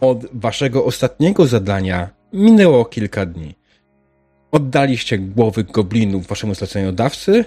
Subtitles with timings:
[0.00, 3.54] od waszego ostatniego zadania minęło kilka dni.
[4.52, 7.44] Oddaliście głowy goblinów waszemu zleceniodawcy,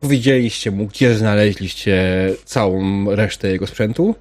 [0.00, 4.14] powiedzieliście mu, gdzie znaleźliście całą resztę jego sprzętu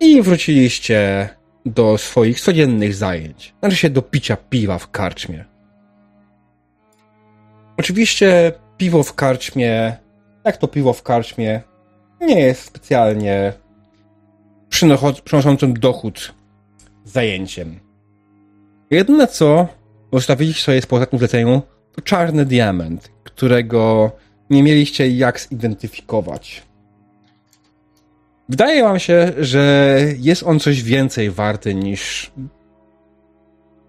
[0.00, 1.28] i wróciliście
[1.66, 3.54] do swoich codziennych zajęć.
[3.60, 5.44] Znaczy się do picia piwa w karczmie.
[7.76, 9.96] Oczywiście piwo w karczmie,
[10.44, 11.60] jak to piwo w karczmie,
[12.20, 13.52] nie jest specjalnie
[15.24, 16.34] przynoszącym dochód
[17.08, 17.80] zajęciem.
[18.90, 19.68] Jedyne co
[20.12, 21.62] zostawiliście sobie po ostatnim zleceniu
[21.92, 24.12] to czarny diament, którego
[24.50, 26.62] nie mieliście jak zidentyfikować.
[28.48, 32.30] Wydaje wam się, że jest on coś więcej warty niż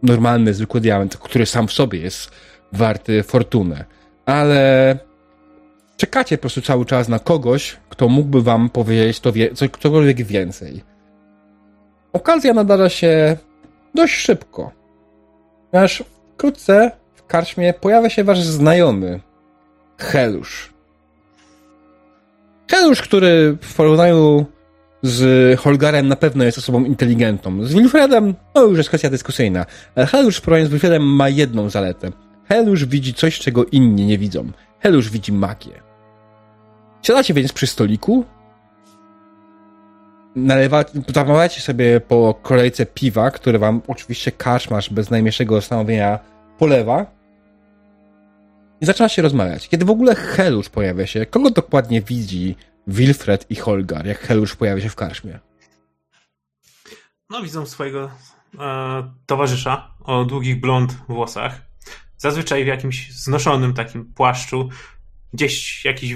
[0.04, 2.32] normalny, zwykły diament, który sam w sobie jest
[2.74, 3.86] warty fortunę.
[4.26, 4.98] Ale
[5.98, 10.82] czekacie po prostu cały czas na kogoś, kto mógłby wam powiedzieć to wie, cokolwiek więcej.
[12.14, 13.38] Okazja nadarza się
[13.96, 14.72] dość szybko.
[15.72, 19.20] Ponieważ wkrótce w karczmie pojawia się wasz znajomy,
[19.98, 20.74] Helusz.
[22.72, 24.46] Helusz, który w porównaniu
[25.02, 27.64] z Holgarem na pewno jest osobą inteligentną.
[27.64, 29.66] Z Wilfredem, no już jest kwestia dyskusyjna.
[29.96, 32.12] Ale Helusz w porównaniu z Wilfredem ma jedną zaletę.
[32.50, 34.52] Helusz widzi coś, czego inni nie widzą.
[34.80, 35.82] Helusz widzi magię.
[37.02, 38.26] Siadacie więc przy stoliku,
[40.46, 46.20] nalewacie, zamawiacie sobie po kolejce piwa, które wam oczywiście kaszmasz bez najmniejszego zastanowienia
[46.58, 47.06] polewa
[48.82, 49.70] i zaczyna się rozmawiać.
[49.70, 52.56] Kiedy w ogóle Helusz pojawia się, kogo dokładnie widzi
[52.88, 55.40] Wilfred i Holgar, jak Helusz pojawia się w karczmie?
[57.30, 58.12] No, widzą swojego
[58.60, 61.62] e, towarzysza o długich blond włosach.
[62.18, 64.70] Zazwyczaj w jakimś znoszonym takim płaszczu.
[65.34, 66.16] Gdzieś jakiś e,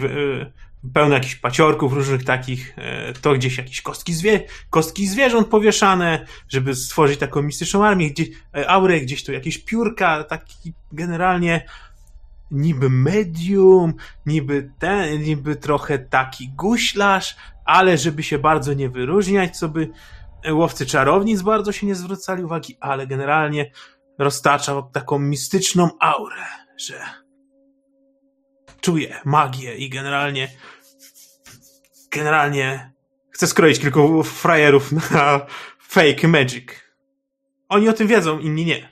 [0.94, 6.76] pełno jakichś paciorków różnych takich, e, to gdzieś jakieś kostki, zwie, kostki zwierząt powieszane, żeby
[6.76, 11.66] stworzyć taką mistyczną armię, gdzieś, e, aurę, gdzieś tu jakieś piórka, taki generalnie
[12.52, 13.94] niby medium,
[14.26, 17.36] niby ten, niby trochę taki guślarz,
[17.66, 19.90] ale żeby się bardzo nie wyróżniać, co by
[20.52, 23.72] łowcy czarownic bardzo się nie zwracali uwagi, ale generalnie
[24.20, 26.46] roztaczał taką mistyczną aurę,
[26.78, 27.00] że
[28.82, 30.50] czuje magię i generalnie
[32.14, 32.94] generalnie
[33.32, 35.46] chce skroić kilku frajerów na
[35.80, 36.70] fake magic.
[37.70, 38.90] Oni o tym wiedzą, inni nie.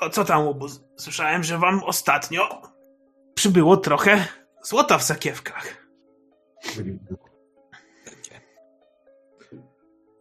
[0.00, 0.80] O co tam, obóz?
[0.96, 2.62] Słyszałem, że wam ostatnio
[3.34, 4.26] przybyło trochę
[4.62, 5.86] złota w sakiewkach.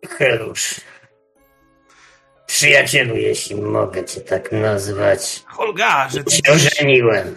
[0.09, 0.81] Helusz.
[2.47, 5.43] Przyjacielu, jeśli mogę cię tak nazwać.
[5.47, 6.35] Holgarze, ty...
[6.35, 7.35] Się ożeniłem.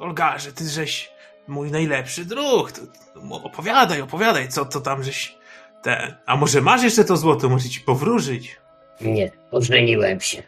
[0.00, 1.12] Holgarze, ty żeś
[1.48, 2.72] mój najlepszy druh.
[2.72, 5.36] To, to, opowiadaj, opowiadaj, co to tam żeś...
[5.82, 6.16] Te...
[6.26, 8.60] A może masz jeszcze to złoto, może ci powróżyć?
[9.00, 10.42] Nie, ożeniłem się.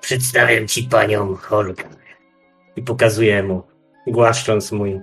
[0.00, 1.86] Przedstawiam ci panią Holgar.
[2.76, 3.62] I pokazuję mu,
[4.06, 5.00] głaszcząc mój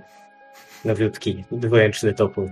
[0.84, 2.50] nowiutki, dwuręczny topór.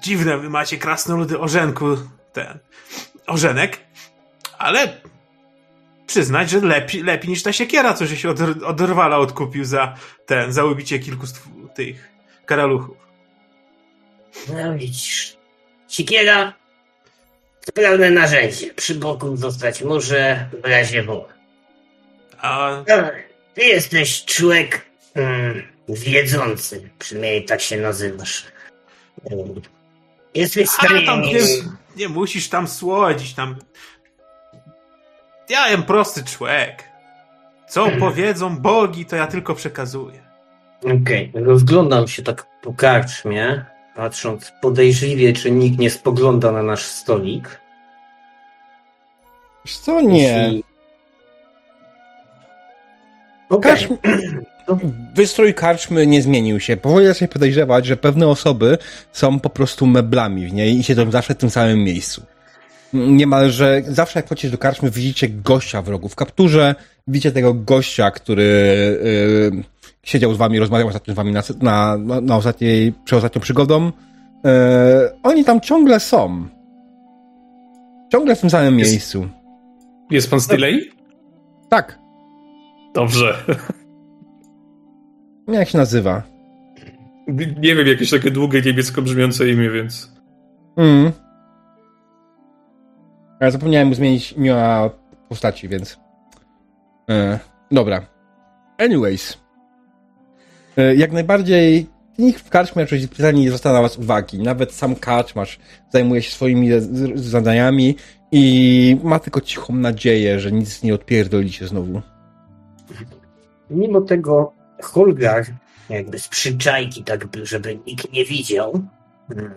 [0.00, 1.96] Dziwne, wy macie krasnoludy orzenku,
[2.32, 2.58] ten,
[3.26, 3.80] orzenek,
[4.58, 5.00] ale
[6.12, 9.96] przyznać, że lepiej, lepiej niż ta siekiera, co się od, od rwala odkupił za
[10.26, 11.26] ten, za ubicie kilku
[11.74, 12.08] tych
[12.46, 12.96] karaluchów.
[14.48, 15.36] No widzisz,
[15.88, 16.52] siekiera
[17.68, 18.74] sprawne narzędzie.
[18.74, 21.24] Przy boku zostać może w razie W.
[22.38, 22.94] A No,
[23.54, 28.44] ty jesteś człowiek mm, wiedzący, przynajmniej tak się nazywasz.
[30.34, 31.06] Jesteś w stanie...
[31.06, 31.40] tam nie,
[31.96, 33.56] nie musisz tam słodzić, tam.
[35.52, 36.84] Ja jestem prosty człowiek.
[37.68, 40.22] Co powiedzą bogi, to ja tylko przekazuję.
[41.02, 43.64] Okej, rozglądam się tak po karczmie,
[43.96, 47.60] patrząc podejrzliwie, czy nikt nie spogląda na nasz stolik.
[49.64, 50.22] Wiesz co, nie.
[50.22, 50.64] Jeśli-
[53.48, 53.96] Okej, Karczm...
[55.14, 56.76] Wystrój karczmy nie zmienił się.
[56.76, 58.78] Powoli zacznie podejrzewać, że pewne osoby
[59.12, 62.31] są po prostu meblami w niej i siedzą zawsze w tym samym miejscu.
[62.92, 66.74] Niemalże zawsze jak wchodzicie do karczmy, widzicie gościa w rogu w kapturze,
[67.08, 68.42] widzicie tego gościa, który
[69.52, 69.62] yy,
[70.02, 73.84] siedział z wami, rozmawiał ostatnio z wami na, na, na, ostatniej, przed ostatnią przygodą.
[73.84, 74.50] Yy,
[75.22, 76.48] oni tam ciągle są.
[78.12, 79.28] Ciągle w tym samym Jest- miejscu.
[80.10, 80.90] Jest pan Stiley?
[81.68, 81.98] Tak.
[82.94, 83.34] Dobrze.
[85.48, 86.22] Jak się nazywa?
[87.58, 90.12] Nie wiem, jakieś takie długie niebiesko brzmiące imię, więc.
[90.76, 91.12] Mm.
[93.50, 94.90] Zapomniałem mu zmienić imiona
[95.28, 95.98] postaci, więc.
[97.10, 97.38] E,
[97.70, 98.06] dobra.
[98.78, 99.38] Anyways.
[100.76, 101.86] E, Jak najbardziej
[102.18, 104.38] nikt w karczmie specjalnie nie zwraca na was uwagi.
[104.38, 105.58] Nawet sam karczmarz
[105.90, 106.68] zajmuje się swoimi
[107.14, 107.96] zadaniami
[108.32, 112.02] i ma tylko cichą nadzieję, że nic nie odpierdolicie znowu.
[113.70, 114.52] Mimo tego
[114.82, 115.44] Holgar,
[115.90, 118.72] jakby z przyczajki, tak by- żeby nikt nie widział.
[119.30, 119.54] mm,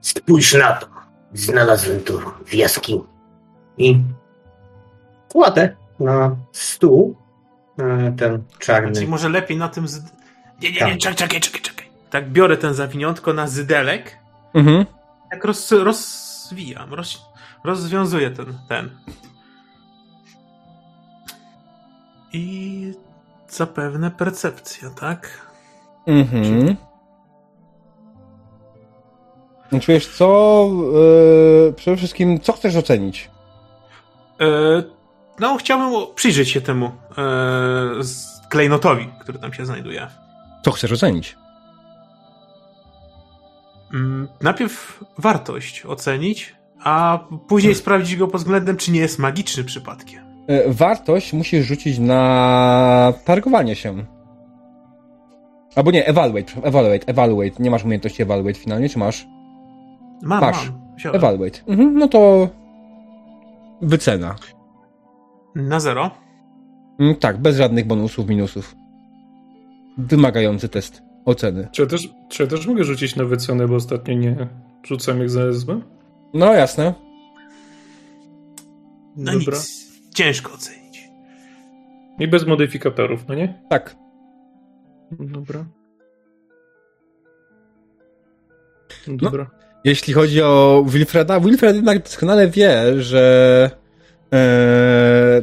[0.00, 0.86] Spójrz na to.
[1.34, 2.12] Znalazłem to
[2.46, 3.04] w jaskini.
[3.78, 4.00] I
[5.28, 7.16] kładę na stół
[7.78, 8.92] e, ten czarny.
[8.92, 9.88] Czyli może lepiej na tym.
[9.88, 10.02] Z...
[10.62, 10.98] Nie, nie, nie, Tak.
[10.98, 11.86] czekaj, czekaj, czekaj, czekaj.
[12.10, 14.18] Tak biorę ten zawiniątko na zydelek,
[14.54, 14.86] Mhm.
[15.30, 17.22] tak roz, rozwijam, roz,
[17.64, 18.90] rozwiązuję ten, ten.
[22.32, 22.94] I
[23.48, 25.46] zapewne percepcja, tak?
[26.06, 26.76] Mhm.
[29.70, 30.68] Znaczy wiesz co,
[31.68, 33.30] e, przede wszystkim co chcesz ocenić?
[34.40, 34.46] E,
[35.40, 36.90] no, chciałbym przyjrzeć się temu
[38.00, 40.06] z klejnotowi, który tam się znajduje.
[40.64, 41.36] Co chcesz ocenić?
[43.94, 47.18] Mm, Najpierw wartość ocenić, a
[47.48, 50.24] później sprawdzić go pod względem, czy nie jest magiczny przypadkiem.
[50.66, 54.04] Wartość musisz rzucić na targowanie się.
[55.76, 57.62] Albo nie, evaluate, evaluate, evaluate.
[57.62, 59.26] Nie masz umiejętności evaluate finalnie, czy masz?
[60.22, 60.70] Mam, Masz.
[61.04, 61.14] mam.
[61.14, 61.58] Evaluate.
[61.66, 62.48] Mhm, no to
[63.82, 64.36] wycena.
[65.54, 66.10] Na zero.
[66.98, 68.74] Mm, tak, bez żadnych bonusów, minusów.
[69.98, 71.68] Wymagający test oceny.
[71.72, 74.48] Czy ja, też, czy ja też mogę rzucić na wycenę, bo ostatnio nie
[74.84, 75.82] rzucam jak znalazłem?
[76.34, 76.94] No jasne.
[79.16, 79.56] No Dobra.
[79.56, 79.90] nic.
[80.14, 81.08] Ciężko ocenić.
[82.18, 83.62] I bez modyfikatorów, no nie?
[83.70, 83.96] Tak.
[85.10, 85.64] Dobra.
[89.06, 89.50] Dobra.
[89.84, 93.70] Jeśli chodzi o Wilfreda, Wilfred jednak doskonale wie, że
[94.32, 95.42] e,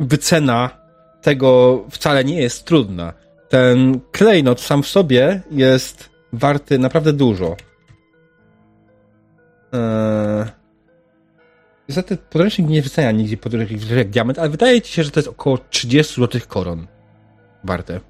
[0.00, 0.70] wycena
[1.22, 3.12] tego wcale nie jest trudna.
[3.48, 7.56] Ten klejnot sam w sobie jest warty naprawdę dużo.
[9.74, 10.48] E,
[11.88, 15.28] niestety podręcznik nie wycenia nigdzie podręcznik jak diament, ale wydaje ci się, że to jest
[15.28, 16.86] około 30 złotych koron
[17.64, 18.00] warte.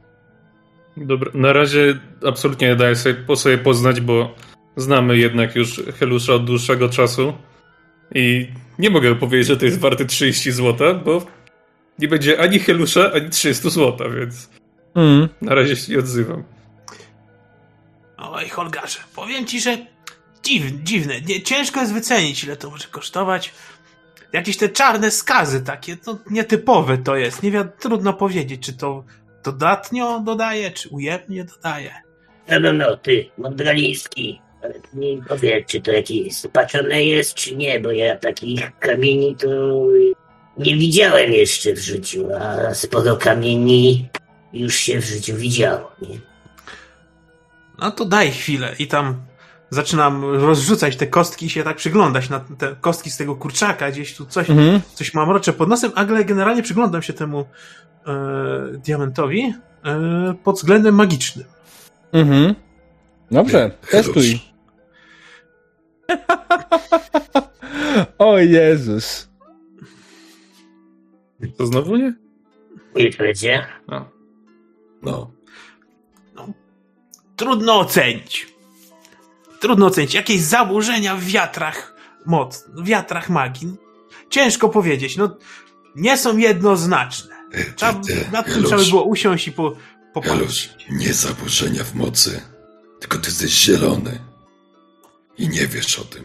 [1.06, 1.30] Dobra.
[1.34, 4.34] Na razie absolutnie nie daję sobie, po sobie poznać, bo
[4.76, 7.32] znamy jednak już Helusza od dłuższego czasu
[8.14, 8.48] i
[8.78, 11.22] nie mogę powiedzieć, że to jest warte 30 zł, bo
[11.98, 14.50] nie będzie ani Helusza, ani 300 zł, więc
[14.94, 15.28] Mm.
[15.42, 16.44] na razie się nie odzywam.
[18.18, 19.78] Oj, Holgarze, powiem ci, że
[20.42, 21.20] dziw, dziwne.
[21.20, 23.52] Nie, ciężko jest wycenić, ile to może kosztować.
[24.32, 27.42] Jakieś te czarne skazy takie, to nietypowe to jest.
[27.42, 29.04] Nie wiem, trudno powiedzieć, czy to
[29.52, 31.90] dodatnio dodaje, czy ujemnie dodaje.
[32.50, 34.40] No, no, no, ty, Mądraliński.
[34.64, 39.36] Ale ty mi powiedz, czy to jakieś spaczone jest, czy nie, bo ja takich kamieni
[39.36, 39.48] to
[40.58, 44.08] nie widziałem jeszcze w życiu, a sporo kamieni
[44.52, 46.18] już się w życiu widziało, nie?
[47.78, 49.22] No to daj chwilę i tam
[49.70, 54.16] zaczynam rozrzucać te kostki i się tak przyglądać na te kostki z tego kurczaka, gdzieś
[54.16, 54.80] tu coś, Mhm.
[54.94, 57.44] coś mam rocze pod nosem, ale generalnie przyglądam się temu
[58.78, 61.46] diamentowi e, pod względem magicznym.
[62.12, 62.54] Mhm.
[63.30, 64.40] Dobrze, testuj.
[68.18, 69.28] o Jezus.
[71.58, 72.14] To znowu nie?
[72.96, 73.66] Wilfredzie?
[73.86, 74.04] A.
[75.02, 75.30] No,
[77.38, 78.46] Trudno ocenić.
[79.60, 80.14] Trudno ocenić.
[80.14, 81.94] Jakieś zaburzenia w wiatrach
[82.26, 83.76] moc, w wiatrach magii.
[84.30, 85.16] Ciężko powiedzieć.
[85.16, 85.36] No,
[85.96, 87.37] nie są jednoznaczne.
[87.76, 88.00] Trzeba,
[88.32, 89.76] nad tym trzeba by było usiąść i po,
[90.14, 90.70] popatrzeć.
[90.90, 92.40] Nie zaburzenia w mocy,
[93.00, 94.18] tylko ty jesteś zielony.
[95.38, 96.24] I nie wiesz o tym.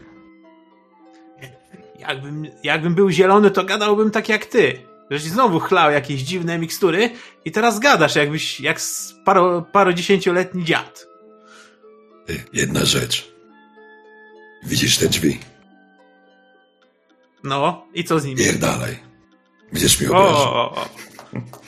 [1.99, 4.79] Jakbym, jakbym był zielony, to gadałbym tak jak ty.
[5.09, 7.09] Żeś znowu chlał jakieś dziwne mikstury
[7.45, 11.07] i teraz gadasz jakbyś, jak z paro, parodziesięcioletni dziad.
[12.25, 13.33] Ty, jedna rzecz.
[14.65, 15.39] Widzisz te drzwi?
[17.43, 18.37] No, i co z nimi?
[18.37, 18.99] Pierdalaj.
[19.71, 20.75] Będziesz mi O, obrażał.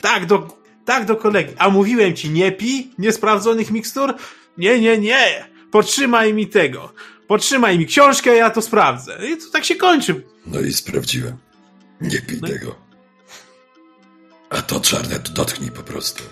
[0.02, 0.48] Tak do,
[0.86, 1.54] tak do kolegi.
[1.58, 4.14] A mówiłem ci, nie pij niesprawdzonych mikstur?
[4.58, 5.46] Nie, nie, nie.
[5.72, 6.94] Potrzymaj mi tego.
[7.28, 9.18] Potrzymaj mi książkę, ja to sprawdzę.
[9.30, 10.24] I to tak się kończy.
[10.46, 11.38] No i sprawdziłem.
[12.02, 12.76] Nie pij No tego.
[14.50, 16.24] A to czarne to dotknij po prostu.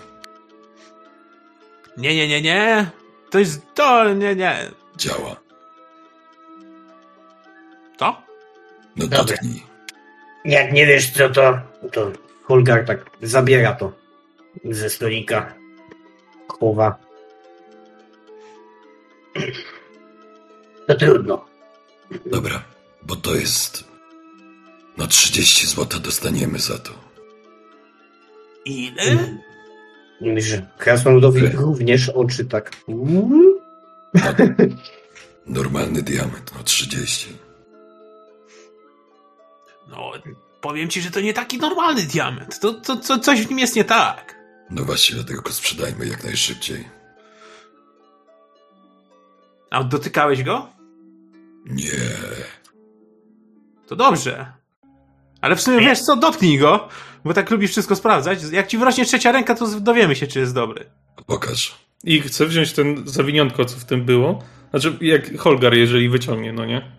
[1.96, 2.90] Nie, nie, nie, nie.
[3.30, 4.70] To jest to, nie, nie.
[4.96, 5.36] Działa.
[7.96, 8.22] To?
[8.96, 9.18] No Dobra.
[9.18, 9.62] dotknij.
[10.44, 11.58] Jak nie wiesz co to,
[11.92, 12.12] to
[12.44, 13.92] Holgar tak zabiera to
[14.64, 15.54] ze stolika.
[16.48, 16.98] Chowa.
[20.86, 21.44] To trudno.
[22.26, 22.62] Dobra,
[23.02, 23.84] bo to jest...
[24.96, 26.90] No 30 zł dostaniemy za to.
[28.64, 29.36] Ile?
[30.36, 31.56] Że krasnoludowi Okej.
[31.56, 32.70] również oczy tak...
[35.46, 37.38] Normalny diament, no 30.
[39.88, 40.12] No,
[40.64, 42.60] powiem ci, że to nie taki normalny diament.
[42.60, 44.34] To, to, to coś w nim jest nie tak.
[44.70, 46.88] No właśnie, dlatego go sprzedajmy jak najszybciej.
[49.70, 50.68] A dotykałeś go?
[51.66, 52.00] Nie.
[53.86, 54.52] To dobrze.
[55.40, 56.88] Ale w sumie wiesz co, dotknij go,
[57.24, 58.38] bo tak lubisz wszystko sprawdzać.
[58.52, 60.90] Jak ci wyrośnie trzecia ręka, to dowiemy się, czy jest dobry.
[61.26, 61.78] Pokaż.
[62.04, 64.42] I chcę wziąć ten zawiniątko, co w tym było.
[64.70, 66.92] Znaczy, jak Holgar, jeżeli wyciągnie, no nie?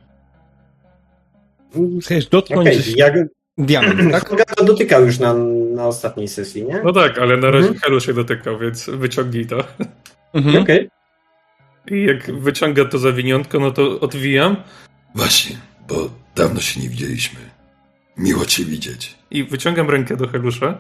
[2.02, 4.24] Chcesz dotknąć go diament, tak?
[4.30, 5.34] Koga to dotykał już na,
[5.76, 6.82] na ostatniej sesji, nie?
[6.84, 7.80] No tak, ale na razie Mhm.
[7.82, 9.58] Helu się dotykał, więc wyciągnij to.
[10.34, 10.64] Mhm.
[10.64, 10.90] Okej.
[11.92, 14.56] I jak wyciąga to zawiniątko, no to odwijam
[15.16, 15.56] Właśnie,
[15.88, 17.40] bo dawno się nie widzieliśmy.
[18.18, 19.16] Miło cię widzieć.
[19.32, 20.78] i wyciągam rękę do Helusza.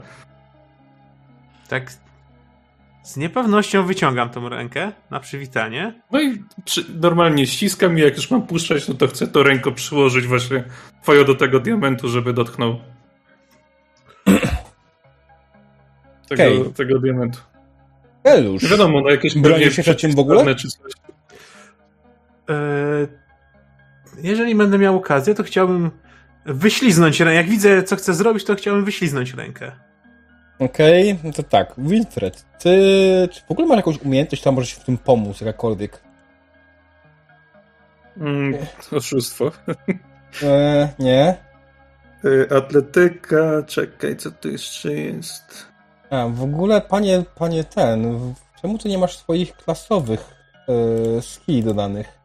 [1.68, 1.92] Tak
[3.06, 6.02] z niepewnością wyciągam tą rękę na przywitanie.
[6.12, 9.72] No i przy, normalnie ściskam i jak już mam puszczać, no to chcę to ręko
[9.72, 10.64] przyłożyć właśnie
[11.04, 12.80] twoją do tego diamentu, żeby dotknął
[16.30, 16.74] tego, Okej.
[16.74, 17.40] tego diamentu.
[18.24, 18.64] Elusz.
[18.64, 20.56] Nie wiadomo, no jakieś Bronisz się przed w ogóle?
[20.56, 20.92] Czy coś.
[22.48, 23.08] Eee,
[24.24, 25.92] jeżeli będę miał okazję, to chciałbym
[26.46, 27.36] wyśliznąć rękę.
[27.36, 29.72] Jak widzę, co chcę zrobić, to chciałbym wyśliznąć rękę.
[30.60, 31.74] Okej, no to tak.
[31.78, 32.78] Wilfred, ty
[33.32, 36.02] czy w ogóle masz jakąś umiejętność, która może ci w tym pomóc, jakakolwiek?
[38.18, 39.52] Mm, oszustwo.
[40.44, 41.36] E, nie?
[42.26, 45.68] Y, Atletyka, czekaj, co tu jeszcze jest?
[46.10, 48.20] A, w ogóle, panie, panie ten,
[48.62, 50.36] czemu ty nie masz swoich klasowych
[51.18, 52.20] e, skill dodanych?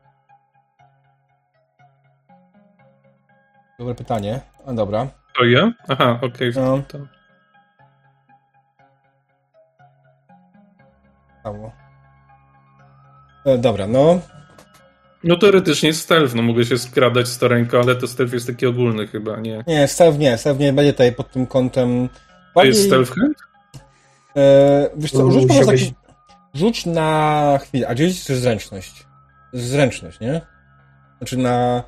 [3.78, 4.40] Dobre pytanie.
[4.66, 5.06] A dobra.
[5.38, 5.72] To ja?
[5.88, 6.52] Aha, okej.
[6.54, 6.82] No.
[11.40, 11.72] Stało.
[13.46, 14.20] E, dobra, no.
[15.24, 18.66] No teoretycznie stealth, no mogę się skradać z to ręką, ale to stealth jest taki
[18.66, 19.64] ogólny chyba, nie?
[19.66, 22.08] Nie, Stev nie, Stev nie będzie tutaj pod tym kątem.
[22.54, 23.36] To jest stealth hand?
[24.36, 25.94] E, wiesz co, rzuć, musiałbyś- taki,
[26.54, 27.88] rzuć na chwilę.
[27.88, 29.06] Agility czy zręczność?
[29.52, 30.40] Zręczność, nie?
[31.18, 31.82] Znaczy na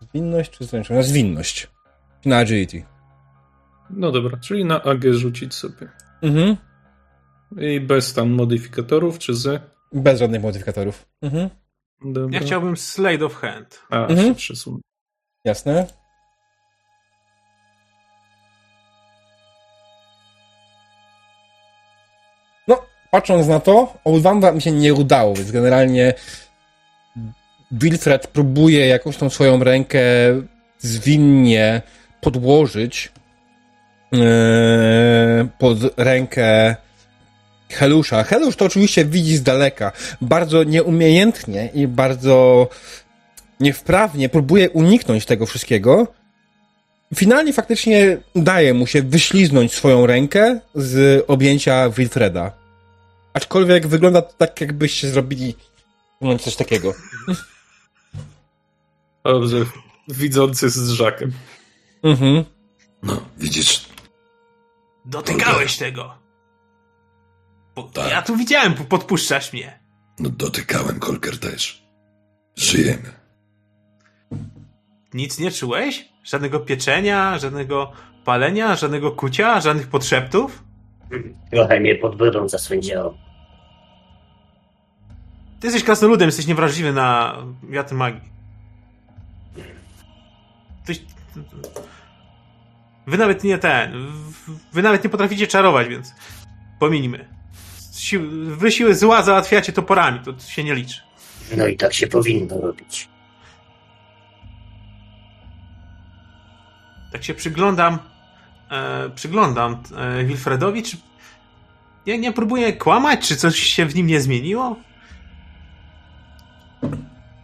[0.00, 0.96] zwinność czy zręczność?
[0.96, 1.70] Na zwinność.
[2.24, 2.82] Na agility.
[3.90, 5.88] No dobra, czyli na AG rzucić sobie.
[6.22, 6.56] Mhm.
[7.60, 9.62] I bez tam modyfikatorów, czy z?
[9.92, 11.06] Bez żadnych modyfikatorów.
[11.22, 11.50] Mhm.
[12.04, 12.38] Dobra.
[12.40, 13.82] Ja chciałbym Slade of Hand.
[13.90, 14.28] A, Mhm.
[14.28, 14.78] się przesunę.
[15.44, 15.86] Jasne.
[22.68, 26.14] No, patrząc na to, obydwam wam się nie udało, więc generalnie
[27.70, 30.00] Wilfred próbuje jakąś tą swoją rękę
[30.78, 31.82] zwinnie
[32.20, 33.12] podłożyć
[34.14, 34.18] e,
[35.58, 36.76] pod rękę
[37.68, 38.24] Helusza.
[38.24, 39.92] Helusz to oczywiście widzi z daleka.
[40.20, 42.68] Bardzo nieumiejętnie i bardzo
[43.60, 46.06] niewprawnie próbuje uniknąć tego wszystkiego.
[47.14, 52.52] Finalnie faktycznie udaje mu się wyśliznąć swoją rękę z objęcia Wilfreda.
[53.32, 55.54] Aczkolwiek wygląda to tak, jakbyście zrobili
[56.20, 56.94] no, coś takiego.
[59.24, 59.56] Dobrze,
[60.08, 61.32] widzący z żakiem.
[62.02, 62.44] Mhm.
[63.02, 63.86] No, widzisz,
[65.06, 66.14] Dotykałeś tego.
[67.76, 68.10] Bo Tak.
[68.10, 69.78] Ja tu widziałem, podpuszczasz mnie.
[70.18, 71.86] no dotykałem Kolker też.
[72.56, 73.12] Żyjemy.
[75.14, 76.08] Nic nie czułeś?
[76.24, 77.92] Żadnego pieczenia, żadnego
[78.24, 80.64] palenia, żadnego kucia, żadnych podszeptów?
[81.50, 83.18] Trochę mnie pod brodą zasłędziało.
[85.60, 87.36] Ty jesteś krasnoludem, jesteś niewrażliwy na
[87.70, 88.30] wiatr magii.
[90.84, 91.02] Tyś...
[93.06, 94.12] Wy nawet nie ten.
[94.72, 96.14] Wy nawet nie potraficie czarować, więc
[96.80, 97.35] pominijmy.
[98.46, 101.00] Wy siły zła załatwiacie toporami, to się nie liczy.
[101.56, 103.08] No i tak się powinno robić.
[107.12, 107.98] Tak się przyglądam.
[108.70, 110.96] E, przyglądam e, Wilfredowi, czy.
[112.06, 114.76] Ja nie próbuję kłamać, czy coś się w nim nie zmieniło?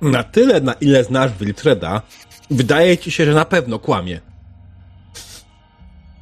[0.01, 2.03] Na tyle, na ile znasz Wilfreda,
[2.51, 4.21] wydaje ci się, że na pewno kłamie.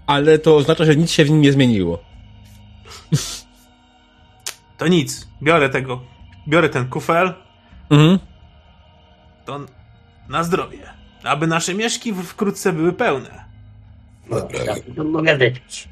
[0.06, 2.04] Ale to oznacza, że nic się w nim nie zmieniło.
[4.80, 5.28] To nic.
[5.42, 6.00] Biorę tego.
[6.48, 7.34] Biorę ten kufel.
[7.90, 8.18] Mhm.
[9.44, 9.60] To
[10.28, 10.78] na zdrowie.
[11.22, 13.44] Aby nasze mieszki wkrótce były pełne.
[14.30, 14.74] Dobra.
[14.96, 15.88] to mogę wypić.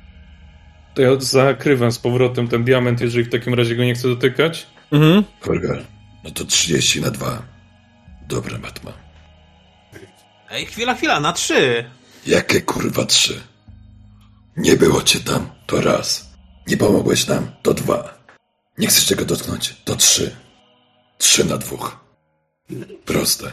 [0.94, 4.66] To ja zakrywam z powrotem ten diament, jeżeli w takim razie go nie chcę dotykać.
[4.92, 5.24] Mhm.
[5.40, 5.84] Kolgar,
[6.24, 7.42] no to 30 na 2.
[8.28, 8.92] Dobra, matma.
[10.50, 11.84] Ej, chwila, chwila, na trzy.
[12.26, 13.40] Jakie kurwa trzy?
[14.56, 16.32] Nie było cię tam, to raz.
[16.66, 17.50] Nie pomogłeś nam?
[17.62, 18.17] To dwa.
[18.78, 19.76] Nie chcesz czego dotknąć?
[19.84, 20.36] To trzy.
[21.18, 22.00] Trzy na dwóch.
[23.04, 23.52] Proste.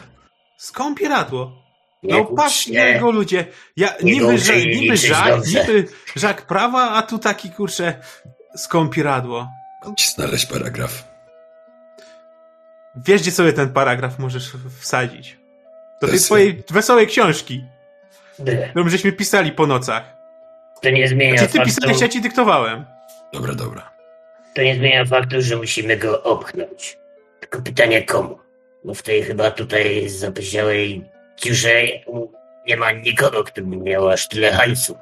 [0.58, 1.65] Skąpieradło.
[2.03, 2.74] Nie No kłóć patrz się.
[2.74, 3.46] na niego ludzie.
[3.77, 8.00] Ja, Nie niby, że, niby żak, niby żak prawa, a tu taki kurczę
[8.58, 9.50] skąpieradło.
[9.86, 11.03] Mam ci znaleźć paragraf.
[12.96, 15.38] Wiesz, gdzie sobie ten paragraf możesz wsadzić.
[16.01, 17.63] Do tej twojej wesołej książki,
[18.39, 18.70] Ble.
[18.70, 20.03] którą żeśmy pisali po nocach.
[20.82, 22.86] To nie zmienia Czy ty faktu, pisałeś, ja ci dyktowałem.
[23.34, 23.95] Dobra, dobra.
[24.55, 26.97] To nie zmienia faktu, że musimy go opchnąć.
[27.39, 28.39] Tylko pytanie komu?
[28.83, 31.81] Bo w tej chyba tutaj zapyziałej dziurze
[32.67, 34.97] nie ma nikogo, kto by miał aż tyle hajsu.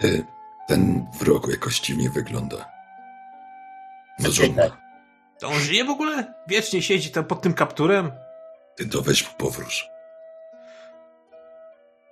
[0.00, 0.24] Ty,
[0.68, 2.68] ten wrog jakoś dziwnie wygląda.
[4.18, 4.72] No tak?
[5.38, 6.34] To on żyje w ogóle?
[6.48, 8.12] Wiecznie siedzi tam pod tym kapturem?
[8.76, 9.88] ty to weź mu powróż.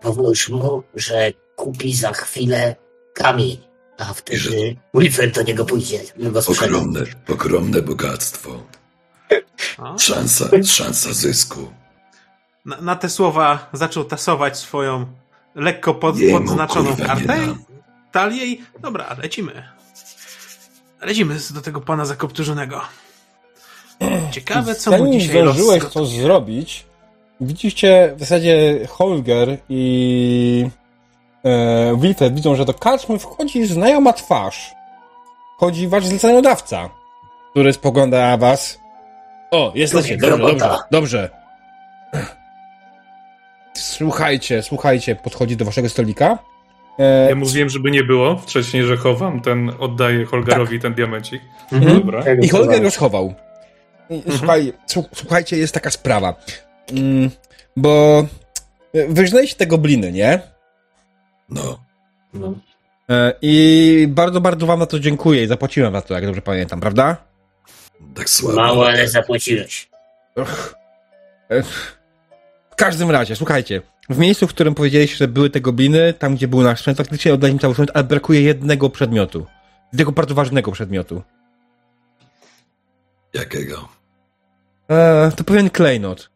[0.00, 2.76] Powórz mu, że kupi za chwilę
[3.14, 3.56] kamień,
[3.98, 6.00] a wtedy Wilfred do niego pójdzie.
[6.16, 6.66] go sprzedał.
[6.80, 8.50] Ogromne, ogromne bogactwo.
[9.98, 11.72] Szansa, szansa zysku.
[12.64, 15.06] Na, na te słowa zaczął tasować swoją
[15.54, 17.26] lekko pod, Jemu, podznaczoną kurwa, nie kartę.
[17.46, 17.64] dam.
[18.12, 18.62] Talię i...
[18.82, 19.62] Dobra, lecimy.
[21.02, 22.80] Lecimy do tego pana zakopturzonego.
[24.30, 25.92] Ciekawe, co mu Zanim dzisiaj zdążyłeś los...
[25.92, 26.86] to zrobić,
[27.40, 30.68] widzicie w zasadzie Holger i
[31.44, 34.74] e, Wilfred widzą, że do karczmy wchodzi znajoma twarz.
[35.56, 36.90] Wchodzi wasz zleceniodawca,
[37.50, 38.80] który spogląda na was.
[39.50, 41.30] O, jesteście, dobrze, dobrze, dobrze.
[43.74, 46.38] Słuchajcie, słuchajcie, podchodzi do waszego stolika.
[46.98, 51.42] E, Ja mówiłem, żeby nie było wcześniej, że chowam ten, oddaję Holgerowi ten diamencik.
[51.72, 52.00] Mhm.
[52.00, 52.22] Dobra.
[52.42, 53.34] I Holger go schował.
[54.10, 56.34] I, Słuchaj, słu- słuchajcie, jest taka sprawa.
[56.92, 57.30] Mm,
[57.76, 58.24] bo
[59.08, 60.40] wyżnęliście te gobliny, nie?
[61.48, 61.84] No,
[62.34, 62.54] No.
[63.10, 66.80] E, I bardzo, bardzo wam na to dziękuję i zapłaciłem za to, jak dobrze pamiętam,
[66.80, 67.16] prawda?
[68.14, 68.56] tak słabo.
[68.56, 69.88] Mało, ale zapłaciłeś.
[70.36, 70.74] Ech.
[71.48, 71.98] Ech.
[72.70, 76.48] W każdym razie, słuchajcie, w miejscu, w którym powiedzieliście, że były te gobliny, tam gdzie
[76.48, 79.46] był nasz sprzęt, faktycznie oddaliśmy cały sprzęt, ale brakuje jednego przedmiotu.
[79.92, 81.22] Jednego bardzo ważnego przedmiotu.
[83.34, 83.88] Jakiego?
[84.90, 86.30] E, to pewien klejnot.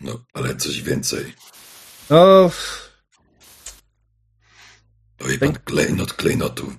[0.00, 1.34] No, ale coś więcej.
[2.12, 2.50] No,
[5.18, 6.72] Powie pan klejnot klejnotu.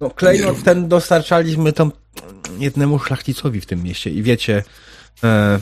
[0.00, 1.92] no klejnot ten dostarczaliśmy tam
[2.58, 4.64] jednemu szlachcicowi w tym mieście i wiecie,
[5.24, 5.60] e,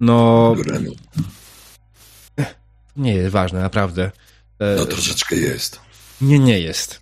[0.00, 0.54] no,
[2.96, 4.10] nie jest ważne, naprawdę.
[4.58, 5.80] E, No troszeczkę jest.
[6.20, 7.00] Nie, nie jest.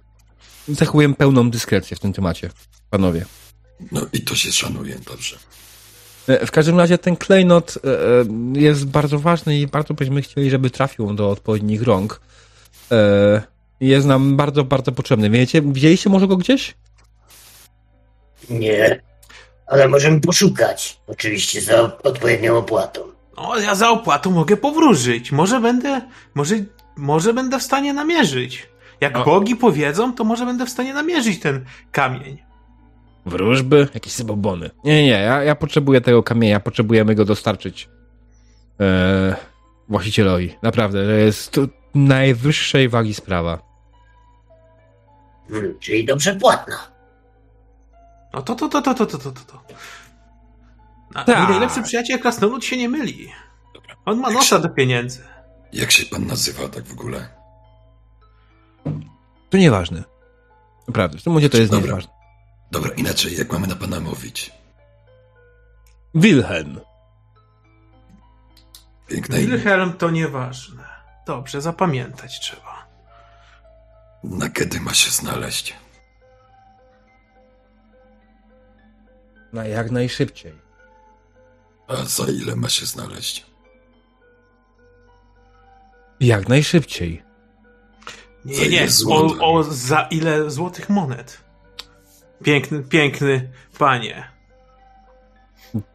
[0.68, 2.50] Zachowuję pełną dyskrecję w tym temacie,
[2.90, 3.26] panowie.
[3.92, 5.37] No i to się szanuje, dobrze.
[6.29, 8.25] E, W każdym razie ten klejnot e, e,
[8.61, 12.21] jest bardzo ważny i bardzo byśmy chcieli, żeby trafił on do odpowiednich rąk.
[13.81, 15.31] Jest nam bardzo, bardzo potrzebny.
[15.31, 16.75] Wiecie, widzieliście może go gdzieś?
[18.51, 19.01] Nie.
[19.67, 21.01] Ale możemy poszukać.
[21.07, 23.01] Oczywiście za odpowiednią opłatą.
[23.37, 25.33] O, ja za opłatą mogę powróżyć.
[25.33, 26.01] Może będę,
[26.35, 26.55] może,
[26.97, 28.69] może będę w stanie namierzyć.
[29.01, 29.25] Jak O.
[29.25, 32.43] bogi powiedzą, to może będę w stanie namierzyć ten kamień.
[33.27, 33.89] Wróżby?
[33.95, 34.71] Jakieś zabobony.
[34.85, 35.11] Nie, nie, nie.
[35.11, 36.61] Ja, ja potrzebuję tego kamienia.
[36.61, 37.89] Potrzebujemy go dostarczyć
[38.81, 39.37] e,
[39.89, 40.55] właścicielowi.
[40.63, 41.63] Naprawdę, to jest to
[41.95, 43.59] najwyższej wagi sprawa.
[45.51, 46.77] Hmm, czyli dobrze płatna.
[48.35, 49.63] No to, to, to, to, to, to, to, to.
[51.15, 53.29] A mój najlepszy przyjaciel Krasnolud się nie myli.
[54.05, 55.21] On ma nosa do pieniędzy.
[55.73, 57.29] Jak się pan nazywa tak w ogóle?
[59.51, 60.05] To nieważne.
[60.89, 61.87] Naprawdę, w tym momencie to jest Dobra.
[61.87, 62.12] nieważne.
[62.73, 64.53] Dobra, inaczej, jak mamy na pana mówić?
[66.15, 66.81] Wilhelm.
[69.07, 69.39] Piękne.
[69.39, 70.85] Wilhelm to nieważne.
[71.27, 72.87] Dobrze, zapamiętać trzeba.
[74.25, 75.77] Na kiedy ma się znaleźć?
[79.53, 80.55] No jak najszybciej.
[81.89, 83.47] A za ile ma się znaleźć?
[86.21, 87.23] Jak najszybciej.
[88.45, 88.89] Nie, Za nie.
[89.09, 91.52] O, o za ile złotych monet?
[92.42, 94.24] Piękny, piękny panie.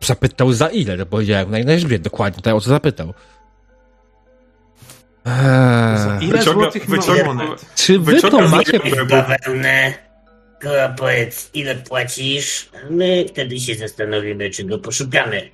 [0.01, 1.99] Zapytał za ile, to powiedziałem najszybciej.
[1.99, 3.13] Dokładnie, tak o co zapytał.
[5.25, 7.65] Eee, Za ile Wyciąga- złotych wyciąga- monet?
[7.75, 8.79] czy wy to macie...
[9.09, 9.93] Bawełnę.
[10.61, 12.69] Koła powiedz, ile płacisz?
[12.75, 15.49] a My wtedy się zastanowimy, czy go poszukamy.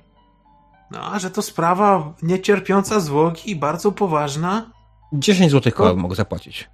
[0.90, 4.70] No, a że to sprawa niecierpiąca zwłoki i bardzo poważna.
[5.12, 6.68] 10 złotych koła mogę zapłacić.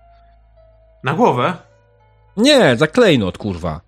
[1.04, 1.54] Na głowę.
[2.36, 3.80] Nie, za klejnot, kurwa.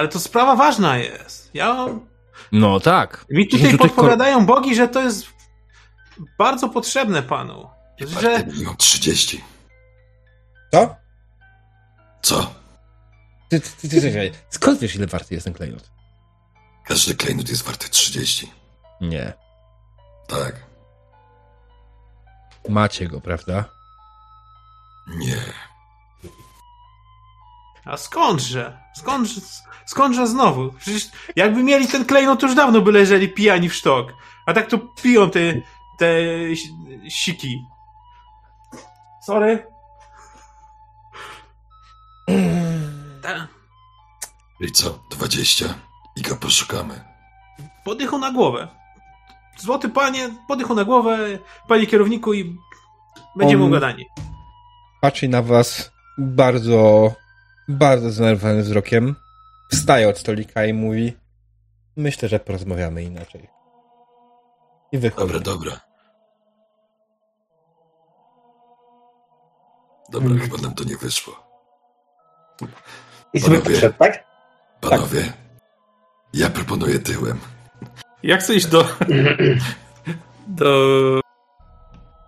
[0.00, 1.50] Ale to sprawa ważna jest.
[1.54, 1.86] Ja...
[2.52, 3.24] No tak.
[3.30, 5.26] Mi 10 tutaj podpowiadają bogi, że to jest
[6.38, 7.68] bardzo potrzebne panu.
[7.98, 9.44] I Że milion trzydzieści.
[10.72, 10.96] Co?
[12.22, 12.54] Co?
[13.48, 15.90] Ty, ty, ty, ty, ty, skąd wiesz, ile warty jest ten klejnot?
[16.84, 18.52] Każdy klejnot jest warty 30.
[19.00, 19.32] Nie.
[20.28, 20.54] Tak.
[22.68, 23.64] Macie go, prawda?
[25.06, 25.42] Nie.
[27.84, 28.78] A skądże?
[28.96, 29.40] Skądże,
[29.86, 30.72] skądże znowu?
[30.72, 34.12] Przecież jakby mieli ten klejnot, to już dawno by leżeli pijani w sztok.
[34.46, 35.40] A tak to piją te,
[35.98, 36.06] te
[36.56, 36.74] si-
[37.10, 37.64] siki.
[39.26, 39.66] Sorry.
[43.22, 43.46] Ta,
[44.60, 44.98] I co?
[45.10, 45.74] 20.
[46.16, 47.00] I go poszukamy.
[47.84, 48.68] podychu na głowę.
[49.58, 51.18] Złoty panie, podychu na głowę,
[51.68, 52.56] panie kierowniku i
[53.36, 54.06] będziemy On- ugadani.
[55.00, 57.12] Patrzy na was bardzo,
[57.68, 59.16] bardzo zdenerwowanym wzrokiem.
[59.72, 61.16] Wstaje od stolika i mówi
[61.96, 63.48] myślę, że porozmawiamy inaczej.
[64.92, 65.26] I wychodzi.
[65.32, 65.80] Dobra, dobra.
[70.10, 70.40] Dobra, Mm.
[70.40, 71.34] chyba nam to nie wyszło.
[73.32, 73.74] I sobie Panowie.
[73.74, 74.24] poszedł, tak?
[74.80, 75.32] Panowie,
[76.34, 77.40] ja proponuję tyłem.
[78.22, 78.84] Ja chcę iść do.
[80.46, 81.20] do.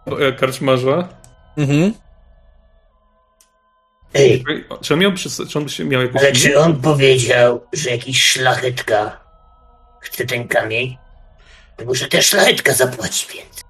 [0.06, 1.08] e, karczmarza.
[1.56, 1.92] Mhm.
[4.14, 4.44] Ej,
[4.80, 5.12] Czy on miał,
[5.48, 6.22] czy on się miał jakąś.
[6.22, 9.20] ale czy on powiedział, że jakiś szlachetka
[10.00, 10.96] chce ten kamień?
[11.76, 13.64] To może też szlachetka zapłaci więcej.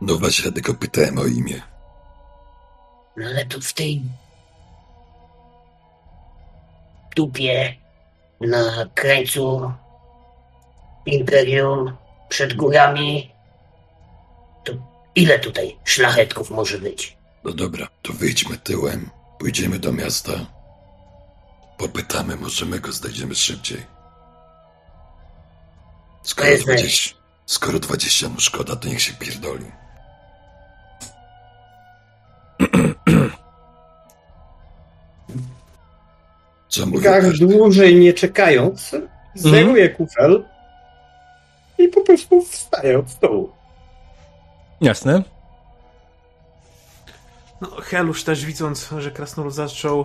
[0.00, 1.62] No właśnie, ja tylko pytałem o imię.
[3.16, 4.02] No ale tu w tej
[7.16, 7.74] dupie
[8.40, 9.72] na krańcu
[11.06, 11.96] imperium
[12.28, 13.30] przed górami
[14.64, 14.72] to
[15.14, 17.16] ile tutaj szlachetków może być?
[17.44, 20.32] No dobra, to wyjdźmy tyłem, pójdziemy do miasta,
[21.78, 23.86] popytamy, może my go znajdziemy szybciej.
[26.22, 27.14] Skoro jest 20,
[27.46, 29.64] skoro 20 mu szkoda, to niech się pierdoli.
[36.68, 37.46] Co Gar każdy?
[37.46, 38.90] dłużej nie czekając,
[39.34, 40.44] zeruje kufel
[41.78, 43.52] i po prostu wstaje od stołu.
[44.80, 45.22] Jasne.
[47.60, 50.04] No, Helusz też widząc, że Krasnolud zaczął e,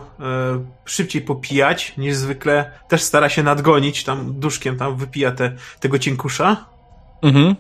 [0.86, 6.66] szybciej popijać niż zwykle, też stara się nadgonić, tam duszkiem tam wypija te, tego cienkusza.
[7.22, 7.56] Mhm.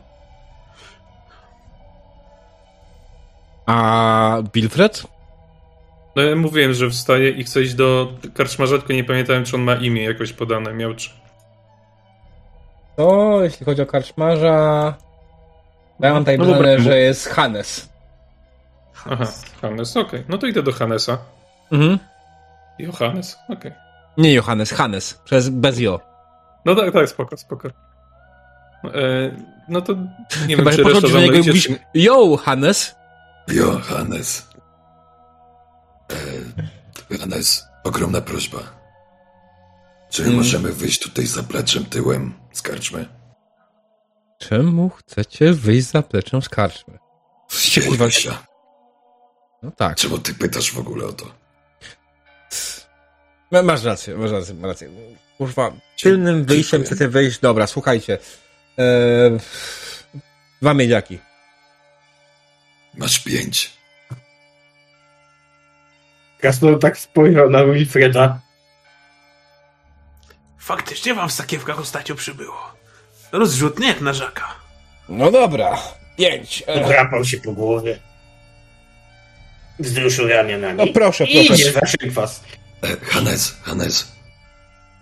[3.65, 5.03] A Wilfred?
[6.15, 9.61] No ja mówiłem, że wstaje i chce iść do karczmarza, tylko nie pamiętałem, czy on
[9.61, 10.73] ma imię jakoś podane.
[10.73, 11.09] Miał czy.
[12.95, 14.93] To jeśli chodzi o karczmarza...
[15.99, 16.71] Ja mam tutaj No dobra.
[16.71, 17.92] napisane, że jest Hannes.
[19.09, 19.25] Aha,
[19.61, 20.23] Hannes, okej.
[20.29, 21.17] No to idę do Hannesa.
[21.71, 21.99] Mhm.
[22.79, 23.71] Johannes, okej.
[24.17, 25.13] Nie Johannes, Hannes.
[25.13, 25.99] Przez bez Jo.
[26.65, 27.67] No tak, tak, spoko, spoko.
[27.67, 27.71] E,
[29.69, 29.93] no to
[30.47, 32.95] nie Chyba, wiem, że czy reszta niego i mówisz Yo, Hannes.
[33.47, 34.49] Johannes.
[37.11, 38.59] E, Hannes, ogromna prośba.
[40.09, 40.35] Czy Mm.
[40.35, 43.05] możemy wyjść tutaj zapleczem tyłem z karczmy?
[44.37, 46.97] Czemu chcecie wyjść za pleczem z karczmy?
[47.87, 48.52] Kurwa-.
[49.63, 49.97] No tak.
[49.97, 51.25] Czemu ty pytasz w ogóle o to?
[53.51, 54.89] Ma- Masz rację, masz rację, masz rację.
[55.37, 55.71] Kurwa,
[56.01, 57.39] tylnym wyjściem chcecie wejść.
[57.39, 58.17] Dobra, słuchajcie.
[58.77, 59.37] Eee,
[60.61, 61.19] dwa miedziaki.
[62.97, 63.73] Masz pięć.
[66.39, 68.39] Krasnolud tak spojrzał na Wilfreda.
[70.59, 72.73] Faktycznie wam w sakiewkach ostatnio przybyło.
[73.31, 74.55] Rozrzutny jak na żaka.
[75.09, 75.77] No dobra,
[76.17, 76.63] pięć.
[76.67, 77.99] Eee, Drapał się po głowie.
[79.79, 80.77] Wzruszył ramionami.
[80.77, 81.53] no proszę, proszę.
[81.53, 81.71] idzie.
[81.71, 82.43] Za szykwas.
[82.83, 84.11] E, Hannes, Hannes,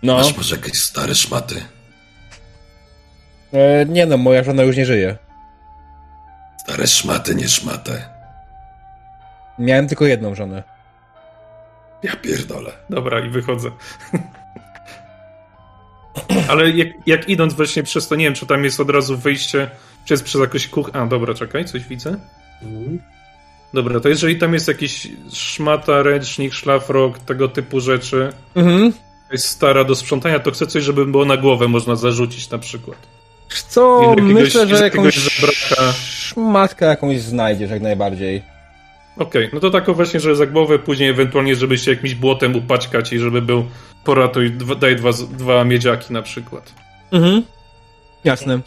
[0.02, 0.14] No.
[0.16, 1.54] masz może jakieś stare szmaty?
[3.52, 5.16] Eee, nie no, moja żona już nie żyje.
[6.60, 8.08] Stare szmaty, nie szmatę.
[9.58, 10.62] Miałem tylko jedną żonę.
[12.02, 12.72] Ja pierdolę.
[12.90, 13.70] Dobra, i wychodzę.
[16.48, 19.70] Ale jak, jak idąc właśnie przez to, nie wiem, czy tam jest od razu wyjście,
[20.04, 20.90] czy jest przez jakąś kuch...
[20.92, 22.16] A, dobra, czekaj, coś widzę.
[23.74, 28.92] Dobra, to jeżeli tam jest jakiś szmata, ręcznik, szlafrok, tego typu rzeczy, Mhm.
[29.32, 32.98] jest stara do sprzątania, to chcę coś, żeby było na głowę można zarzucić na przykład.
[33.68, 35.92] Co, jakiegoś- myślę, że jakąś jakiegoś zabraka.
[35.92, 38.42] szmatkę jakąś znajdziesz jak najbardziej.
[39.18, 43.12] Okej, no to taką właśnie, że za głowę, później ewentualnie, żeby się jakimś błotem upaćkać
[43.12, 43.64] i żeby był
[44.04, 46.72] poratuj, dwa, daj dwa, dwa miedziaki na przykład.
[47.12, 47.42] Mhm.
[48.24, 48.60] Jasne.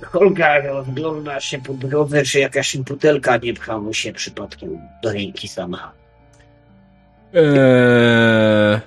[0.00, 5.12] Hol- Holga rozgląda się po drodze, czy jakaś butelka nie pcha mu się przypadkiem do
[5.12, 5.92] ręki sama.
[7.34, 8.80] Eee...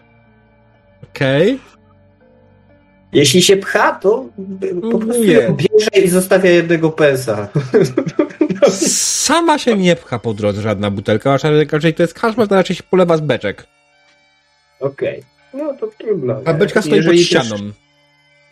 [1.04, 1.60] Okej.
[3.14, 4.26] Jeśli się pcha, to
[4.92, 5.36] po prostu Nie.
[5.36, 7.48] bierze i zostawia jednego pensa.
[9.26, 11.38] Sama się nie pcha po drodze żadna butelka, a
[11.72, 13.68] raczej to jest karczma, to raczej się polewa z beczek.
[14.80, 15.24] Okej.
[15.54, 16.42] No to trudno.
[16.46, 17.50] A beczka stoi pod Jeżeli ścianą.
[17.50, 17.62] Też...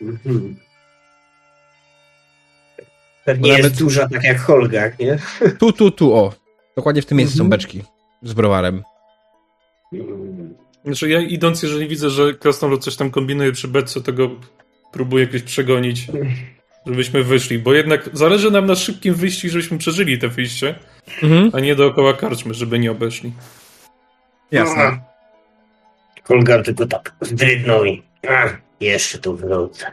[0.01, 0.55] Mhm.
[3.29, 5.17] Pewnie Bo jest nawet- duża, tak jak Holgar, nie?
[5.59, 6.33] Tu, tu, tu, o.
[6.77, 7.49] Dokładnie w tym miejscu są Mhm.
[7.59, 7.83] beczki
[8.23, 8.83] z browarem.
[10.85, 14.29] Znaczy ja idąc, jeżeli widzę, że Krasnolud coś tam kombinuje przy beczce, to go
[14.91, 16.07] próbuję jakoś przegonić,
[16.85, 20.75] żebyśmy wyszli, bo jednak zależy nam na szybkim wyjściu, żebyśmy przeżyli te wyjście,
[21.23, 21.49] Mhm.
[21.53, 23.33] a nie dookoła karczmy, żeby nie obeszli.
[24.51, 24.99] Jasne.
[26.23, 28.03] Holgar tylko tak wdrydnął i
[28.79, 29.85] jeszcze tu wrócę.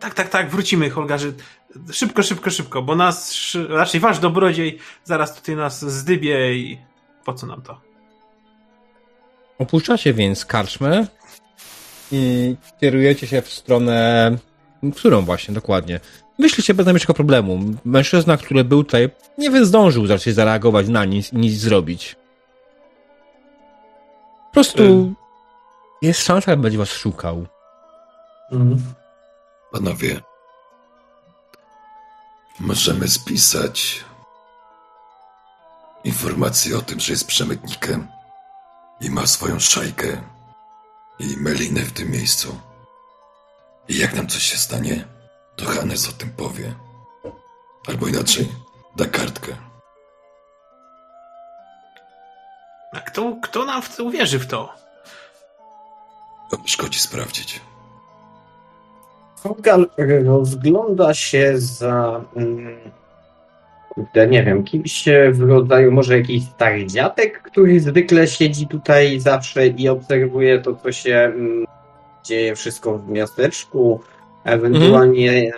[0.00, 1.32] Tak, tak, tak, wrócimy, Holgarzy.
[1.92, 3.36] Szybko, szybko, szybko, bo nas,
[3.68, 6.78] raczej wasz dobrodziej zaraz tutaj nas zdybie i
[7.24, 7.80] po co nam to?
[9.58, 11.06] Opuszczacie więc karczmę
[12.12, 14.30] i kierujecie się w stronę,
[14.96, 16.00] którą właśnie, dokładnie.
[16.38, 17.60] Wyszliście bez najmniejszego problemu.
[17.84, 22.16] Mężczyzna, który był tutaj, nie zdążył raczej zareagować na nic, nic zrobić.
[24.46, 25.14] Po prostu
[26.02, 27.46] jest szansa, że będzie was szukał.
[28.52, 28.78] Mhm.
[29.72, 30.20] Panowie,
[32.60, 34.04] możemy spisać
[36.04, 38.08] informację o tym, że jest przemytnikiem
[39.00, 40.22] i ma swoją szajkę
[41.18, 42.60] i melinę w tym miejscu.
[43.88, 45.04] I jak nam coś się stanie,
[45.56, 46.74] to Hannes o tym powie.
[47.86, 48.48] Albo inaczej,
[48.96, 49.56] da kartkę.
[52.92, 54.46] A kto, kto nam w to uwierzy w?
[54.46, 54.68] To
[56.66, 57.60] szkodzi sprawdzić.
[59.42, 59.80] Holgar
[60.24, 62.24] rozgląda się za.
[62.36, 62.76] mm,
[64.30, 69.88] nie wiem, kimś w rodzaju może jakiś stary dziadek, który zwykle siedzi tutaj zawsze i
[69.88, 71.66] obserwuje to, co się mm,
[72.24, 74.00] dzieje wszystko w miasteczku.
[74.44, 75.52] Ewentualnie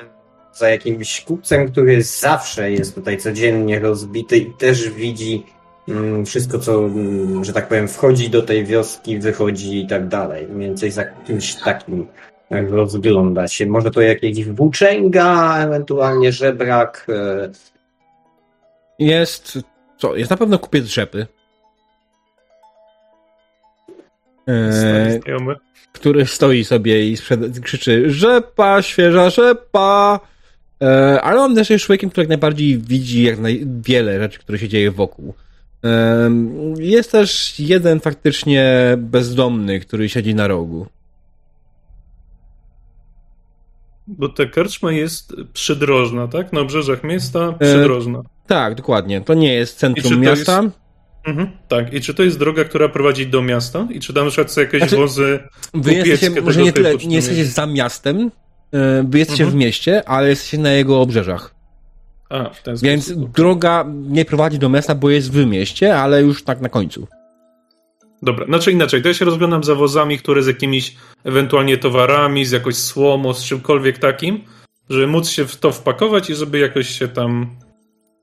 [0.52, 5.46] za jakimś kupcem, który zawsze jest tutaj codziennie rozbity i też widzi
[5.88, 10.46] mm, wszystko, co, mm, że tak powiem, wchodzi do tej wioski, wychodzi i tak dalej.
[10.46, 12.06] Mniej więcej za kimś takim
[12.50, 13.66] rozgląda się.
[13.66, 17.06] Może to jakiś włóczęga, ewentualnie żebrak.
[17.08, 17.50] e,
[18.98, 19.58] Jest,
[19.98, 21.26] co, jest na pewno kupiec rzepy.
[24.46, 25.20] Eee,
[25.92, 30.20] który stoi sobie i sprzed- krzyczy rzepa, świeża rzepa.
[30.82, 34.58] E, ale on też jest człowiekiem, który jak najbardziej widzi jak naj- wiele rzeczy, które
[34.58, 35.34] się dzieje wokół.
[35.82, 38.64] Em, jest też jeden faktycznie
[38.96, 40.86] bezdomny, który siedzi na rogu.
[44.08, 46.52] Bo ta karczma jest przydrożna, tak?
[46.52, 48.22] Na obrzeżach miasta przydrożna.
[48.46, 49.20] Tak, dokładnie.
[49.20, 50.62] To nie jest centrum miasta.
[51.26, 51.92] Mhm, tak.
[51.94, 53.86] I czy to jest droga, która prowadzi do miasta?
[53.90, 55.38] I czy tam na przykład są jakieś Znaczy, wozy
[55.74, 58.30] Wy jesteście, może nie tyle, nie jesteście za miastem,
[58.72, 59.60] e, wy jesteście Mhm.
[59.60, 61.54] w mieście, ale jesteście na jego obrzeżach.
[62.30, 63.30] A, w ten Więc sposób.
[63.32, 67.06] droga nie prowadzi do miasta, bo jest w mieście, ale już tak na końcu.
[68.22, 72.50] Dobra, znaczy inaczej, to ja się rozglądam za wozami, które z jakimiś ewentualnie towarami, z
[72.50, 74.44] jakąś słomą, z czymkolwiek takim,
[74.90, 77.56] żeby móc się w to wpakować i żeby jakoś się tam...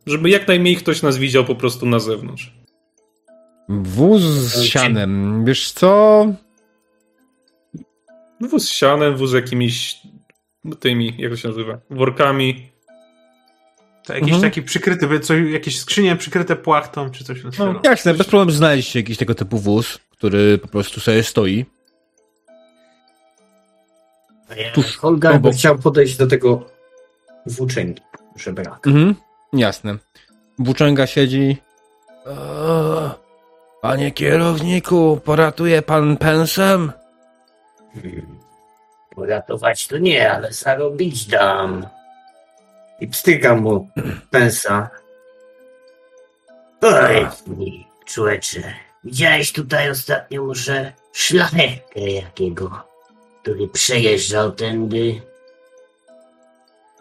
[0.05, 2.53] Żeby jak najmniej ktoś nas widział po prostu na zewnątrz.
[3.69, 5.45] Wóz z sianem.
[5.45, 6.25] Wiesz co?
[8.41, 9.97] Wóz z sianem, wóz z jakimiś
[10.79, 12.69] tymi, jak to się nazywa, workami.
[14.05, 14.41] To jakiś Mhm.
[14.51, 17.73] taki przykryty, by- co, jakieś skrzynie przykryte płachtą, czy coś stylu.
[17.73, 21.65] No, jasne, bez problemu znaleźliście jakiś tego typu wóz, który po prostu sobie stoi.
[24.49, 25.53] A ja, Tuż Holgar by obok.
[25.53, 26.69] chciał podejść do tego
[27.45, 28.01] włóczęgi,
[28.35, 28.79] żebraka.
[28.89, 29.15] Mhm,
[29.53, 29.97] jasne.
[30.59, 31.57] Włóczęga siedzi.
[32.25, 33.09] O,
[33.81, 36.91] panie kierowniku, poratuje pan pensem?
[37.93, 38.39] Hmm.
[39.15, 41.85] Uratować to nie, ale zarobić dam.
[42.99, 43.89] I pstryka mu
[44.31, 44.89] pensa.
[46.81, 48.73] Oj, mi, człecze.
[49.03, 52.83] Widziałeś tutaj ostatnio może szlachetkę jakiego,
[53.41, 55.21] który przejeżdżał tędy?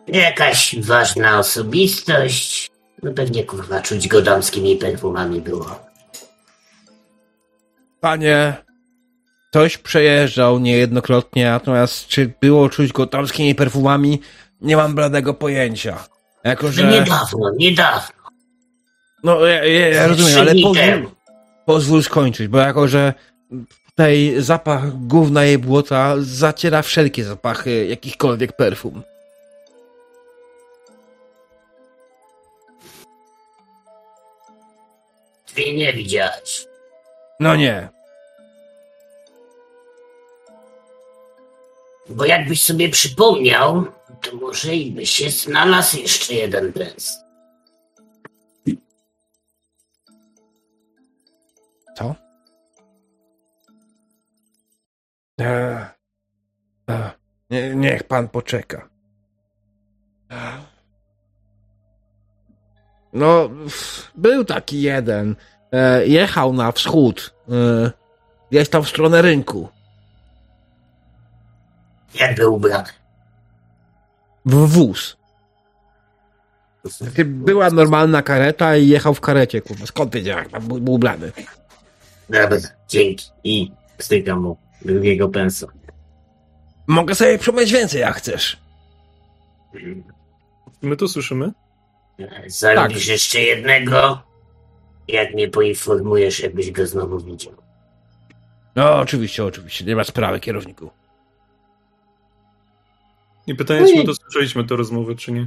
[0.07, 2.71] Jakaś ważna osobistość.
[3.03, 5.81] No pewnie kurwa czuć go damskimi perfumami było.
[8.01, 8.55] Panie,
[9.51, 14.21] ktoś przejeżdżał niejednokrotnie, natomiast czy było czuć go tamskimi perfumami?
[14.65, 16.05] Nie mam bladego pojęcia.
[16.45, 16.85] Jako, że...
[16.85, 18.25] niedawno, niedawno.
[19.23, 21.11] No, ja, ja, ja rozumiem, ale pozwól,
[21.67, 23.15] pozwól skończyć, bo jako, że
[23.91, 29.03] tutaj zapach gówna i błota zaciera wszelkie zapachy jakichkolwiek perfum.
[35.55, 36.67] Ty nie widziałeś.
[37.41, 37.89] No nie.
[42.09, 43.85] Bo jakbyś sobie przypomniał,
[44.25, 47.19] to może i by się znalazł jeszcze jeden pens.
[51.97, 52.15] Co?
[55.41, 55.89] E,
[56.91, 57.11] e,
[57.51, 58.89] nie, niech pan poczeka.
[63.13, 63.51] No,
[64.15, 65.37] był taki jeden.
[65.73, 67.35] E, jechał na wschód.
[67.49, 67.91] E,
[68.51, 69.69] gdzieś tam w stronę rynku.
[72.15, 73.04] Jak był ubrany?
[74.47, 75.17] W wóz.
[77.25, 79.87] Była normalna kareta i jechał w karecie, kurwa.
[79.87, 81.33] Skąd wiedział, jak tam był, był ubrany?
[82.29, 83.27] Dobra, dzięki.
[83.45, 85.67] I stykam mu drugiego pensa.
[86.87, 88.57] Mogę sobie przypomnieć więcej, jak chcesz.
[90.83, 91.53] My to słyszymy?
[92.47, 93.09] Zarobisz Tak.
[93.09, 94.23] jeszcze jednego?
[95.09, 97.53] Jak mnie poinformujesz, jakbyś go znowu widział.
[98.77, 99.85] No, oczywiście, oczywiście.
[99.85, 100.91] Nie ma sprawy, kierowniku.
[103.47, 105.47] I pytanie, No czy i- my to słyszeliśmy tę rozmowę, czy nie?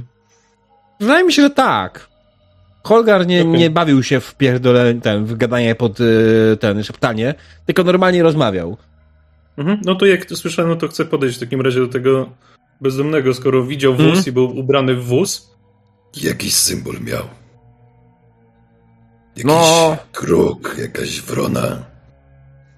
[1.00, 2.08] Wydaje mi się, że tak.
[2.84, 3.52] Holgar nie, Okej.
[3.60, 7.34] nie bawił się w pierdole, ten, w gadanie pod y, ten szeptanie,
[7.66, 8.76] tylko normalnie rozmawiał.
[9.58, 9.80] Mhm.
[9.84, 12.30] No to jak to słyszałem, no to chcę podejść w takim razie do tego
[12.80, 14.24] bezdomnego, skoro widział wóz Mhm.
[14.26, 15.50] i był ubrany w wóz.
[16.22, 17.24] Jakiś symbol miał.
[19.36, 19.96] Jakiś No.
[20.12, 21.84] kruk, jakaś wrona.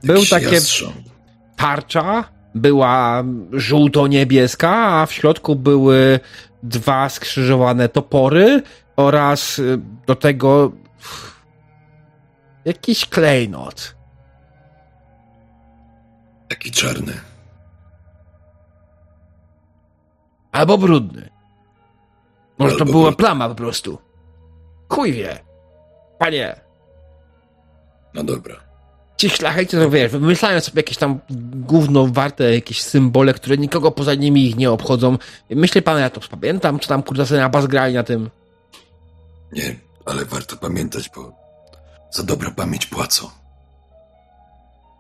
[0.04, 0.94] Był jakiś takie- jastrząb.
[1.56, 6.20] tarcza była żółto-niebieska, a w środku były
[6.62, 8.62] dwa skrzyżowane topory
[8.96, 10.72] oraz y, do tego
[12.64, 13.94] jakiś klejnot.
[16.48, 17.12] Taki czarny.
[20.52, 21.30] Albo brudny.
[22.58, 23.16] Może to Albo była brudny.
[23.24, 23.98] plama po prostu.
[24.88, 25.38] Chuj wie.
[26.18, 26.60] Panie,
[28.14, 28.54] No dobra.
[29.20, 31.18] Ci szlachcice, to wiesz, wymyślają sobie jakieś tam
[31.54, 35.18] gówno warte, jakieś symbole, które nikogo poza nimi ich nie obchodzą.
[35.50, 38.30] Myśli pan, ja to pamiętam, czy tam kurde sobie na bas grali na tym.
[39.52, 41.32] Nie, ale warto pamiętać, bo
[42.10, 43.28] za dobrą pamięć płacą.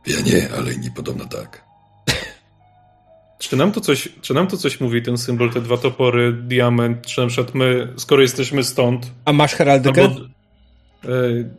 [0.06, 1.64] Ja nie, ale inni podobno tak.
[3.38, 7.06] Czy nam, to coś, czy nam to coś mówi, ten symbol, te dwa topory, diament,
[7.06, 10.02] czy na przykład my, skoro jesteśmy stąd, A masz heraldykę?
[10.02, 10.20] albo...
[10.20, 10.28] E,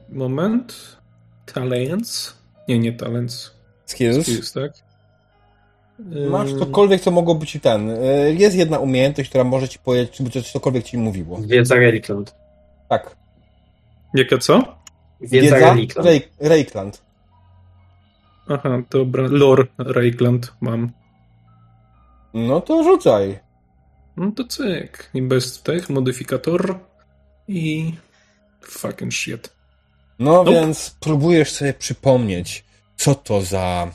[0.10, 0.97] moment.
[1.54, 2.40] Talents?
[2.71, 3.51] Nie, nie talents.
[3.86, 4.21] Skills?
[4.23, 4.71] Skills, tak?
[6.29, 7.89] Masz cokolwiek, co mogło być ten.
[7.89, 11.38] y, Jest jedna umiejętność, która może ci powiedzieć, czy cokolwiek ci mówiło.
[11.38, 12.36] Wiedza Relikland.
[12.89, 13.15] Tak.
[14.13, 14.75] Jaka co?
[15.21, 15.55] Wiedza.
[16.03, 17.01] Rej- Reikland.
[18.49, 19.23] Aha, dobra.
[19.27, 20.91] Lore Reikland mam.
[22.34, 23.39] No to rzucaj.
[24.17, 25.10] No to cyk.
[25.13, 26.79] I best tech, modyfikator
[27.47, 27.93] i
[28.62, 29.53] fucking shit.
[30.21, 30.51] No Nope.
[30.51, 33.91] więc próbujesz sobie przypomnieć, co to za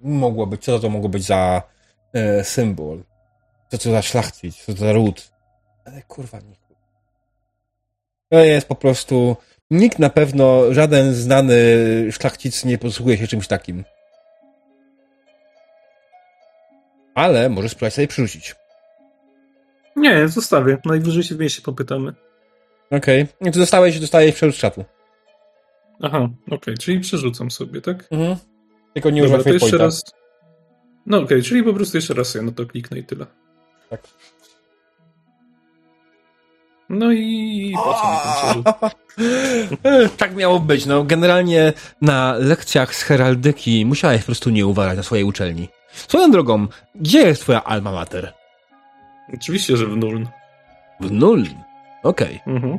[0.00, 1.62] mogło być, co to mogło być za
[2.12, 3.02] e, symbol.
[3.70, 5.30] Co to za szlachcic, co to za ród.
[5.84, 6.56] Ale kurwa nie.
[8.30, 9.36] To jest po prostu.
[9.70, 11.56] Nikt na pewno, żaden znany
[12.12, 13.84] szlachcic nie posługuje się czymś takim.
[17.14, 18.54] Ale możesz spróbować sobie przerzucić.
[19.96, 20.78] Nie, zostawię.
[20.84, 22.12] Najwyżej się w mieście popytamy.
[22.90, 23.26] Okej.
[23.40, 23.52] Okay.
[23.52, 24.84] To dostałeś, dostajesz przerzut czatu.
[26.02, 28.08] Aha, okej, czyli przerzucam sobie, tak?
[28.10, 28.36] Mhm.
[28.94, 30.02] Tylko nie Dobra, używaj to jeszcze raz.
[31.06, 33.26] No okej, czyli po prostu jeszcze raz ja no to kliknę i tyle.
[33.90, 34.00] Tak.
[36.88, 38.62] No i po co
[40.18, 40.86] tak miało być.
[40.86, 45.68] No, generalnie na lekcjach z heraldyki musiałeś po prostu nie uważać na swojej uczelni.
[45.92, 48.32] Swoją drogą, gdzie jest twoja alma mater?
[49.34, 50.28] Oczywiście, że w Nuln.
[51.00, 51.48] W Nuln.
[52.02, 52.40] Okej.
[52.46, 52.78] Mhm.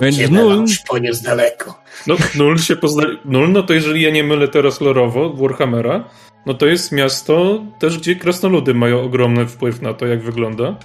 [0.00, 0.60] Więc Ciebie Nuln...
[0.60, 1.80] już poniósł daleko.
[2.06, 3.18] No, Nuln się poznali.
[3.24, 6.04] Nuln, no to jeżeli ja nie mylę teraz lorowo, Warhammera,
[6.46, 10.76] no to jest miasto też, gdzie krasnoludy mają ogromny wpływ na to, jak wygląda.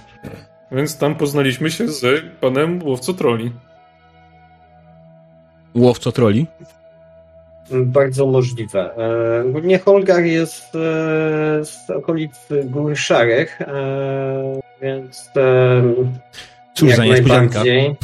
[0.72, 3.52] Więc tam poznaliśmy się z panem łowco troli.
[5.74, 6.46] Łowco troli.
[7.70, 8.96] Bardzo możliwe.
[8.96, 10.78] E, Głównie Holgar jest e,
[11.64, 12.32] z okolic
[12.64, 15.82] Gór Szarych, e, więc e,
[16.74, 17.64] Cóż jak za niespodzianka.
[17.64, 17.96] najbardziej.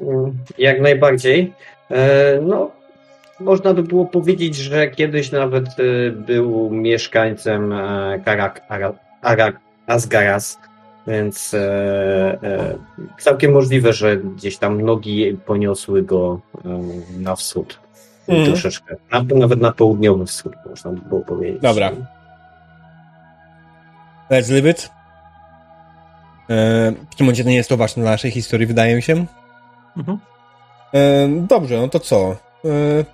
[0.00, 1.52] Mm, Jak najbardziej.
[1.90, 2.70] E, No,
[3.40, 8.92] można by było powiedzieć, że kiedyś nawet e, był mieszkańcem e, Karak, Ara,
[9.22, 10.58] Arak, Asgaras,
[11.06, 12.78] więc e,
[13.18, 16.40] całkiem możliwe, że gdzieś tam nogi poniosły go
[17.18, 17.78] na wschód.
[18.28, 18.46] Mhm.
[18.46, 18.96] Troszeczkę.
[19.12, 21.62] Na, nawet na południowy wschód, można by było powiedzieć.
[21.62, 21.90] Dobra.
[24.30, 24.90] Let's leave it.
[27.10, 29.26] W tym momencie to nie jest to ważne dla naszej historii, wydaje mi się.
[29.96, 30.18] Mhm.
[30.94, 32.36] E, dobrze, no to co?
[32.64, 33.04] E,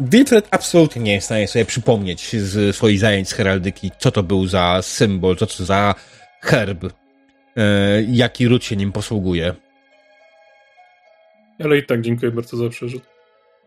[0.00, 4.22] Wilfred absolutnie nie jest w stanie sobie przypomnieć z swoich zajęć z heraldyki, co to
[4.22, 5.94] był za symbol, co to za
[6.40, 6.90] herb, e,
[8.08, 9.54] jaki ród się nim posługuje.
[11.64, 13.02] Ale i tak dziękuję bardzo za przerzut.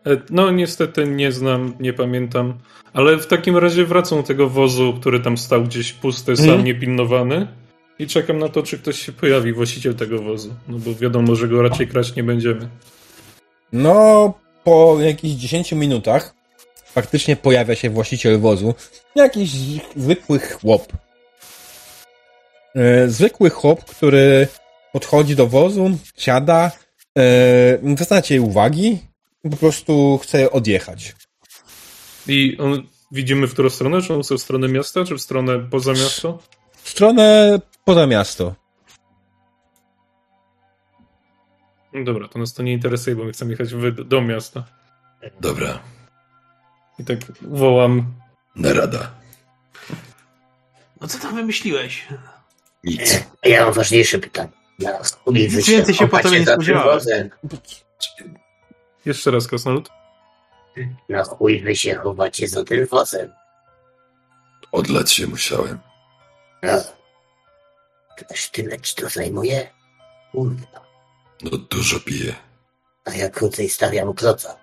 [0.06, 2.58] E, No, niestety nie znam, nie pamiętam.
[2.92, 6.64] Ale w takim razie wracam do tego wozu, który tam stał gdzieś pusty, sam Mhm.
[6.64, 7.46] niepilnowany.
[7.98, 10.54] I czekam na to, czy ktoś się pojawi, właściciel tego wozu.
[10.68, 12.68] No bo wiadomo, że go raczej krać nie będziemy.
[13.72, 14.34] No,
[14.64, 16.34] po jakichś 10 minutach
[16.84, 18.74] faktycznie pojawia się właściciel wozu.
[19.14, 19.50] Jakiś
[19.96, 20.92] zwykły chłop.
[22.74, 24.48] E, zwykły chłop, który
[24.92, 26.70] podchodzi do wozu, siada,
[27.18, 28.98] e, nie jej uwagi
[29.50, 31.14] po prostu chce odjechać.
[32.28, 32.82] I on,
[33.12, 34.02] widzimy w którą stronę?
[34.02, 36.38] Czy on chce w stronę miasta, czy w stronę poza miasto?
[36.82, 37.58] W stronę
[37.88, 38.54] poza miasto.
[41.92, 44.64] No Dobra, to nas to nie interesuje, bo my chcemy jechać w, do miasta.
[45.40, 45.78] Dobra,
[46.98, 48.14] I tak wołam.
[48.56, 49.10] narada.
[51.00, 52.06] No co tam wymyśliłeś?
[52.84, 53.24] Nic.
[53.44, 54.52] Ja mam ważniejsze pytanie.
[55.26, 56.94] Wy Nic więcej się po tobie nie za tym spodziewałem.
[56.98, 57.30] wozem?
[59.06, 59.88] Jeszcze raz, Krasnolud.
[61.08, 63.32] Na chuj wy się chowacie za tym wozem?
[64.72, 65.78] Odlać się musiałem.
[66.62, 66.97] No.
[68.32, 69.70] Aż tyle ci to zajmuje?
[70.32, 70.80] Kurwa.
[71.42, 72.34] No dużo piję.
[73.04, 74.56] A ja krócej stawiam kloca.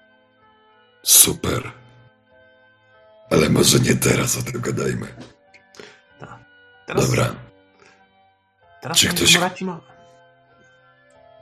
[1.04, 1.72] Super.
[3.32, 5.08] Ale może nie teraz o tym gadajmy.
[6.88, 7.36] Teraz, Dobra.
[8.82, 9.80] teraz Czy ktoś- ma...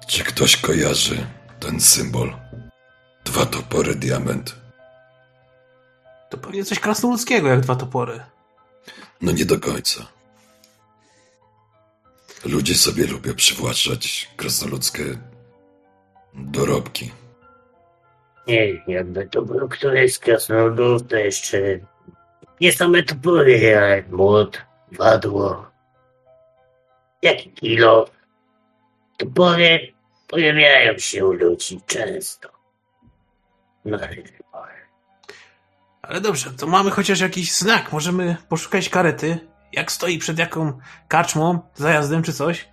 [0.07, 1.27] Czy ktoś kojarzy
[1.59, 2.33] ten symbol?
[3.25, 4.55] Dwa topory, diament.
[6.29, 8.19] To pewnie coś krasnoludzkiego, jak dwa topory.
[9.21, 10.05] No nie do końca.
[12.45, 15.03] Ludzie sobie lubią przywłaszczać krasnoludzkie
[16.33, 17.11] dorobki.
[18.47, 21.57] Nie, jakby to był któryś z krasnoludów, to jeszcze
[22.61, 25.71] nie same topory, jak młot, wadło,
[27.21, 28.09] jak i kilo.
[29.17, 29.93] Topory
[30.27, 32.49] pojawiają się u ludzi często.
[33.85, 33.97] No,
[36.01, 37.91] Ale dobrze, to mamy chociaż jakiś znak.
[37.91, 39.52] Możemy poszukać karety.
[39.73, 40.73] Jak stoi przed jaką
[41.07, 42.67] karczmą, zajazdem czy coś,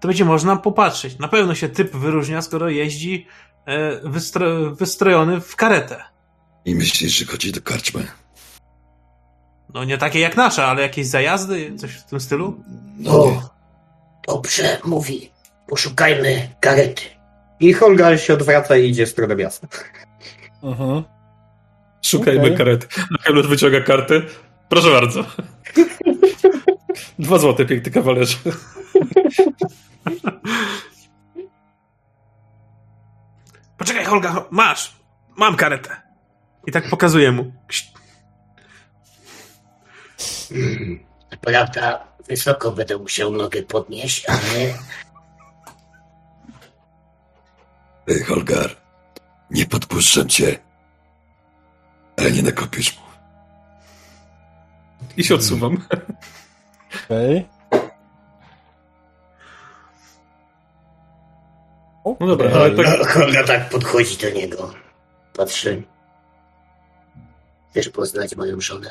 [0.00, 1.18] to będzie można popatrzeć.
[1.18, 3.26] Na pewno się typ wyróżnia, skoro jeździ
[3.66, 6.04] e, wystro, wystrojony w karetę.
[6.64, 8.06] I myślisz, że chodzi do karczmy?
[9.74, 12.62] No nie takie jak nasza, ale jakieś zajazdy, coś w tym stylu?
[12.98, 13.42] No
[14.26, 15.30] dobrze, mówi.
[15.68, 17.02] Poszukajmy karety.
[17.60, 19.68] I Holgar się odwraca i idzie w stronę miasta.
[20.62, 21.02] Mhm.
[22.02, 22.56] Szukajmy Okej.
[22.56, 22.86] karety.
[23.18, 24.22] A Helmut wyciąga kartę.
[24.68, 25.24] Proszę bardzo.
[27.18, 28.36] Dwa złote, piękny kawalerze.
[33.78, 34.96] Poczekaj, Holga, ho- masz!
[35.36, 35.96] Mam karetę.
[36.66, 37.52] I tak pokazuję mu.
[41.40, 44.74] Prawda, wysoko będę musiał nogę podnieść, ale
[48.08, 48.76] Ej, Holgar,
[49.50, 50.58] nie podpuszczam cię.
[52.16, 53.02] Ale nie nakopisz mu.
[55.16, 55.82] I się odsuwam.
[57.04, 57.48] Okej.
[62.20, 64.70] No dobra, ale tak, no, Holga tak podchodzi do niego.
[65.36, 65.82] Patrzy.
[67.70, 68.90] Chcesz poznać moją żonę?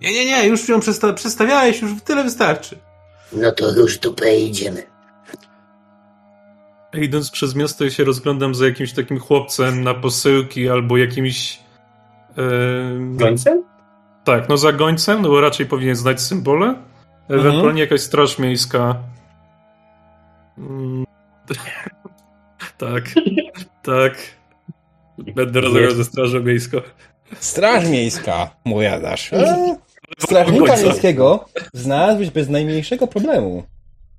[0.00, 2.78] Nie, nie, nie, już ją przesta- przedstawiałeś, już tyle wystarczy.
[3.32, 4.82] No to już dupę idziemy.
[6.94, 11.60] idąc przez miasto ja się rozglądam za jakimś takim chłopcem na posyłki albo jakimś...
[12.36, 13.64] em, Gońcem?
[14.26, 16.74] Tak, no za gońcem, no bo raczej powinien znać symbole.
[17.28, 19.02] Ewentualnie jakaś straż miejska.
[20.58, 21.04] Mm,
[22.78, 23.04] tak,
[23.82, 24.14] tak.
[25.18, 26.78] Będę rozmawiał ze strażą miejską.
[27.40, 29.32] Straż miejska, mówiadasz.
[29.32, 29.76] E,
[30.18, 33.62] Strażnika miejskiego znalazłbyś bez najmniejszego problemu.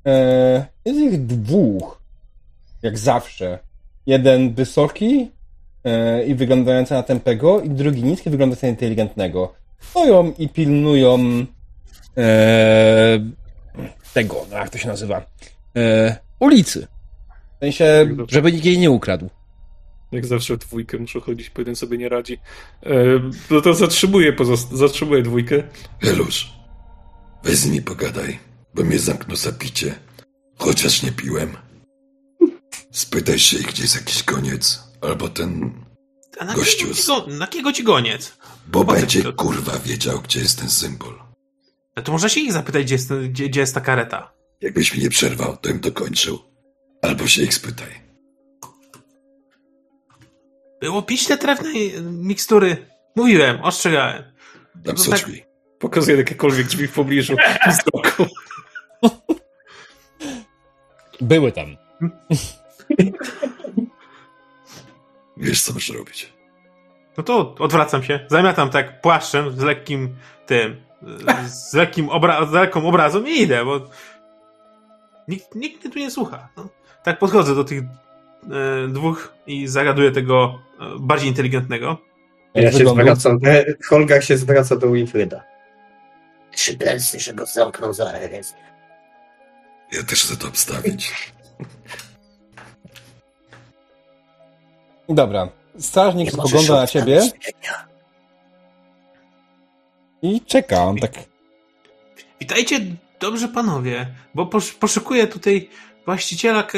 [0.05, 2.01] E, jest ich dwóch.
[2.83, 3.59] Jak zawsze.
[4.05, 5.31] Jeden wysoki
[5.83, 9.53] e, i wyglądający na tępego, i drugi niski, wyglądający na inteligentnego.
[9.79, 11.45] Stoją i pilnują
[12.17, 13.31] e,
[14.13, 15.25] tego, no jak to się nazywa?
[15.77, 16.87] E, ulicy.
[17.57, 19.29] W sensie, żeby nikt jej nie ukradł.
[20.11, 22.39] Jak zawsze dwójkę muszę chodzić, bo jeden sobie nie radzi.
[22.83, 22.89] E,
[23.49, 24.35] no to zatrzymuję,
[24.71, 25.63] zatrzymuję dwójkę.
[26.01, 26.53] Helusz,
[27.43, 28.39] weź z nimi pogadaj,
[28.73, 29.95] bo mnie zamknął za picie.
[30.57, 31.57] Chociaż nie piłem.
[32.91, 34.83] Spytaj się, gdzie jest jakiś koniec.
[35.01, 35.73] Albo ten...
[36.39, 38.37] A na Gościu kiego, ci go, na kiego ci goniec?
[38.67, 39.33] Bo Po będzie to?
[39.33, 41.13] kurwa wiedział, gdzie jest ten symbol.
[41.95, 44.33] No to może się ich zapytać, gdzie jest, gdzie, gdzie jest ta kareta.
[44.61, 46.39] Jakbyś mi nie przerwał, to bym dokończył.
[47.01, 48.07] Albo się ich spytaj.
[50.81, 51.69] Było pić te trefne
[52.01, 52.87] mikstury.
[53.15, 54.23] Mówiłem, ostrzegałem.
[54.85, 55.19] Tam No są tak.
[55.19, 55.43] drzwi.
[55.79, 57.35] Pokazuję jakiekolwiek drzwi w pobliżu.
[61.21, 61.77] Były tam.
[65.37, 66.33] Wiesz, co masz robić.
[67.17, 70.15] No to odwracam się, zamiatam tak płaszczem z lekkim
[70.45, 70.81] tym,
[71.47, 73.79] z lekkim obra- z lekką obrazą i idę, bo
[75.27, 76.49] nikt, nikt mnie tu nie słucha.
[76.57, 76.69] No.
[77.03, 81.97] Tak podchodzę do tych e, dwóch i zagaduję tego e, bardziej inteligentnego.
[82.53, 85.43] Ja się Wygląda- zwracam, e, Holgar się zwraca do Winfrida.
[86.51, 88.57] Trzy pensy, że go zamknął za herezję.
[89.91, 91.33] Ja też chcę to obstawić.
[95.09, 95.47] Dobra.
[95.79, 97.21] Strażnik spogląda na ciebie
[100.21, 100.83] i czeka.
[100.83, 101.11] On tak
[102.39, 102.79] Witajcie,
[103.19, 105.69] dobrze panowie, bo posz, poszukuję tutaj
[106.05, 106.77] właściciela k-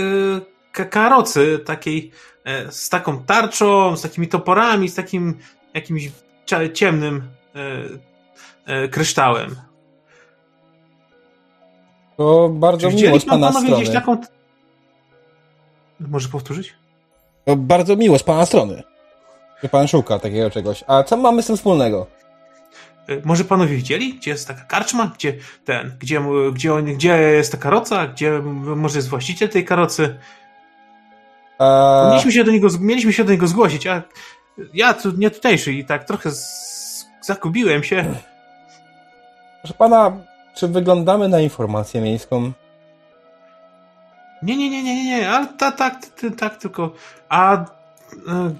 [0.72, 2.12] k- karocy takiej
[2.46, 5.40] e, z taką tarczą, z takimi toporami, z takim
[5.74, 6.10] jakimś
[6.74, 9.56] ciemnym e, e, kryształem.
[12.18, 14.18] to bardzo Czy miło z pan pana panowie gdzieś strony.
[14.18, 14.22] taką...
[16.00, 16.74] Może powtórzyć?
[17.50, 18.84] To bardzo miło z pana strony.
[19.64, 20.84] Że pan szuka takiego czegoś.
[20.88, 22.08] A co mamy z tym wspólnego?
[23.08, 25.34] E, Może panowie widzieli, gdzie jest taka karczma, gdzie
[25.66, 26.22] ten, gdzie,
[26.54, 28.40] gdzie, on, gdzie jest ta karoca, gdzie
[28.76, 30.20] może jest właściciel tej karocy?
[31.60, 34.02] A, Mieliśmy się do niego, mieliśmy się do niego zgłosić, a
[34.74, 38.06] ja tu nie tutejszy i tak trochę z, zakubiłem się.
[39.62, 40.18] proszę pana,
[40.56, 42.52] czy wyglądamy na informację miejską?
[44.44, 45.96] Nie, nie, nie, nie, nie, nie, ale tak, tak,
[46.38, 46.94] tak, tylko.
[47.30, 47.66] A e,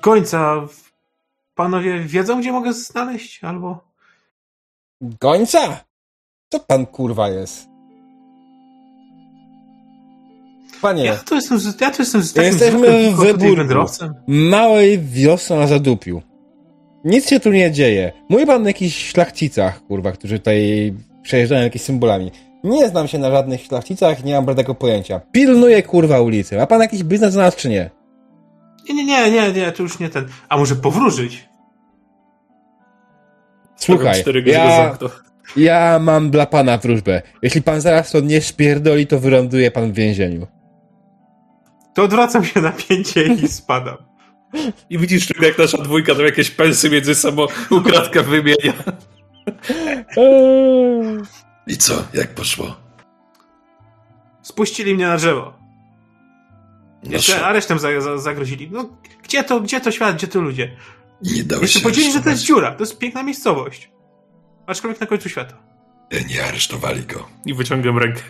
[0.02, 0.56] gońca,
[1.56, 3.44] panowie wiedzą, gdzie mogę znaleźć?
[3.44, 3.84] Albo.
[5.02, 5.84] Gońca?
[6.52, 7.70] Co pan kurwa jest?
[10.82, 13.16] Panie, Ja tu jestem, ja tu jestem z takim Jesteśmy w
[13.56, 14.14] wędrowcem.
[14.28, 16.22] małej wiosny na Zadupiu.
[17.06, 18.12] Nic się tu nie dzieje.
[18.30, 22.32] Mówi pan o jakichś szlachcicach, kurwa, którzy tutaj przejeżdżają jakimiś symbolami.
[22.64, 25.22] Nie znam się na żadnych szlachcicach, nie mam bladego pojęcia.
[25.32, 26.58] Pilnuję, kurwa, ulicy.
[26.58, 27.90] Ma pan jakiś biznes za nas, czy nie?
[28.90, 30.28] Nie, nie, nie, nie, nie, to już nie ten.
[30.50, 31.50] A może powróżyć?
[33.76, 34.98] Słuchaj, ja,
[35.58, 37.22] ja mam dla pana wróżbę.
[37.42, 40.48] Jeśli pan zaraz to nie spierdoli, to wyląduje pan w więzieniu.
[41.94, 43.98] To odwracam się na pięcie i spadam.
[44.90, 48.74] I widzisz, tylko jak nasza dwójka tam jakieś pensy między sobą ukradka wymienia.
[51.70, 52.04] I co?
[52.14, 52.76] Jak poszło?
[54.42, 55.54] Spuścili mnie na drzewo.
[57.04, 57.42] No Jeszcze szok.
[57.44, 58.70] aresztem za, za, zagrozili.
[58.72, 58.90] No,
[59.24, 60.78] gdzie to, gdzie to świat, gdzie to ludzie?
[61.22, 63.92] Nie dałeś Jeszcze się powiedzieli, że to jest dziura, to jest piękna miejscowość.
[64.68, 65.58] Aczkolwiek na końcu świata.
[66.12, 67.30] E, Nie aresztowali go.
[67.46, 68.22] I wyciągam rękę.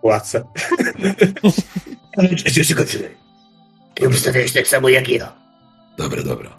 [0.00, 0.44] Płacę.
[2.16, 3.12] Ale przecież skończyłem.
[3.94, 5.32] Ty obstawiałeś tak samo jak ja.
[5.96, 6.50] Dobra, dobra.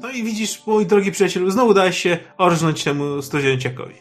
[0.00, 3.94] No i widzisz, mój drogi przyjacielu, znowu dałeś się orżnąć temu studzięciakowi.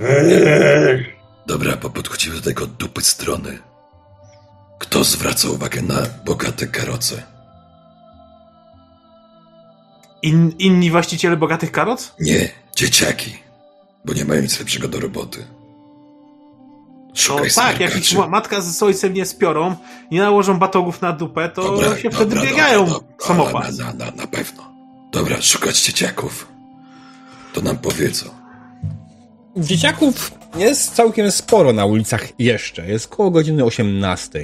[0.00, 1.04] Eee,
[1.46, 3.58] Dobra, bo podchodzimy do tego dupy strony.
[4.78, 7.22] Kto zwraca uwagę na bogate karoce?
[10.22, 12.14] In, inni właściciele bogatych karoc?
[12.20, 13.36] Nie, dzieciaki.
[14.04, 15.46] Bo nie mają nic lepszego do roboty.
[17.28, 19.76] No tak, jak ich matka z ojcem nie spiorą
[20.10, 22.86] i nałożą batogów na dupę, to Dobra, się wtedy dobra, biegają
[23.28, 23.70] dobra.
[23.78, 24.72] Na, na, na pewno.
[25.12, 26.48] Dobra, szukać dzieciaków.
[27.52, 28.26] To nam powiedzą.
[29.56, 32.86] Dzieciaków jest całkiem sporo na ulicach jeszcze.
[32.88, 34.40] Jest koło godziny 18.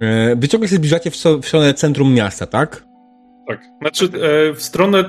[0.00, 2.84] E, Wy ciągle się zbliżacie w so- w stronę centrum miasta, tak?
[3.48, 3.60] Tak.
[3.80, 5.04] Znaczy, e, w stronę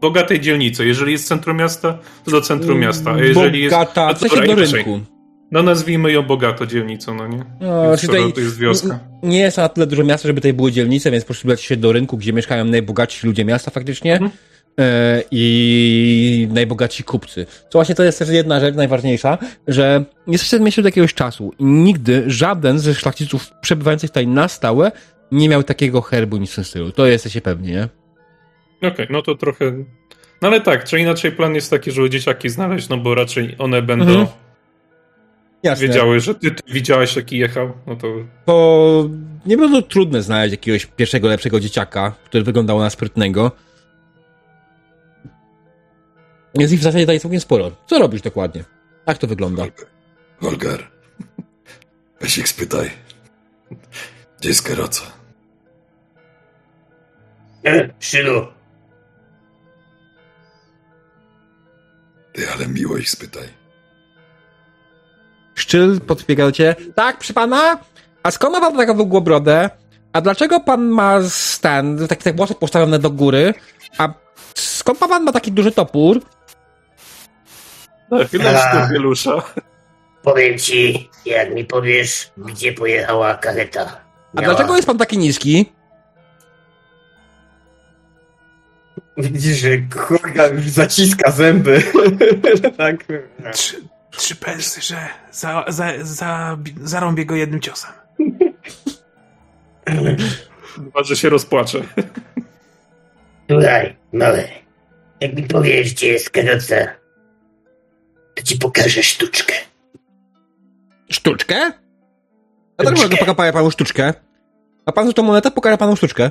[0.00, 0.86] bogatej dzielnicy.
[0.86, 3.10] Jeżeli jest centrum miasta, to do centrum miasta.
[3.12, 3.74] A jeżeli jest.
[3.74, 5.00] Bogata, no w sensie dobra, do rynku.
[5.52, 7.44] No nazwijmy ją bogato dzielnicą, no nie?
[7.60, 8.98] No, Więc skoro tutaj to jest wioska.
[9.22, 12.16] Nie jest na tyle dużo miasta, żeby tutaj były dzielnice, więc poszukać się do rynku,
[12.16, 14.30] gdzie mieszkają najbogatsi ludzie miasta faktycznie Mhm.
[14.80, 17.46] e, i najbogatsi kupcy.
[17.70, 19.38] Co właśnie to jest też jedna rzecz najważniejsza,
[19.68, 24.48] że jesteście w mieście od jakiegoś czasu i nigdy żaden ze szlachciców przebywających tutaj na
[24.48, 24.92] stałe
[25.32, 26.92] nie miał takiego herbu nic w tym stylu.
[26.92, 27.88] To jesteście pewni, nie?
[28.82, 29.72] Okej, no to trochę.
[30.42, 33.82] No ale tak, czy inaczej plan jest taki, żeby dzieciaki znaleźć, no bo raczej one
[33.82, 34.26] będą Mhm.
[35.62, 35.86] Jasne.
[35.88, 38.06] wiedziały, że ty, ty widziałeś, jaki jechał, no to
[38.46, 39.08] To
[39.46, 43.52] nie było to trudne znaleźć jakiegoś pierwszego, lepszego dzieciaka, który wyglądał na sprytnego.
[46.54, 47.70] Jest ich w zasadzie tutaj całkiem sporo.
[47.86, 48.64] Co robisz dokładnie?
[49.06, 49.64] Jak to wygląda?
[50.40, 50.90] Holgar,
[52.20, 52.90] weź ich spytaj.
[54.40, 55.02] Gdzie jest karoca?
[57.66, 58.46] e, Szylu,
[62.32, 63.48] Ty, ale miło ich spytaj.
[65.54, 66.76] Szczyl podbiega cię.
[66.94, 67.78] Tak, przy pana?
[68.22, 69.70] A skąd ma pan taką długą brodę?
[70.12, 73.54] A dlaczego pan ma stand, takie te włosy postawione do góry?
[73.98, 74.08] A
[74.54, 76.20] skąd pan ma taki duży topór?
[78.10, 78.88] No, chwilę A.
[80.22, 84.00] Powiem ci, jak mi powiesz, gdzie pojechała kareta.
[84.36, 85.72] A dlaczego jest pan taki niski?
[89.20, 91.82] Widzisz, że Holgar już zaciska zęby.
[92.76, 93.04] tak.
[93.52, 93.76] Trzy,
[94.10, 94.96] trzy pensy, że
[95.32, 97.90] za, za, za, zarąbię go jednym ciosem.
[100.74, 101.82] Chyba, że się rozpłacze.
[103.50, 104.44] Słuchaj, mały,
[105.20, 106.76] jak mi powiesz, gdzie jest karoca,
[108.34, 109.54] to ci pokażę sztuczkę.
[111.10, 111.54] Sztuczkę?
[112.76, 113.02] Też Sztuczkę.
[113.02, 114.14] mogę pokapać panu sztuczkę.
[114.86, 116.30] A pan zresztą monetę pokaże panu sztuczkę.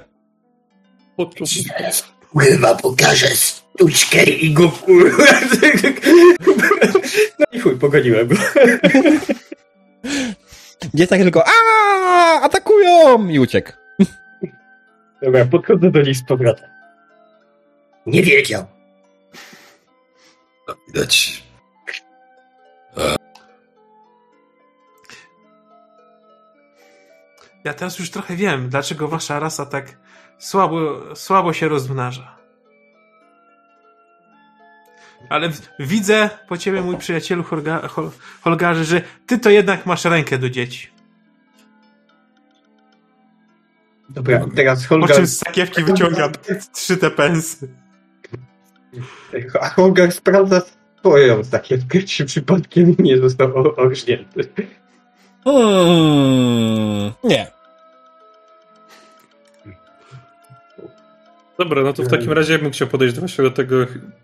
[1.46, 5.24] Ci zaraz kurwa pokażę sztuczkę i go Kurwa.
[7.40, 8.36] No i chuj, pogoniłem go.
[10.94, 13.28] Gdzie tak tylko a atakują!
[13.28, 13.72] I uciekł.
[15.22, 16.70] Dobra, podchodzę do nich z powrotem.
[18.06, 18.66] nie wiedział.
[20.68, 21.44] No, widać.
[27.64, 29.98] Ja teraz już trochę wiem, dlaczego wasza rasa tak
[30.40, 30.80] słabo,
[31.16, 32.36] słabo się rozmnaża.
[35.30, 38.10] Ale w- widzę po ciebie, mój przyjacielu Holga, Hol,
[38.42, 40.88] Holgarze, że ty to jednak masz rękę do dzieci.
[44.10, 46.30] Dobra, teraz Po Holgar, czym z sakiewki wyciąga
[46.74, 47.68] trzy te pensy.
[49.62, 50.62] a Holgar sprawdza
[51.00, 54.48] swoją sakiewkę, czy przypadkiem nie został orżnięty.
[55.44, 57.48] Hmm, nie.
[61.60, 63.76] Dobra, no to w takim razie ja bym chciał podejść właśnie do tego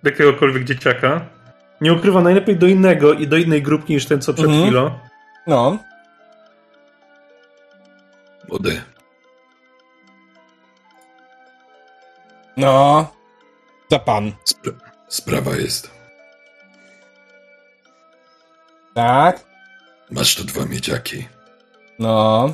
[0.03, 1.25] jakiegokolwiek dzieciaka.
[1.81, 4.63] Nie ukrywa najlepiej do innego i do innej grupki niż ten, co przed Mhm.
[4.63, 4.99] chwilą.
[5.47, 5.77] No.
[8.49, 8.81] Młody,
[12.57, 13.07] No.
[13.89, 14.31] Co pan?
[14.45, 15.91] spra- sprawa jest.
[18.93, 19.39] Tak?
[20.11, 21.27] Masz tu dwa miedziaki.
[21.99, 22.53] No.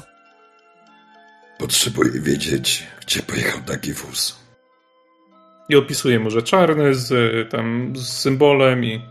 [1.60, 4.41] Potrzebuję wiedzieć, gdzie pojechał taki wóz.
[5.72, 7.07] I opisuje mu, że czarny z
[7.51, 9.01] tam z symbolem i,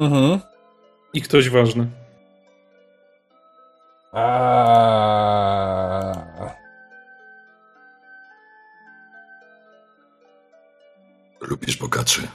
[0.00, 0.40] Mhm.
[1.14, 1.86] i ktoś ważny.
[4.12, 4.22] A...
[11.40, 12.28] Lubisz bogaczy?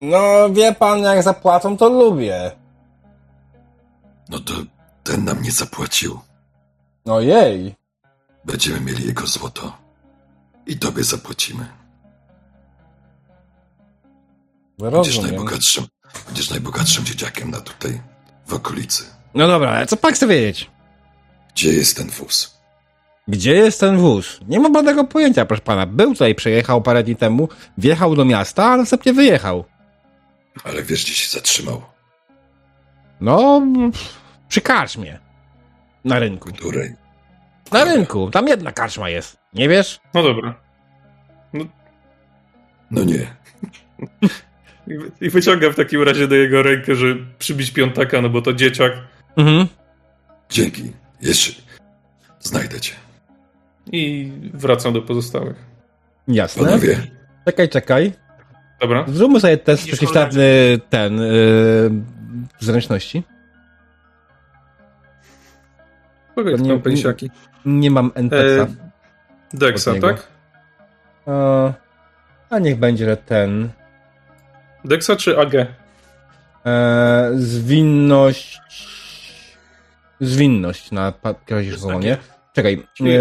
[0.00, 2.50] No, wie pan, jak zapłacą, to lubię.
[4.28, 4.52] No to
[5.04, 6.18] ten nam nie zapłacił.
[7.04, 7.74] Ojej.
[8.44, 9.78] Będziemy mieli jego złoto.
[10.66, 11.66] I tobie zapłacimy.
[14.78, 15.30] Będziesz Rozumiem.
[15.30, 15.84] najbogatszym,
[16.26, 18.00] będziesz najbogatszym dzieciakiem na tutaj,
[18.46, 19.04] w okolicy.
[19.34, 20.70] No dobra, ale co pan chce wiedzieć?
[21.54, 22.58] Gdzie jest ten wóz?
[23.28, 24.40] Gdzie jest ten wóz?
[24.48, 25.86] Nie mam żadnego pojęcia, proszę pana.
[25.86, 29.64] Był tutaj, przejechał parę dni temu, wjechał do miasta, a następnie wyjechał.
[30.64, 31.82] Ale wiesz, gdzie się zatrzymał?
[33.20, 33.62] No,
[34.48, 35.18] przy karczmie.
[36.04, 36.52] Na rynku.
[36.52, 36.94] Której?
[37.74, 38.30] Na rynku.
[38.30, 39.36] Tam jedna karczma jest.
[39.54, 40.00] Nie wiesz?
[40.14, 40.54] No dobra.
[42.90, 43.18] No nie.
[44.86, 47.06] I, wy- I wyciąga w takim razie do jego rękę, że
[47.38, 48.92] przybić piątaka, no bo to dzieciak.
[49.36, 49.66] Mhm.
[50.50, 50.92] Dzięki.
[51.22, 51.52] Jeszcze
[52.40, 52.92] znajdę cię.
[53.92, 55.56] I wracam do pozostałych.
[56.28, 56.64] Jasne.
[56.64, 56.98] Panowie,
[57.46, 58.12] Czekaj, czekaj.
[58.80, 59.04] Dobra?
[59.08, 61.90] Zróbmy sobie test przeciwstawny ten yy,
[62.60, 63.22] zręczności.
[66.34, 67.02] Kogo nie- nie?
[67.64, 68.62] Nie mam NPC.
[68.62, 68.66] E,
[69.54, 70.26] Dexa, tak?
[71.28, 71.74] E,
[72.50, 73.68] a niech będzie, ten.
[74.84, 75.54] Dexa czy AG?
[76.66, 78.60] E, zwinność.
[80.20, 82.16] Zwinność na pa- kierowniczą, nie?
[82.52, 82.86] Czekaj.
[83.00, 83.20] E,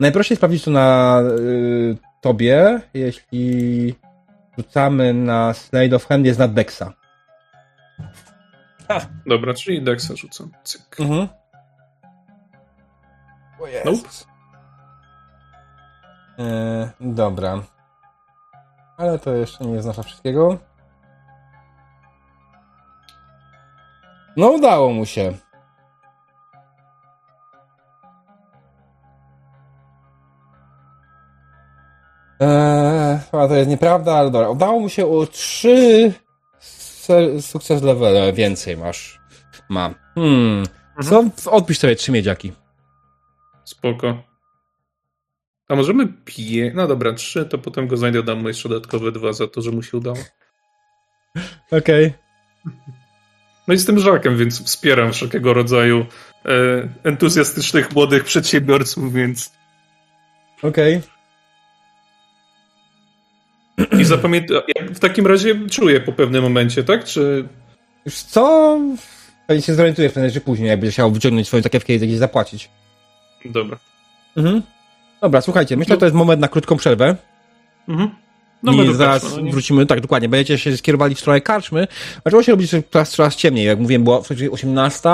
[0.00, 3.94] najprościej sprawdzić to na y, tobie, jeśli
[4.58, 6.92] rzucamy na Slade of Hand jest na Dexa.
[9.26, 10.50] Dobra, czyli Dexa rzucam.
[10.64, 11.00] Cyk.
[11.00, 11.28] Mhm.
[13.84, 14.08] Nope.
[16.38, 17.62] E, dobra.
[18.96, 20.58] Ale to jeszcze nie oznacza wszystkiego.
[24.36, 25.32] No udało mu się.
[32.40, 34.48] Eee, to jest nieprawda, ale dobra.
[34.48, 36.12] Udało mu się o trzy
[37.40, 39.20] sukces level więcej masz.
[39.68, 39.94] Mam.
[40.14, 40.66] Hmm.
[41.04, 41.24] Co?
[41.50, 42.52] Odpisz sobie trzy miedziaki.
[43.68, 44.22] Spoko.
[45.68, 46.72] A możemy pije...
[46.74, 49.70] No dobra, trzy, to potem go znajdę, dam mu jeszcze dodatkowe dwa za to, że
[49.70, 50.18] mu się udało.
[51.70, 52.12] Okej.
[53.68, 56.06] No i z tym żakiem, więc wspieram wszelkiego rodzaju
[56.44, 59.52] e, entuzjastycznych młodych przedsiębiorców, więc
[60.62, 61.00] Okej.
[64.00, 64.54] I zapamięta...
[64.94, 67.04] W takim razie czuję po pewnym momencie, tak?
[67.04, 67.48] Czy...
[68.06, 68.78] Już co?
[69.46, 72.70] Pewnie się zorientujesz prędzej czy później, jak będziesz chciał wyciągnąć swoją takiewkę i gdzieś zapłacić.
[73.44, 73.78] Dobra.
[74.36, 74.62] Mhm.
[75.20, 77.16] Dobra, słuchajcie, myślę, że to jest moment na krótką przerwę.
[77.88, 78.10] Mhm.
[78.62, 79.52] No I zaraz no nie?
[79.52, 80.28] wrócimy, tak, dokładnie.
[80.28, 81.88] Będziecie się skierowali w stronę karczmy.
[82.24, 83.66] Zaczęło się robić coraz, coraz ciemniej.
[83.66, 85.08] Jak mówiłem, była w 18.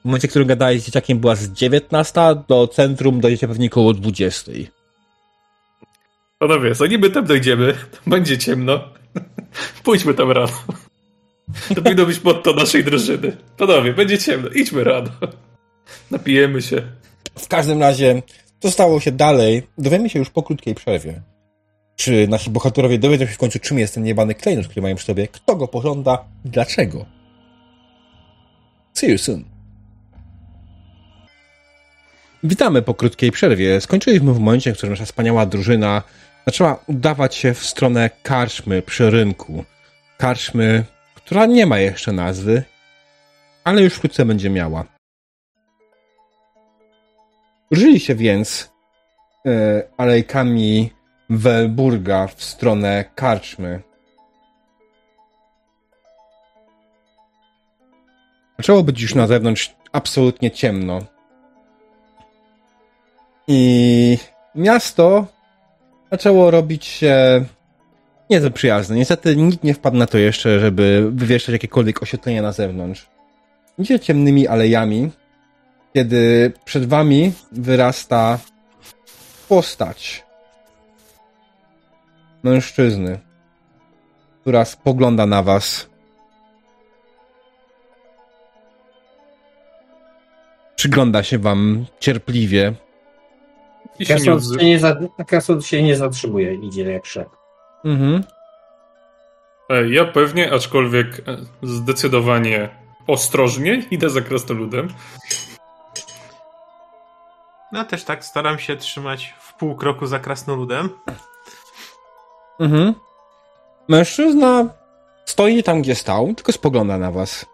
[0.00, 2.20] W momencie, w którym gadałeś z dzieciakiem, była z 19.
[2.48, 4.52] Do centrum dojdziecie pewnie koło 20.
[6.38, 8.80] Panowie, zanim my tam dojdziemy, to będzie ciemno.
[9.84, 10.52] Pójdźmy tam rano.
[11.74, 13.36] To powinno być motto naszej drużyny.
[13.56, 15.10] Panowie, będzie ciemno, idźmy rano.
[16.10, 16.82] Napijemy się.
[17.38, 18.22] W każdym razie,
[18.60, 21.22] co stało się dalej, dowiemy się już po krótkiej przerwie.
[21.96, 25.06] Czy nasi bohaterowie dowiedzą się w końcu, czym jest ten niebany klejnot, który mają przy
[25.06, 27.06] sobie, kto go pożąda i dlaczego.
[28.94, 29.44] See you soon.
[32.44, 33.80] Witamy po krótkiej przerwie.
[33.80, 36.02] Skończyliśmy w momencie, w którym nasza wspaniała drużyna
[36.46, 39.64] zaczęła udawać się w stronę karczmy przy rynku.
[40.18, 42.62] Karczmy, która nie ma jeszcze nazwy,
[43.64, 44.84] ale już wkrótce będzie miała.
[47.70, 48.72] Ruszyli się więc
[49.46, 50.90] e, alejkami
[51.30, 53.80] Welburga w stronę karczmy.
[58.58, 61.00] Zaczęło być już na zewnątrz absolutnie ciemno.
[63.48, 64.18] I
[64.54, 65.26] miasto
[66.10, 67.44] zaczęło robić się
[68.30, 68.96] niezbyt przyjazne.
[68.96, 73.08] Niestety nikt nie wpadł na to jeszcze, żeby wywieszać jakiekolwiek oświetlenie na zewnątrz.
[73.78, 75.10] Idzie ciemnymi alejami,
[75.94, 78.38] kiedy przed wami wyrasta
[79.48, 80.24] postać
[82.42, 83.18] mężczyzny,
[84.40, 85.90] która spogląda na was.
[90.76, 92.74] Przygląda się wam cierpliwie.
[93.98, 94.96] I się nie się za,
[95.60, 97.30] się nie zatrzymuje, idzie jak szedł.
[97.84, 98.24] Mhm.
[99.70, 102.68] E, Ja pewnie, aczkolwiek e, zdecydowanie
[103.06, 104.88] ostrożnie idę za krasnoludem.
[107.72, 110.90] No też tak staram się trzymać w pół kroku za krasnoludem.
[112.60, 112.94] Mhm.
[113.88, 114.68] Mężczyzna
[115.24, 117.46] stoi tam, gdzie stał, tylko spogląda na was.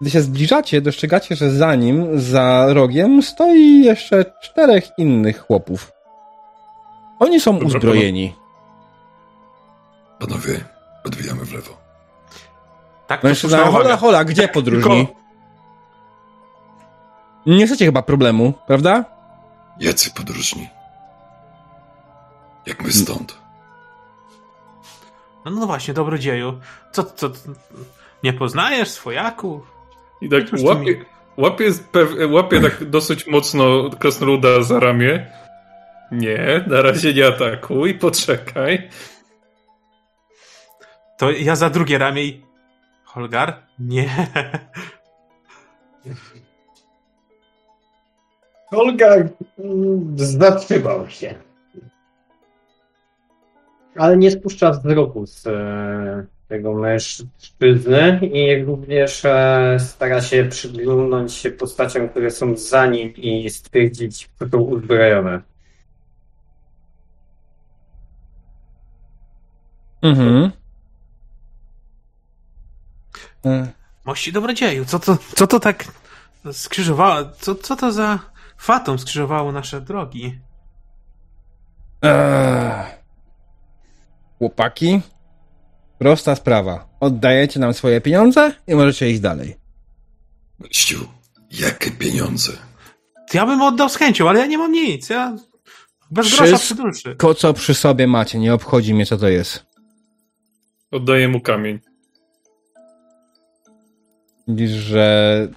[0.00, 5.92] Gdy się zbliżacie, dostrzegacie, że za nim, za rogiem, stoi jeszcze czterech innych chłopów.
[7.18, 8.34] Oni są Dobra, uzbrojeni.
[10.18, 10.60] Panowie,
[11.04, 11.76] odbijamy w lewo.
[13.06, 15.06] Tak, Mężczyzna, hola, hola, gdzie podróżni?
[15.06, 15.19] Tylko-
[17.46, 19.04] Nie chcecie chyba problemu, prawda?
[19.80, 20.68] Jacy podróżni?
[22.66, 23.38] Jak my stąd?
[25.44, 26.60] No, no właśnie, dobrodzieju.
[26.92, 27.30] Co, co,
[28.22, 29.72] nie poznajesz swojaków?
[30.20, 31.04] I tak łapie, mi-
[31.36, 35.32] łapie, pew- łapie tak dosyć mocno krasnoluda za ramię.
[36.12, 38.88] Nie, na razie nie atakuj, poczekaj.
[41.18, 42.44] To ja za drugie ramię i...
[43.04, 43.62] Holgar?
[43.78, 44.26] Nie.
[48.70, 49.16] Olga
[49.58, 51.34] mm, zatrzymał się.
[53.96, 61.50] Ale nie spuszcza wzroku z e, tego mężczyzny i również e, stara się przyglądnąć się
[61.50, 65.40] postaciom, które są za nim i stwierdzić, kto są uzbrojone.
[70.02, 70.50] Mhm.
[74.04, 75.84] Mości dobrodzieju, co to, co to tak
[76.52, 77.30] skrzyżowało?
[77.40, 78.18] Co, co to za
[78.60, 80.38] fatum skrzyżowało nasze drogi?
[82.02, 82.84] Eee.
[84.38, 85.00] Chłopaki,
[85.98, 86.88] prosta sprawa.
[87.00, 89.56] Oddajecie nam swoje pieniądze i możecie iść dalej.
[90.70, 91.08] Ściu,
[91.50, 92.52] jakie pieniądze?
[93.34, 95.08] Ja bym oddał z chęcią, ale ja nie mam nic.
[95.10, 95.36] Ja
[96.10, 97.16] bez Wszystko- grosza przy duszy.
[97.16, 99.66] Ko co przy sobie macie, nie obchodzi mnie co to jest.
[100.90, 101.80] Oddaję mu kamień.
[104.48, 105.48] Widzisz, że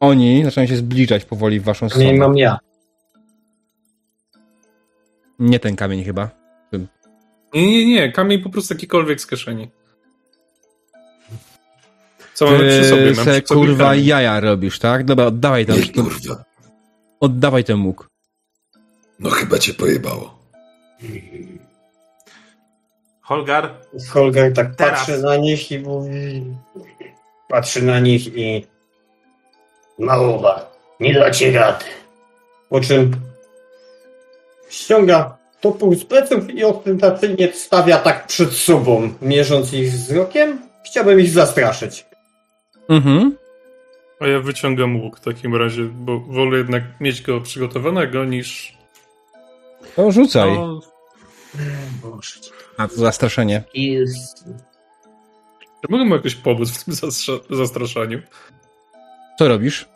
[0.00, 2.12] oni zaczynają się zbliżać powoli w waszą Nie stronę.
[2.12, 2.58] mam ja.
[5.38, 6.30] Nie ten kamień chyba.
[7.54, 9.70] Nie, nie, nie, kamień po prostu jakikolwiek z kieszeni.
[12.34, 13.06] Co mamy przy sobie?
[13.06, 14.04] Mam se, przy sobie kurwa kamień.
[14.06, 15.04] jaja robisz, tak?
[15.04, 16.44] Dobra, oddawaj ten, Nie, kurwa.
[17.20, 18.08] oddawaj ten łuk.
[19.20, 20.38] No chyba cię pojebało.
[23.20, 23.74] Holgar,
[24.10, 24.98] Holger tak Teraz.
[24.98, 26.44] patrzy na nich i mówi...
[27.48, 28.66] Patrzy na nich i...
[29.98, 30.70] Małowa,
[31.00, 31.84] nie dacie rady.
[32.68, 33.16] Po czym
[34.70, 40.58] ściąga topór z pleców i ostentacyjnie stawia tak przed sobą, mierząc ich wzrokiem.
[40.86, 42.06] Chciałbym ich zastraszyć.
[42.88, 43.36] Mhm.
[44.20, 48.78] A ja wyciągam łuk w takim razie, bo wolę jednak mieć go przygotowanego niż...
[49.96, 50.52] To rzucaj.
[50.54, 50.80] no,
[52.02, 52.40] Boże,
[52.76, 53.62] A, to zastraszenie.
[53.74, 54.44] jest...
[55.80, 57.10] Czy mogę mu jakoś pomóc w tym
[57.56, 58.18] zastraszaniu?
[59.38, 59.88] Co robisz?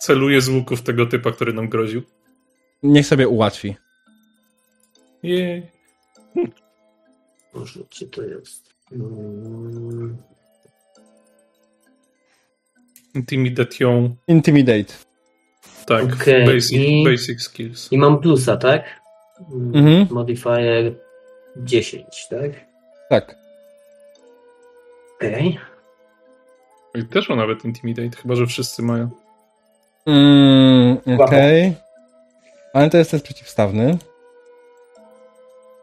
[0.00, 2.02] Celuję z łuku w tego typa, który nam groził.
[2.82, 3.76] Niech sobie ułatwi.
[5.22, 5.66] Jej.
[7.54, 8.74] Boże, gdzie to jest?
[8.92, 10.16] Mm,
[13.14, 14.16] Intimidation.
[14.28, 14.94] Intimidate.
[15.86, 17.92] Tak, Okej, basic, i- basic skills.
[17.92, 19.00] I mam plusa, tak?
[19.52, 20.06] Mm, Mhm.
[20.10, 20.94] Modifier
[21.56, 22.50] 10, tak?
[23.10, 23.36] Tak.
[25.16, 25.58] Okej.
[26.94, 29.10] I też ma nawet intimidate, chyba że wszyscy mają.
[30.06, 31.74] Mm, Okej.
[32.74, 33.98] Ale to jest test przeciwstawny.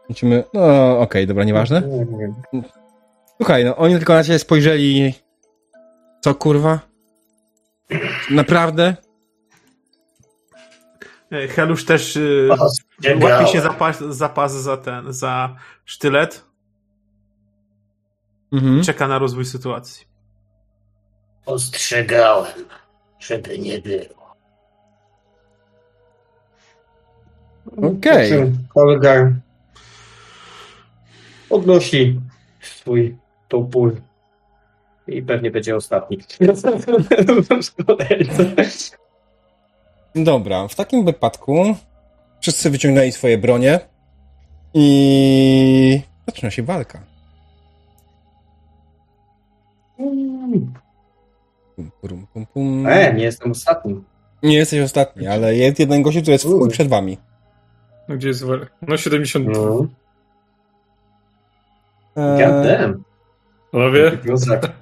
[0.08, 0.44] Lecimy.
[0.54, 1.82] No, okej, dobra, nieważne.
[3.36, 5.14] Słuchaj, no oni tylko na ciebie spojrzeli.
[6.20, 6.80] Co kurwa?
[8.30, 8.96] Naprawdę?
[11.48, 12.48] Helusz też y,
[13.22, 16.44] łapie się za pas, za pas za ten, za sztylet.
[18.52, 18.82] Mhm.
[18.82, 20.07] Czeka na rozwój sytuacji.
[21.48, 22.64] Ostrzegałem,
[23.18, 24.34] żeby nie było.
[27.90, 28.28] Okej.
[28.28, 29.32] Czym Holgar
[31.48, 32.20] podnosi
[32.60, 33.16] swój
[33.48, 34.00] topór
[35.06, 36.18] i pewnie będzie ostatni.
[40.14, 41.74] Dobra, w takim wypadku
[42.40, 43.80] wszyscy wyciągnęli swoje bronie
[44.74, 47.02] i zaczyna się walka.
[51.78, 52.86] Pum, pum, pum, pum.
[52.86, 54.04] E, nie jestem ostatnim.
[54.42, 57.18] Nie jesteś ostatni, ale jest jeden gościu, który jest w chuj przed wami.
[58.08, 58.66] No gdzie jest Wel?
[58.82, 59.46] No 70.
[59.48, 59.86] No.
[62.16, 62.94] Eee.
[63.72, 64.72] Panowie, Kozak.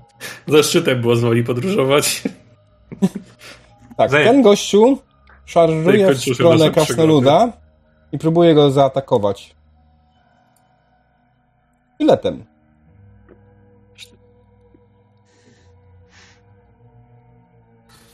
[0.46, 2.22] za szczytem było z woli podróżować.
[3.96, 4.24] tak, Zaję.
[4.24, 4.98] ten gościu
[5.44, 7.52] szarżuje w stronę krasnoluda
[8.12, 9.56] i próbuje go zaatakować.
[11.94, 12.44] Sztyletem.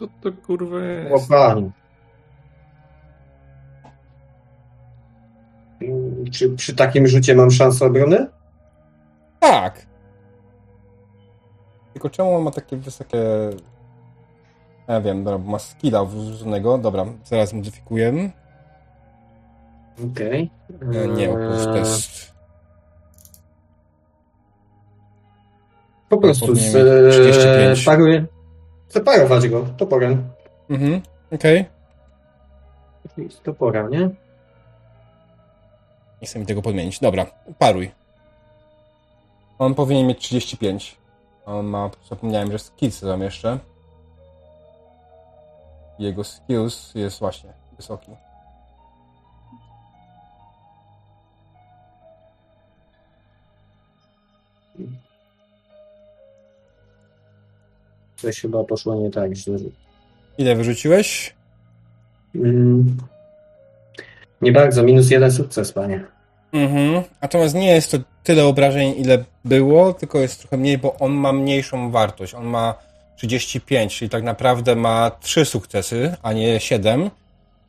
[0.03, 1.31] Co to kurwa jest?
[5.83, 8.27] Mm, Czy przy takim rzucie mam szansę obrony?
[9.41, 9.87] Tak.
[11.93, 13.19] Tylko czemu on ma takie wysokie...
[14.89, 16.79] Ja wiem, dobra, bo ma skilla wrzuconego.
[16.79, 18.31] Dobra, zaraz modyfikuję.
[20.13, 20.51] Okej.
[20.95, 22.33] E, Nie, prostu to jest...
[26.09, 26.75] Po prostu z,
[27.71, 27.85] mieć
[28.97, 29.01] e, 35.
[29.01, 29.01] paruję.
[29.01, 30.29] Chcę parować go toporem.
[30.71, 31.03] Mhm,
[31.35, 31.65] okej.
[33.31, 34.11] Z toporem, nie?
[36.23, 37.01] Nie chcę mi tego podmienić.
[37.01, 37.27] Dobra,
[37.59, 37.91] paruj.
[39.59, 40.97] On powinien mieć 35.
[41.47, 41.91] On ma...
[42.11, 43.59] Zapomniałem, że skills tam jeszcze.
[45.99, 48.11] Jego skills jest właśnie wysoki.
[58.23, 59.59] Coś chyba poszło nie tak źle.
[60.39, 61.35] Ile wyrzuciłeś?
[62.35, 62.97] Mm.
[64.43, 66.05] Nie bardzo, minus jeden sukces, panie.
[66.53, 67.03] Mhm.
[67.23, 71.33] Natomiast nie jest to tyle obrażeń, ile było, tylko jest trochę mniej, bo on ma
[71.33, 72.35] mniejszą wartość.
[72.35, 72.75] On ma
[73.17, 77.11] 35, czyli tak naprawdę ma 3 sukcesy, a nie 7,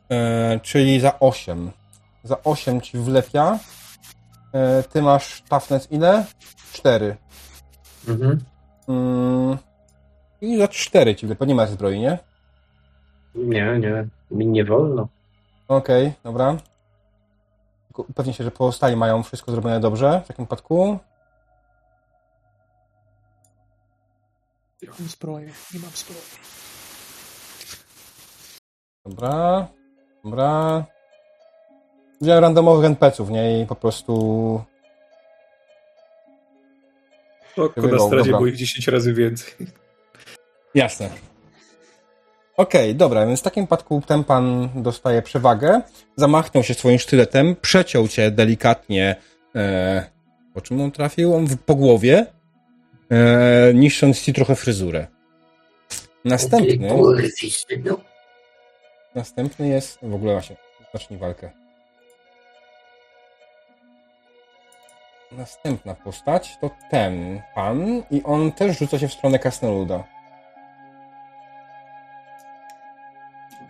[0.10, 1.72] e, czyli za 8.
[2.24, 3.60] Za 8 ci wlepia.
[4.54, 6.26] E, ty masz toughness ile?
[6.74, 7.16] 4.
[8.08, 8.44] Mhm.
[8.88, 9.58] Mm.
[10.44, 11.46] I za 4 ci wlepia.
[11.46, 12.20] Nie ma zbroi, nie?
[13.36, 15.08] Nie, nie, mi nie wolno.
[15.68, 16.58] Okej, dobra.
[17.88, 21.00] Tylko Upewnij się, że pozostali mają wszystko zrobione dobrze w takim przypadku.
[24.82, 26.22] Ja mam zbroję, nie mam zbroi.
[29.06, 29.68] Dobra,
[30.24, 30.84] dobra.
[32.22, 33.62] Wziąłem randomowych NPC-ów, nie?
[33.62, 34.64] I po prostu...
[37.78, 38.38] Wywał, stradzie dobra.
[38.38, 39.83] było ich 10 razy więcej.
[40.76, 41.10] Jasne.
[42.58, 45.82] Okej, dobra, więc w takim przypadku ten pan dostaje przewagę,
[46.16, 49.16] zamachnął się swoim sztyletem, przeciął cię delikatnie,
[49.56, 50.06] e,
[50.54, 51.36] po czym on trafił?
[51.36, 52.26] On w, po głowie,
[53.12, 55.08] e, niszcząc ci trochę fryzurę.
[56.26, 56.90] Następny,
[59.16, 60.56] następny jest, w ogóle właśnie,
[60.94, 61.50] zacznij walkę.
[65.32, 70.13] Następna postać to ten pan i on też rzuca się w stronę Krasnoluda.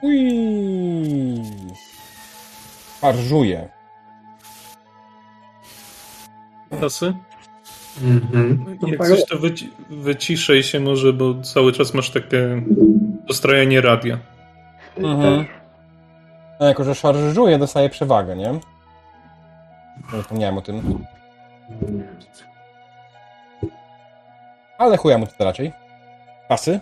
[0.03, 1.41] Ui!
[3.01, 3.69] Parżuje.
[6.81, 7.13] Tasy?
[8.03, 8.77] Mhm.
[8.87, 12.61] Jak coś to wyci- wyciszej się może, bo cały czas masz takie
[13.27, 14.17] dostrajanie radia.
[14.97, 15.45] Mhm.
[16.59, 18.51] A jako, że szarżuje, dostaje przewagę, nie?
[20.13, 21.05] Nie Zapomniałem o tym.
[24.77, 25.71] Ale chuja mu to raczej.
[26.47, 26.79] Pasy?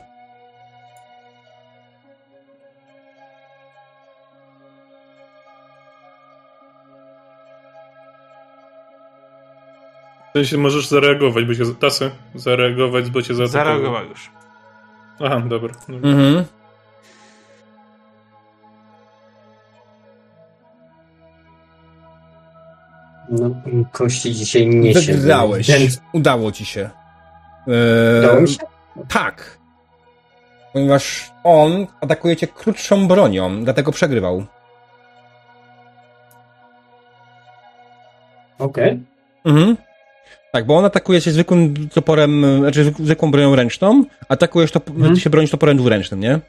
[10.32, 11.64] W sensie możesz zareagować, bo cię...
[11.80, 12.12] Tasy?
[12.36, 13.64] Zareagować, bo cię zaatakował.
[13.66, 14.30] Zareagował już.
[15.20, 15.74] Aha, dobra.
[15.90, 16.10] dobra.
[16.10, 16.46] Mhm.
[23.30, 23.50] No,
[23.92, 25.14] kości dzisiaj nie się.
[25.14, 25.68] Wygrałeś.
[25.68, 26.90] Więc Udało ci się.
[28.20, 28.58] udało Eee, mi się?
[29.08, 29.58] tak.
[30.74, 34.46] Ponieważ on atakuje cię krótszą bronią, dlatego przegrywał.
[38.60, 39.00] Okej.
[39.46, 39.78] Mhm.
[40.52, 44.80] Tak, bo on atakuje cię zwykłym toporem, znaczy zwyk- zwykłą bronią ręczną, atakujesz to,
[45.14, 46.40] ty się bronisz toporem dwuręcznym, nie?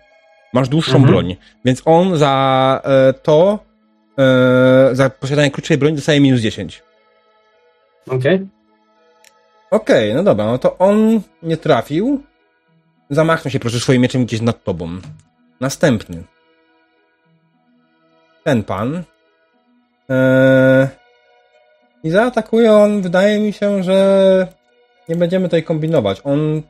[0.53, 1.12] Masz dłuższą Mhm.
[1.12, 1.36] broń.
[1.64, 3.59] Więc on za e, to,
[4.18, 6.82] e, za posiadanie krótszej broni dostaje minus 10.
[8.11, 8.46] Okej.
[9.70, 12.22] Okej, no dobra, no to on nie trafił.
[13.11, 14.88] Zamachnął się proszę swoim mieczem gdzieś nad tobą.
[15.61, 16.22] Następny.
[18.44, 19.03] Ten pan.
[20.09, 20.86] Eee,
[22.05, 24.48] I zaatakuje on, wydaje mi się, że
[25.09, 26.20] nie będziemy tutaj kombinować.
[26.24, 26.62] On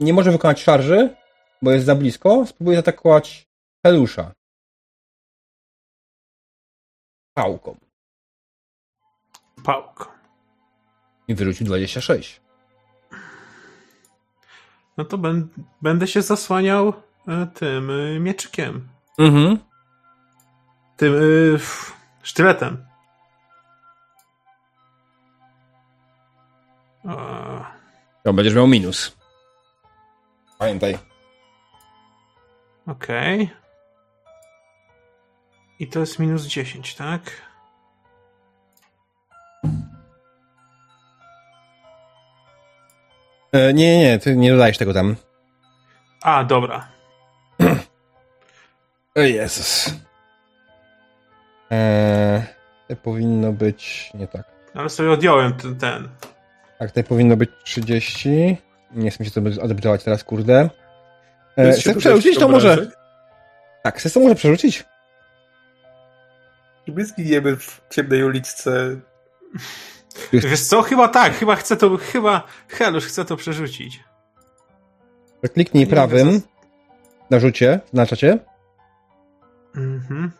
[0.00, 1.16] nie może wykonać szarży,
[1.62, 2.46] bo jest za blisko.
[2.46, 3.48] Spróbuje zaatakować
[3.86, 4.32] Helusza.
[7.34, 7.76] Pałką.
[9.64, 10.04] Pałką.
[11.28, 12.40] I wyrzucił 26.
[14.96, 15.48] No to ben,
[15.82, 16.92] będę się zasłaniał
[17.28, 18.88] e, tym e, mieczykiem.
[19.18, 19.58] Mhm.
[20.96, 21.14] Tym
[21.54, 21.92] f-
[22.22, 22.84] sztyletem.
[28.24, 29.16] To będziesz miał minus.
[30.58, 30.98] Pamiętaj.
[32.86, 33.50] Okej.
[35.78, 37.20] I to jest minus 10, tak?
[43.52, 45.16] E, nie, nie, ty nie dodajesz tego tam.
[46.22, 46.88] A, dobra.
[49.16, 49.94] O Jezus.
[51.70, 52.42] Eee,
[52.88, 54.46] to powinno być nie tak.
[54.74, 55.78] Ale sobie odjąłem ten.
[55.78, 56.08] ten.
[56.82, 58.56] Tak, tutaj powinno być 30.
[58.92, 60.70] Nie chcę się to odbywać teraz, kurde.
[61.56, 62.90] E, chcesz przerzucić, to może...
[63.82, 64.84] Tak, chcesz to może przerzucić?
[66.88, 68.96] My zginiemy w ciemnej uliczce.
[70.32, 70.82] Wiesz co?
[70.82, 71.96] Chyba tak, chyba chcę to.
[71.96, 74.04] Chyba Helusz chce to przerzucić.
[75.54, 76.40] Kliknij prawym
[77.30, 78.38] na rzucie, na czacie.
[79.76, 80.32] Mhm.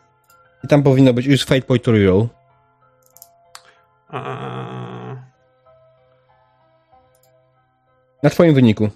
[0.63, 2.27] I tam powinno być use fate point to reroll.
[4.13, 5.02] Eee,
[8.23, 8.89] Na twoim wyniku.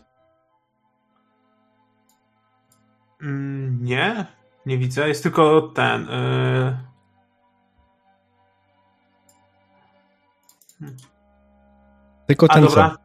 [3.21, 4.25] mm, nie,
[4.65, 5.07] nie widzę.
[5.07, 6.07] Jest tylko ten.
[6.09, 6.87] e,
[12.27, 12.97] Tylko A ten dobra.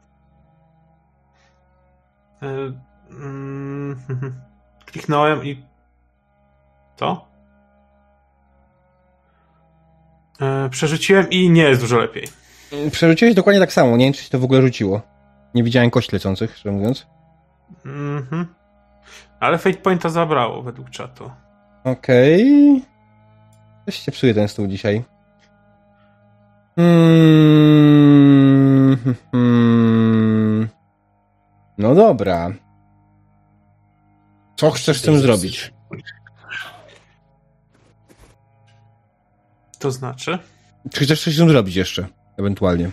[2.41, 2.47] co.
[2.47, 2.73] E,
[3.11, 3.97] mm,
[4.87, 5.65] Kliknąłem i.
[6.97, 7.29] To?
[10.41, 12.29] E, Przerzuciłem i nie jest dużo lepiej.
[12.93, 15.12] Przerzuciłeś dokładnie tak samo, nie wiem czy się to w ogóle rzuciło.
[15.55, 17.07] Nie widziałem kości lecących, szczerze mówiąc.
[17.85, 18.47] Mhm.
[19.41, 21.31] Ale Fate Pointa zabrało według czatu.
[21.85, 22.83] Okej.
[23.87, 25.05] Coś się psuje ten stół dzisiaj.
[26.77, 27.33] Hmm.
[31.79, 32.53] No dobra.
[34.57, 35.73] Co chcesz z tym zrobić?
[39.79, 40.39] To znaczy?
[40.93, 42.07] Czy chcesz coś z tym zrobić jeszcze?
[42.39, 42.91] Ewentualnie.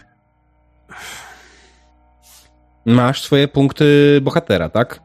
[2.89, 4.99] Masz swoje punkty bohatera, tak?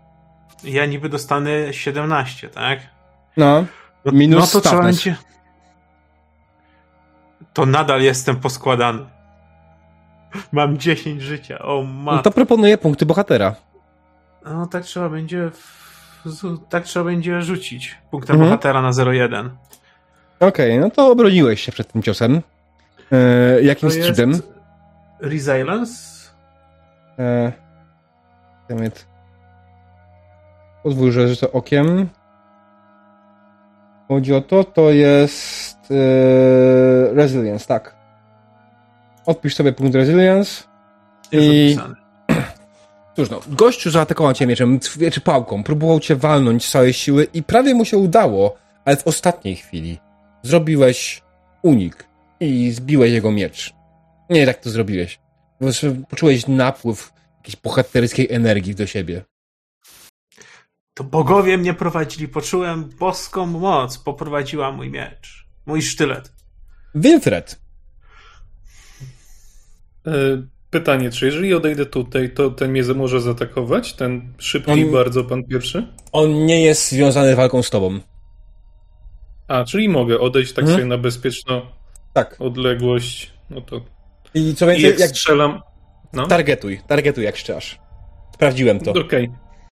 [0.64, 2.78] Ja niby dostanę 17, tak?
[3.36, 3.64] No.
[4.04, 5.16] No, Minus no to trzeba będzie.
[7.52, 8.98] To nadal jestem poskładany.
[10.52, 11.58] Mam 10 życia.
[11.58, 12.22] O no matko.
[12.22, 13.54] to proponuję punkty bohatera.
[14.44, 15.50] No tak trzeba będzie.
[16.68, 18.50] Tak trzeba będzie rzucić punktem Mhm.
[18.50, 19.48] bohatera na 0,1.
[20.40, 22.40] Okej, no to obroniłeś się przed tym ciosem.
[23.12, 24.40] E, jakim To skrzydłem?
[25.20, 25.94] Resilience?
[27.18, 27.52] E,
[28.68, 29.06] dammit.
[30.82, 32.08] Pozwól, że rzucę okiem.
[34.08, 37.96] Chodzi o to, to jest e, Resilience, tak.
[39.26, 40.64] Odpisz sobie punkt Resilience.
[41.32, 41.94] Jest I- zapisany.
[43.16, 44.80] Cóż no, gościu zaatakował cię mieczem,
[45.12, 49.06] czy pałką, próbował cię walnąć z całej siły i prawie mu się udało, ale w
[49.06, 49.98] ostatniej chwili
[50.42, 51.22] zrobiłeś
[51.62, 52.04] unik
[52.40, 53.74] i zbiłeś jego miecz.
[54.30, 55.18] Nie tak to zrobiłeś.
[56.08, 57.13] Poczułeś napływ
[57.44, 59.24] jakiejś bohaterskiej energii do siebie.
[60.94, 62.28] To bogowie mnie prowadzili.
[62.28, 63.98] Poczułem boską moc.
[63.98, 65.46] Poprowadziła mój miecz.
[65.66, 66.32] Mój sztylet.
[66.94, 67.64] Wilfred,
[70.06, 70.10] E,
[70.70, 73.92] pytanie, czy jeżeli odejdę tutaj, to ten mnie może zaatakować?
[73.92, 75.86] Ten szybki On- bardzo pan pierwszy?
[76.12, 78.00] On nie jest związany walką z tobą.
[79.48, 80.78] A, czyli mogę odejść tak Mhm.
[80.78, 81.62] sobie na bezpieczną
[82.12, 82.36] Tak.
[82.38, 83.32] odległość.
[83.50, 83.80] No to.
[84.34, 85.60] I co I więcej, jak, jak strzelam.
[86.16, 86.26] No.
[86.26, 87.78] targetuj, targetuj jak strzelasz.
[88.34, 88.92] Sprawdziłem to.
[88.92, 89.30] Okej.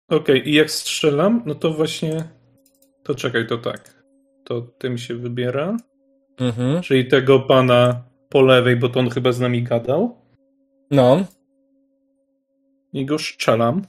[0.09, 2.23] Okej, i jak strzelam, no to właśnie.
[3.03, 4.03] To czekaj, to tak.
[4.43, 5.77] To tym się wybiera.
[6.39, 6.81] Mhm.
[6.81, 10.17] Czyli tego pana po lewej, bo to on chyba z nami gadał.
[10.91, 11.25] No.
[12.93, 13.81] I go strzelam.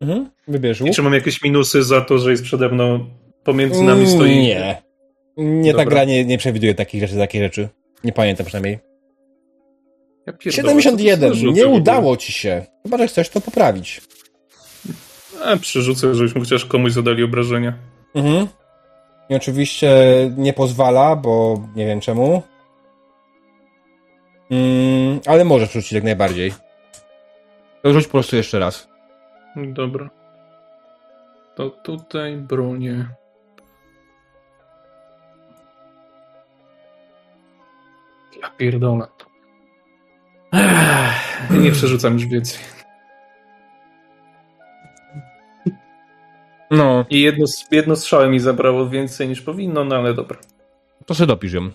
[0.00, 0.30] Mhm.
[0.48, 3.06] Wybierz I czy mam jakieś minusy za to, że jest przede mną,
[3.44, 4.32] pomiędzy nami stoi.
[4.32, 4.82] Mm, Nie.
[5.36, 5.90] Nie, ta Dobra.
[5.90, 7.68] gra nie, nie przewiduje takich rzeczy, takich rzeczy.
[8.04, 8.78] Nie pamiętam przynajmniej.
[10.26, 11.28] Ja pierdolę, co to 71.
[11.28, 12.66] za rzuty Nie udało ci się.
[12.82, 14.00] Chyba, że chcesz to poprawić.
[15.44, 17.74] A, przerzucę, żebyśmy chociaż komuś zadali obrażenia.
[18.14, 18.46] Mhm.
[19.28, 19.90] I oczywiście
[20.36, 22.42] nie pozwala, bo nie wiem czemu.
[24.50, 26.52] Mm, ale możesz rzucić jak najbardziej.
[27.82, 28.88] To rzuć po prostu jeszcze raz.
[29.56, 30.10] Dobra.
[31.54, 33.08] To tutaj bronię.
[38.42, 39.06] Ja pierdolę.
[41.50, 42.58] Nie przerzucam już więcej.
[46.70, 50.38] No, I jedno, jedno strzałe mi zabrało więcej niż powinno, no ale dobra.
[51.06, 51.70] to sobie dopisz ją.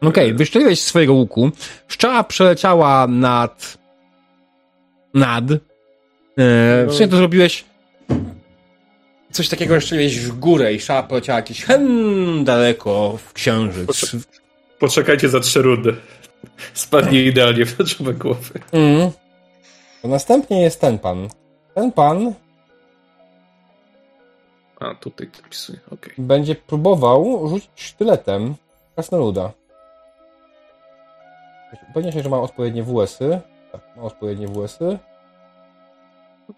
[0.00, 1.50] Okej, wystrzeliłeś z swojego łuku.
[1.88, 3.78] Szczała przeleciała nad...
[5.14, 5.44] nad...
[5.52, 5.56] E,
[6.86, 7.64] w sumie to zrobiłeś...
[9.30, 14.16] Coś takiego, że strzeliłeś w górę i szczała poleciała jakieś hen daleko w księżyc.
[14.78, 15.96] Poczekajcie za trzy rundy.
[16.74, 18.60] Spadnie idealnie w czubek głowy.
[18.72, 19.10] Mm.
[20.02, 21.28] To następnie jest ten pan.
[21.74, 22.34] Ten pan
[24.80, 26.14] A, tutaj zapisuję, okej.
[26.18, 28.54] będzie próbował rzucić sztyletem
[28.94, 29.52] krasnoluda.
[31.90, 33.40] Upewnię się, że ma odpowiednie WS-y.
[33.72, 34.98] Tak, ma odpowiednie WS-y.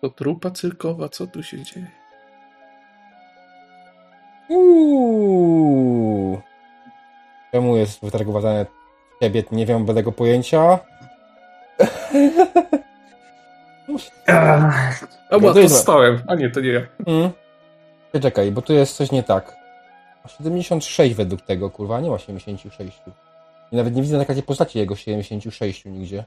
[0.00, 1.90] To trupa cyrkowa, co tu się dzieje?
[4.48, 6.40] Uuu.
[7.52, 8.66] Czemu jest wytargowane
[9.22, 9.44] ciebie?
[9.52, 10.78] Nie wiem, będę go pojęcia.
[15.30, 16.22] To bo to stałem.
[16.26, 16.80] A nie, to nie ja.
[17.06, 17.30] Mm.
[18.22, 19.56] Czekaj, bo tu jest coś nie tak.
[20.24, 23.02] Ma 76 według tego, kurwa, nie ma 76.
[23.72, 26.24] I nawet nie widzę na takiej postaci jego 76 nigdzie.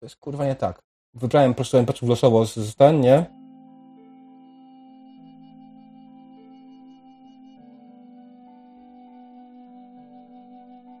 [0.00, 0.82] To jest kurwa nie tak.
[1.14, 3.24] Wybrałem po prostu patrzył losowo z ten, nie?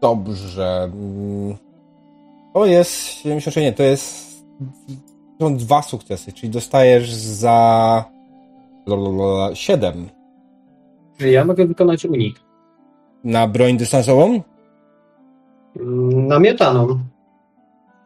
[0.08, 0.90] Dobrze.
[0.92, 1.56] Mm.
[2.54, 4.24] To jest 76, nie, to jest
[5.40, 8.04] są dwa sukcesy, czyli dostajesz za
[9.54, 10.08] 7
[11.18, 12.40] Czy ja mogę wykonać unik?
[13.24, 14.42] na broń dystansową?
[15.80, 16.98] Mm, Namiotaną.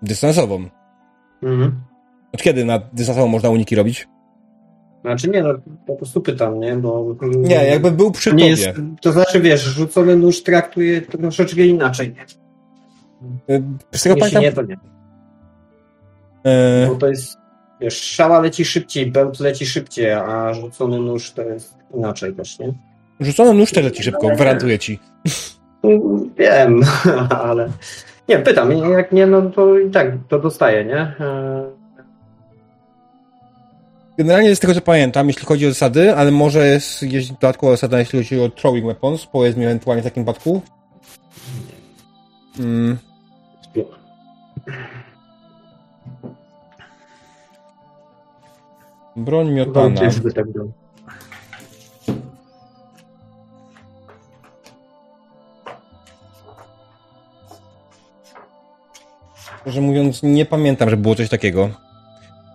[0.03, 0.69] Dystansową.
[1.43, 1.81] Mhm.
[2.35, 4.09] Od kiedy na dystansową można uniki robić?
[5.03, 5.49] Znaczy nie, no
[5.87, 6.77] po prostu pytam, nie?
[6.77, 8.69] Bo Nie, jakby był przy nie jest,
[9.03, 12.15] to znaczy wiesz, rzucony nóż traktuje troszeczkę inaczej.
[13.47, 14.43] Tego Jeśli pamiętam.
[14.43, 14.75] nie, to nie.
[16.85, 17.39] y, Bo to jest,
[17.81, 22.73] wiesz, szała leci szybciej, bełt leci szybciej, a rzucony nóż to jest inaczej też, nie?
[23.21, 24.99] Rzucony nóż też leci szybko, gwarantuję ci.
[25.83, 26.81] Mm, Wiem,
[27.45, 27.69] ale
[28.29, 31.15] nie, pytam, jak nie, no to i tak to dostaję, nie?
[34.19, 37.99] Generalnie z tego co pamiętam, jeśli chodzi o zasady, ale może jest, jest dodatkowa zasada,
[37.99, 40.63] jeśli chodzi o throwing weapons, powiedz mi ewentualnie w takim przypadku.
[42.59, 42.99] Mm.
[49.17, 50.01] Broń miotana.
[50.01, 50.13] Tak.
[59.61, 61.88] Szczerze mówiąc, nie pamiętam, że było coś takiego.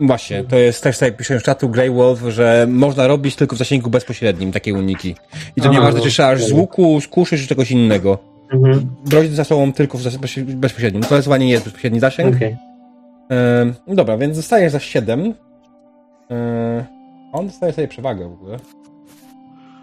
[0.08, 3.60] Właśnie, to jest też tutaj piszę w czatu Grey Wolf, że można robić tylko w
[3.60, 5.16] zasięgu bezpośrednim takie uniki.
[5.56, 8.18] I to Aha, nieważne, no, czy strzelasz z łuku, z kuszy, czy czegoś innego.
[8.54, 11.02] Mhm, Broń za sobą tylko w zas- bezpoś- bezpośrednim.
[11.04, 12.36] To zdecydowanie nie jest bezpośredni zasięg.
[12.36, 12.58] okej.
[13.30, 15.34] Ehm, dobra, więc zostajesz za 7.
[16.30, 16.84] Ehm,
[17.34, 18.58] on dostaje sobie przewagę w ogóle.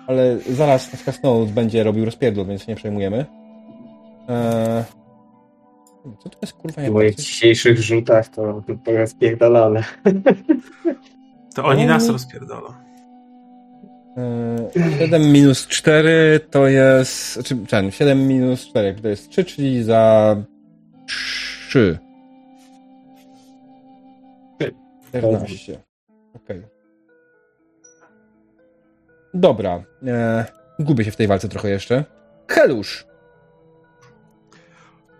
[0.06, 3.24] Ale zaraz na przykład Snow będzie robił rozpierdol, więc nie przejmujemy.
[4.28, 4.84] Ehm,
[6.22, 9.84] co to jest kurwa W moich dzisiejszych rzutach to, to jest pierdolone.
[11.54, 12.68] To oni nas Oni- rozpierdolą.
[14.16, 17.32] Ehm, 7 minus 4 to jest.
[17.32, 20.36] Znaczy, ten, 7 minus 4 to jest 3, czyli za
[21.06, 21.98] 3.
[25.08, 25.78] 14.
[26.34, 26.62] Okej.
[29.34, 29.84] Dobra.
[30.06, 30.44] E,
[30.78, 32.04] gubię się w tej walce trochę jeszcze.
[32.48, 33.09] Helusz.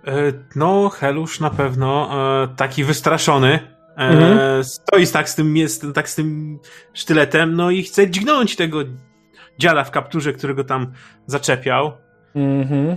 [0.06, 0.12] E,
[0.56, 2.10] No, Helusz na pewno
[2.44, 3.52] e, taki wystraszony.
[3.97, 4.64] e, Mhm.
[4.64, 6.59] Stoi tak z, tym, jest, tak z tym
[6.94, 8.78] sztyletem, no i chce dźgnąć tego
[9.59, 10.93] dziada w kapturze, którego tam
[11.27, 11.93] zaczepiał.
[12.35, 12.97] Mhm.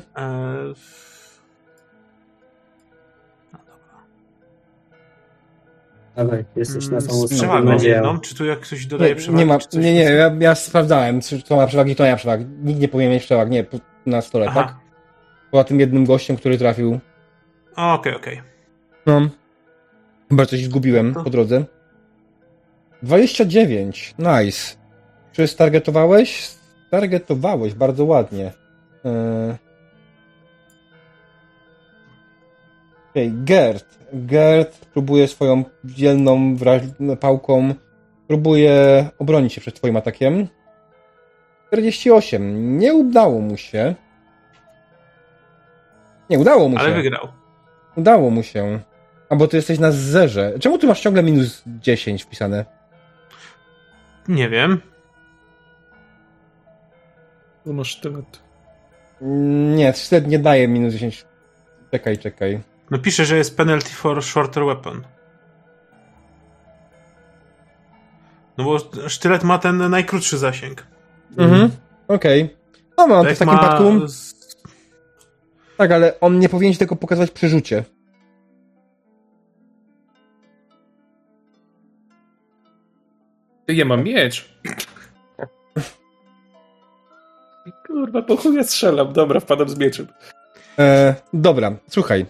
[6.15, 7.93] Dawaj, jesteś na mm, samą przewagą nadzieję.
[7.95, 8.19] jedną.
[8.19, 9.39] Czy tu jak ktoś dodaje Nie, przewagę?
[9.39, 12.45] nie ma, nie, nie, ja, ja sprawdzałem, czy to ma przewagi, to nie ma przewagi.
[12.63, 13.65] Nikt nie powinien mieć przewag, nie,
[14.05, 14.63] na stole, Aha.
[14.63, 14.82] tak?
[15.53, 16.99] Poza tym jednym gościem, który trafił.
[17.75, 18.41] Okej, okej.
[19.05, 19.29] No.
[20.29, 21.65] Chyba coś zgubiłem To- po drodze.
[23.03, 24.75] 29, nice.
[25.31, 26.47] Czy stargetowałeś?
[26.87, 28.51] Stargetowałeś, bardzo ładnie.
[29.03, 29.55] Yy...
[33.11, 33.85] Okej, Gert.
[34.13, 36.55] Gert próbuje swoją dzielną
[37.19, 37.73] pałką,
[38.27, 40.47] próbuje obronić się przed twoim atakiem.
[41.67, 42.77] 48.
[42.77, 43.95] Nie udało mu się.
[46.33, 46.95] Nie, udało mu Ale się.
[46.95, 47.27] wygrał.
[47.95, 48.79] Udało mu się.
[49.29, 50.53] A bo ty jesteś na zerze.
[50.59, 52.65] Czemu ty masz ciągle minus 10 wpisane?
[54.27, 54.81] Nie wiem.
[57.65, 58.39] No masz sztylet.
[59.21, 61.25] Mm, Nie, sztylet nie daje minus 10.
[61.91, 62.61] Czekaj, czekaj.
[62.91, 65.03] No pisze, że jest penalty for shorter weapon.
[68.57, 68.77] No bo
[69.09, 70.87] sztylet ma ten najkrótszy zasięg.
[71.37, 71.71] Mhm.
[72.07, 72.55] Okej.
[72.97, 74.07] No mam, to w takim ma przypadku.
[75.77, 77.83] Tak, ale on nie powinien ci tego pokazywać przy rzucie.
[83.67, 84.57] Ja mam miecz.
[87.87, 89.13] Kurwa, po chuj ja strzelam.
[89.13, 90.07] Dobra, wpadam z mieczem.
[90.79, 92.25] E, dobra, słuchaj.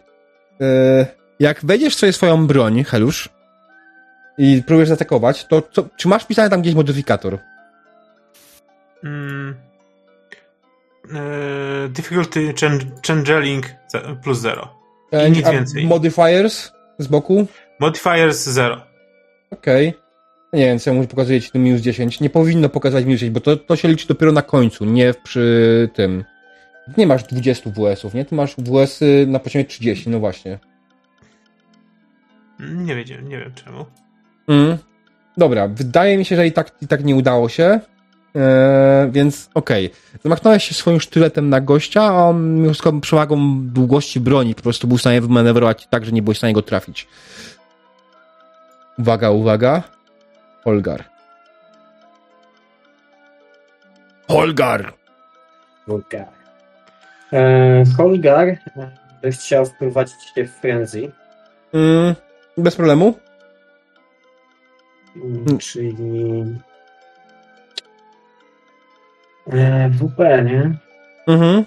[0.61, 1.05] E,
[1.39, 3.29] jak wejdziesz sobie swoją broń, Helusz,
[4.37, 7.39] i próbujesz zaatakować, to co, czy masz pisany tam gdzieś modyfikator?
[9.03, 9.55] Mm,
[11.13, 13.65] e, difficulty chan- changeling
[14.23, 14.67] plus 0.
[15.27, 15.85] I nic więcej.
[15.87, 17.47] Modifiers z boku?
[17.79, 18.81] Modifiers 0.
[19.51, 19.93] Okej.
[20.53, 22.19] Nie wiem, co mu pokazuje ci tu minus 10.
[22.19, 25.89] Nie powinno pokazać minus 10, bo to, to się liczy dopiero na końcu, nie przy
[25.93, 26.23] tym.
[26.97, 28.25] Nie masz 20 WS-ów, nie?
[28.25, 30.59] Ty masz WS-y na poziomie 30, no właśnie.
[32.59, 33.85] Nie wiedziałem, nie wiem czemu.
[34.47, 34.77] Mm.
[35.37, 37.79] Dobra, wydaje mi się, że i tak, i tak nie udało się.
[38.35, 39.91] Eee, więc okej.
[40.23, 44.87] Zamachnąłeś się swoim sztyletem na gościa, a on mimo wszystko przewagą długości broni po prostu
[44.87, 47.07] był w stanie wymanewrować tak, że nie byłeś w stanie go trafić.
[48.99, 49.83] Uwaga, uwaga.
[50.63, 51.03] Holgar.
[54.27, 54.93] Holgar!
[55.85, 56.27] Holgar.
[57.33, 58.57] E, Holgar e,
[59.21, 61.11] by chciał wprowadzić się w frenzy,
[61.73, 62.15] Mm,
[62.57, 63.13] bez problemu.
[65.15, 65.95] mm, czyli
[69.51, 70.77] e, WP, nie?
[71.27, 71.63] Mhm.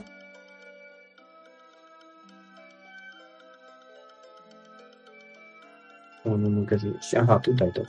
[6.25, 7.15] To nie mogę zmieścić.
[7.15, 7.83] Aha, tutaj to.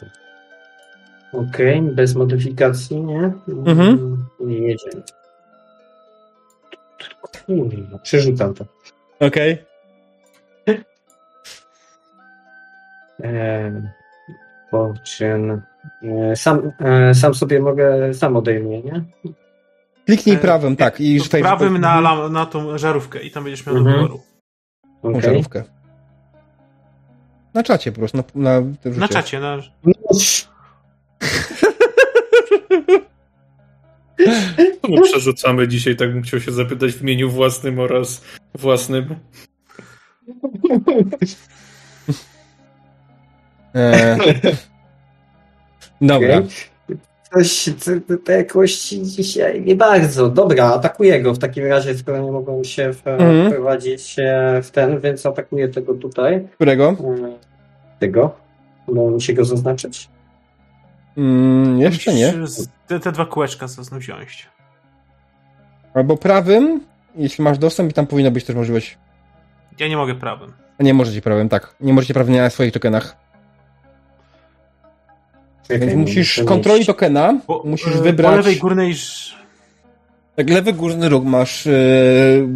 [1.33, 3.33] Okej, bez modyfikacji, nie?
[3.47, 4.25] Mhm.
[4.39, 5.03] Nie jedziemy.
[7.45, 8.65] Kurwa, przerzucam to.
[9.19, 9.65] Okej.
[13.23, 13.71] E,
[14.71, 15.61] po czym
[16.03, 19.03] e, sam, e, sam sobie mogę, sam odejmuję, nie?
[20.07, 21.01] Kliknij E, prawym, tak.
[21.01, 23.95] I To tutaj- prawym na, na tą żarówkę i tam będziesz miał do Mhm.
[23.97, 24.21] wyboru.
[25.01, 25.21] Tą Okej.
[25.21, 25.63] żarówkę.
[27.53, 28.61] Na czacie po prostu, na, na,
[28.97, 29.57] Na czacie, na...
[34.83, 38.21] No, my przerzucamy dzisiaj, tak bym chciał się zapytać w imieniu własnym oraz
[38.55, 39.15] własnym.
[43.75, 44.17] E...
[46.01, 46.37] Dobra.
[46.37, 46.49] Okej.
[47.33, 47.91] Coś, co,
[48.25, 50.29] te jakości dzisiaj nie bardzo.
[50.29, 53.51] Dobra, atakuję go w takim razie, skoro nie mogą się Mhm.
[53.51, 56.47] wprowadzić e, w ten, więc atakuję tego tutaj.
[56.55, 56.89] Którego?
[56.89, 57.37] E,
[57.99, 58.35] Tego.
[58.87, 60.09] Udało się go zaznaczyć.
[61.17, 62.33] Mm, jeszcze nie.
[62.87, 64.47] Te, te dwa kółeczka co wziąć.
[65.93, 66.81] Albo prawym,
[67.15, 68.97] jeśli masz dostęp i tam powinno być też możliwość.
[69.79, 70.53] Ja nie mogę prawym.
[70.79, 71.75] A nie możecie prawym, tak.
[71.81, 73.15] Nie możecie prawym na swoich tokenach.
[75.67, 78.31] Czekaj, Więc musisz kontroli tokena, Bo, musisz e, wybrać.
[78.31, 78.93] Po lewej górnej...
[80.35, 82.47] Tak, lewy górny róg masz yy,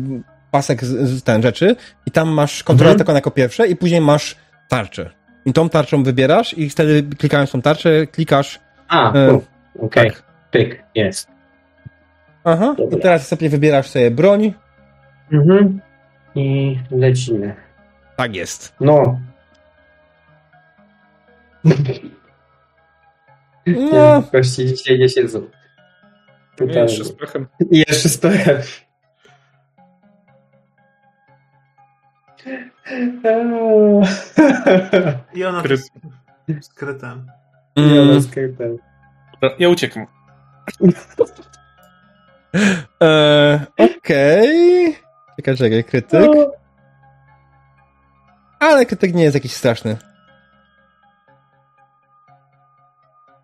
[0.51, 1.75] pasek z, z ten rzeczy
[2.05, 2.99] i tam masz kontrolę Mhm.
[2.99, 4.35] tokena jako pierwsze i później masz
[4.69, 5.09] tarczę.
[5.45, 8.59] I tą tarczą wybierasz i wtedy klikając tą tarczę, klikasz.
[8.87, 9.43] A, tu.
[9.85, 10.11] okej.
[10.11, 10.23] Tak.
[10.51, 11.27] Pyk, jest.
[12.43, 12.75] Aha.
[12.77, 12.97] Dobra.
[12.97, 14.53] I teraz sobie wybierasz sobie broń.
[15.31, 15.81] Mhm.
[16.35, 17.55] I lecimy.
[18.17, 18.75] Tak jest.
[18.79, 19.19] No.
[23.67, 25.47] No, Kości dzisiaj nie siedzą.
[26.61, 27.47] Nie, jeszcze z pechem.
[27.71, 28.57] I jeszcze z pechem.
[35.33, 35.81] I ona Kryt.
[36.61, 37.31] z krytem.
[37.75, 38.77] Mm, skrytem.
[39.33, 40.05] Dobra, Ja uciekam.
[43.03, 44.95] e, Okej.
[45.35, 46.31] Czekaj, czekaj, krytyk.
[48.59, 49.97] Ale krytyk nie jest jakiś straszny.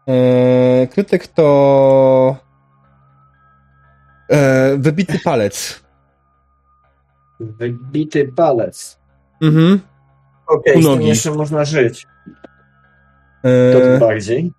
[0.07, 2.37] E, krytyk to...
[4.29, 5.83] E, wybity palec.
[7.39, 8.99] Wybity palec.
[9.41, 9.79] Mhm.
[10.47, 12.07] Okej, z tym jeszcze można żyć.
[13.73, 14.51] To tym bardziej.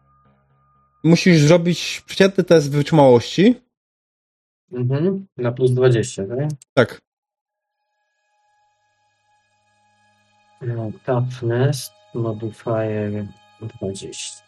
[1.04, 3.60] musisz zrobić przeciętny test wytrzymałości.
[4.72, 5.26] Mhm.
[5.36, 6.38] Na plus 20, tak?
[6.74, 7.00] Tak.
[10.60, 13.26] No, toughness, modifier
[13.60, 14.47] 20.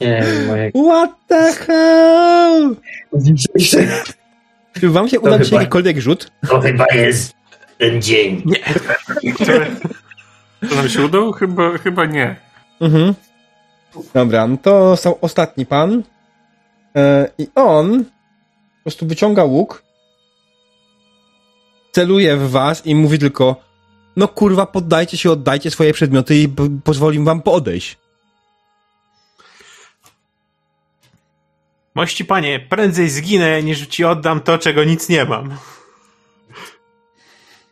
[0.00, 0.70] Nie wiem, moje...
[0.70, 2.76] What the hell?
[4.80, 6.30] Czy wam się uda chyba- jakikolwiek rzut?
[6.48, 7.34] To chyba jest
[7.78, 8.42] ten dzień.
[10.68, 11.32] To nam się udało?
[11.32, 12.36] Chyba, chyba nie.
[12.80, 13.14] Mhm.
[14.14, 16.02] Dobra, no to są ostatni pan.
[16.96, 19.82] E, I on po prostu wyciąga łuk,
[21.92, 23.56] celuje w was i mówi tylko
[24.16, 26.48] no kurwa, poddajcie się, oddajcie swoje przedmioty i
[26.84, 27.98] pozwolim wam podejść.
[31.94, 35.56] Mości panie, prędzej zginę, niż ci oddam to, czego nic nie mam.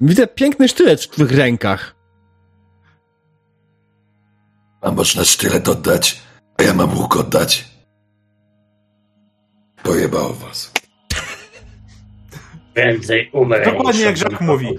[0.01, 1.95] Widzę piękny sztylet w twych rękach.
[4.81, 6.23] A można sztylet oddać,
[6.59, 7.65] a ja mam łuk oddać?
[9.83, 10.73] Pojebało was.
[12.75, 13.65] Prędzej umrę.
[13.65, 14.79] Dokładnie jak Jacques mówi.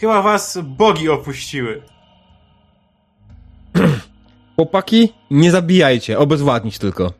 [0.00, 1.82] Chyba was bogi opuściły.
[4.56, 7.12] Chłopaki, nie zabijajcie, obezwładnić tylko.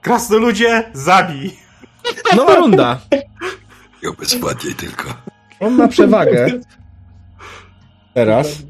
[0.00, 1.56] Krasnoludzie, zabij!
[2.36, 3.00] Nowa runda.
[4.02, 5.14] I obezwładniej tylko.
[5.60, 6.46] On ma przewagę.
[8.14, 8.60] Teraz.
[8.60, 8.64] y,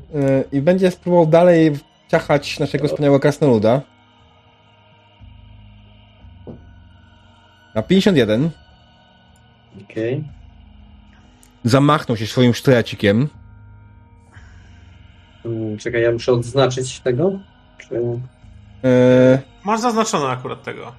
[0.53, 1.73] I będzie spróbował dalej
[2.09, 3.81] ciachać naszego wspaniałego krasnoluda.
[7.75, 8.51] Na 51.
[9.83, 10.36] Okej.
[11.71, 13.29] Zamachnął się swoim sztylecikiem.
[15.45, 17.39] Mm, Czekaj, ja muszę odznaczyć tego?
[17.79, 17.95] Czy...
[17.95, 20.93] Yy, Masz zaznaczone akurat tego.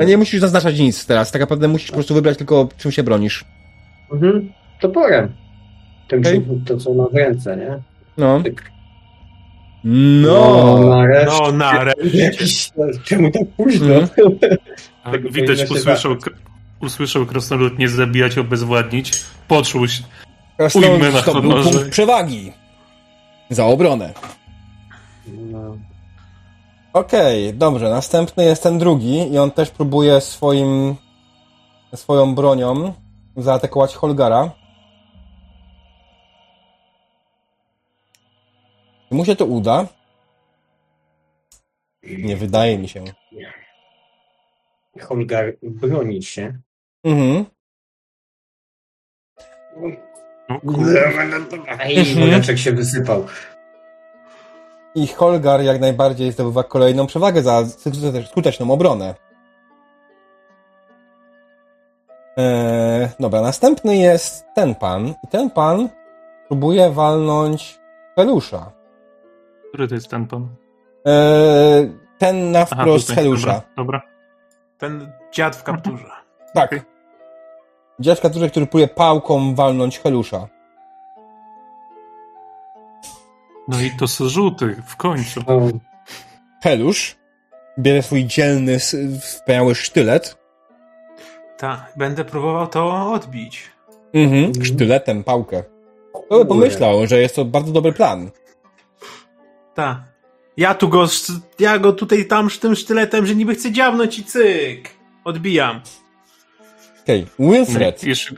[0.00, 1.32] a nie musisz zaznaczać nic teraz.
[1.32, 3.44] Tak naprawdę musisz po prostu wybrać tylko czym się bronisz.
[4.12, 4.52] Mhm.
[4.80, 5.32] Toporem.
[6.08, 7.78] Tym, czym- to co ma w ręce, nie?
[8.16, 8.42] No.
[8.42, 8.70] Tak.
[9.84, 10.78] No.
[10.88, 11.38] nareszcie.
[11.42, 12.18] No, nareszcie.
[12.18, 12.70] Jakiś,
[13.04, 13.94] czemu tak późno?
[15.04, 16.22] A Tego Widać, usłyszał, zacząć.
[16.80, 19.22] usłyszał krasnolud nie zabijać, obezwładnić.
[19.48, 20.02] Poczuł się.
[20.56, 21.70] Krasnolud Ujmę na zdobył honorze.
[21.70, 22.52] punkt przewagi.
[23.50, 24.12] Za obronę.
[25.26, 25.76] No.
[26.92, 27.90] Okej, dobrze.
[27.90, 30.96] Następny jest ten drugi i on też próbuje swoim
[31.94, 32.92] swoją bronią
[33.36, 34.50] zaatakować Holgara.
[39.08, 39.86] Czy mu się to uda?
[42.02, 43.04] Nie wydaje mi się.
[45.00, 46.58] Holgar broni się.
[47.04, 47.44] Mhm.
[50.48, 50.60] No.
[51.80, 53.26] Ej, woreczek się wysypał.
[54.94, 59.14] I Holgar jak najbardziej zdobywa kolejną przewagę za skute- skuteczną obronę.
[62.36, 65.06] Eee, dobra, następny jest ten pan.
[65.08, 65.88] I ten pan
[66.48, 67.78] próbuje walnąć
[68.16, 68.72] Helusza.
[69.68, 70.48] Który to jest ten pan?
[71.04, 73.46] Eee, ten na wprost tutaj, Helusza.
[73.46, 74.02] Dobra, dobra.
[74.78, 76.04] Ten dziad w kapturze.
[76.54, 76.66] Tak.
[76.68, 76.93] Okej.
[78.00, 80.48] Dziadka, który, który próbuje pałką walnąć Helusza.
[83.68, 85.40] No i to są żółty, w końcu.
[85.46, 85.60] O,
[86.62, 87.16] Helusz
[87.78, 88.78] bierze swój dzielny,
[89.20, 90.38] wspaniały sztylet.
[91.58, 93.62] Tak, będę próbował to odbić.
[94.14, 94.64] Mhm.
[94.64, 95.62] Sztyletem pałkę.
[96.26, 98.30] Kto by pomyślał, że jest to bardzo dobry plan.
[99.74, 99.98] Tak.
[100.56, 101.06] Ja tu go,
[101.58, 104.90] ja go tutaj tam sz- tym sztyletem, że niby chcę dziabnąć i cyk.
[105.24, 105.80] Odbijam.
[107.04, 108.04] Okej, Wilfred.
[108.04, 108.34] Jeszcze...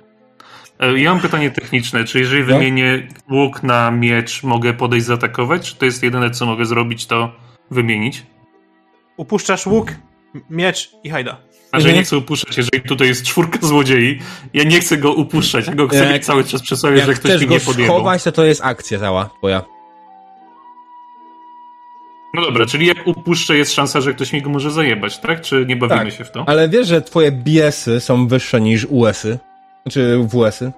[0.80, 2.04] E, Ja mam pytanie techniczne.
[2.04, 2.46] Czy jeżeli No.
[2.46, 5.68] wymienię łuk na miecz, mogę podejść zaatakować?
[5.70, 7.32] Czy to jest jedyne, co mogę zrobić, to
[7.70, 8.22] wymienić?
[9.16, 9.92] Upuszczasz łuk,
[10.50, 11.36] miecz i hajda.
[11.72, 11.96] A że Mhm.
[11.96, 14.18] nie chcę upuszczać, jeżeli tutaj jest czwórka złodziei,
[14.54, 17.06] ja nie chcę go upuszczać, ja go chcę Jak- mieć cały czas przy sobie, Jak
[17.06, 17.96] że ktoś chcesz mi go nie podjechał.
[17.96, 19.62] schować, to to jest akcja cała twoja.
[22.36, 25.40] No dobra, czyli jak upuszczę, jest szansa, że ktoś mi go może zajebać, tak?
[25.40, 26.14] Czy nie bawimy Tak.
[26.14, 26.44] się w to?
[26.48, 29.38] Ale wiesz, że twoje BS-y są wyższe niż US-y?
[29.82, 30.72] Znaczy WS-y?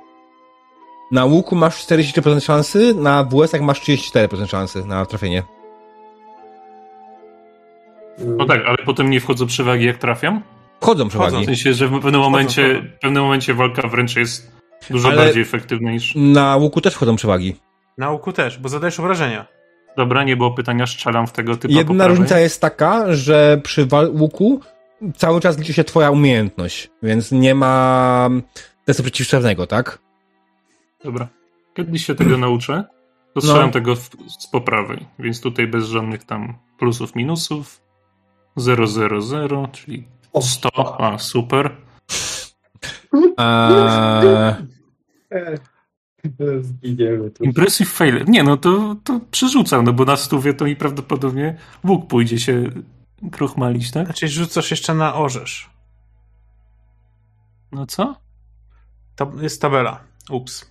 [1.13, 5.43] Na łuku masz 43% szansy, na WS-ach masz 34% szansy na trafienie.
[8.19, 10.43] No tak, ale potem nie wchodzą przewagi, jak trafiam?
[10.81, 11.45] Wchodzą W przewagi.
[11.45, 12.89] sensie, że w pewnym momencie, wchodzą.
[12.97, 14.53] w pewnym momencie walka wręcz jest
[14.91, 16.13] dużo Ale- bardziej efektywna niż...
[16.17, 17.57] Na łuku też wchodzą przewagi.
[17.99, 19.47] Na łuku też, bo zadajesz obrażenia.
[19.97, 24.61] Dobra, nie było pytania, strzelam w tego typu Jedna różnica jest taka, że przy łuku
[25.17, 28.29] cały czas liczy się twoja umiejętność, więc nie ma
[28.85, 29.99] testu przeciwstawnego, tak?
[31.05, 31.29] Dobra.
[31.75, 32.85] Kiedyś się tego nauczę,
[33.35, 37.89] to strzelam tego w, z poprawej, więc tutaj bez żadnych tam plusów, minusów.
[38.59, 40.09] 0, 0, 0, czyli
[40.41, 41.01] 100.
[41.01, 41.77] A, super.
[43.39, 44.55] Eee,
[46.61, 47.45] Zginiemy tu.
[47.45, 48.25] Impressive fail.
[48.29, 52.65] Nie, no to, to przerzucam, no bo na stówie to mi prawdopodobnie łuk pójdzie się
[53.33, 54.05] krochmalić, tak?
[54.05, 55.71] Znaczy rzucasz jeszcze na orzesz.
[57.73, 58.17] No co?
[59.17, 60.01] To jest tabela.
[60.31, 60.71] Ups.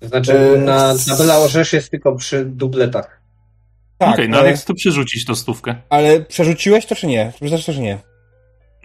[0.00, 3.20] To znaczy, E, na tabela orzesz jest tylko przy dubletach.
[3.98, 5.74] tak, Okej, no ale, ale chcę przerzucić to stówkę.
[5.90, 7.32] ale przerzuciłeś to czy nie?
[7.36, 7.98] Przerzucasz to czy nie?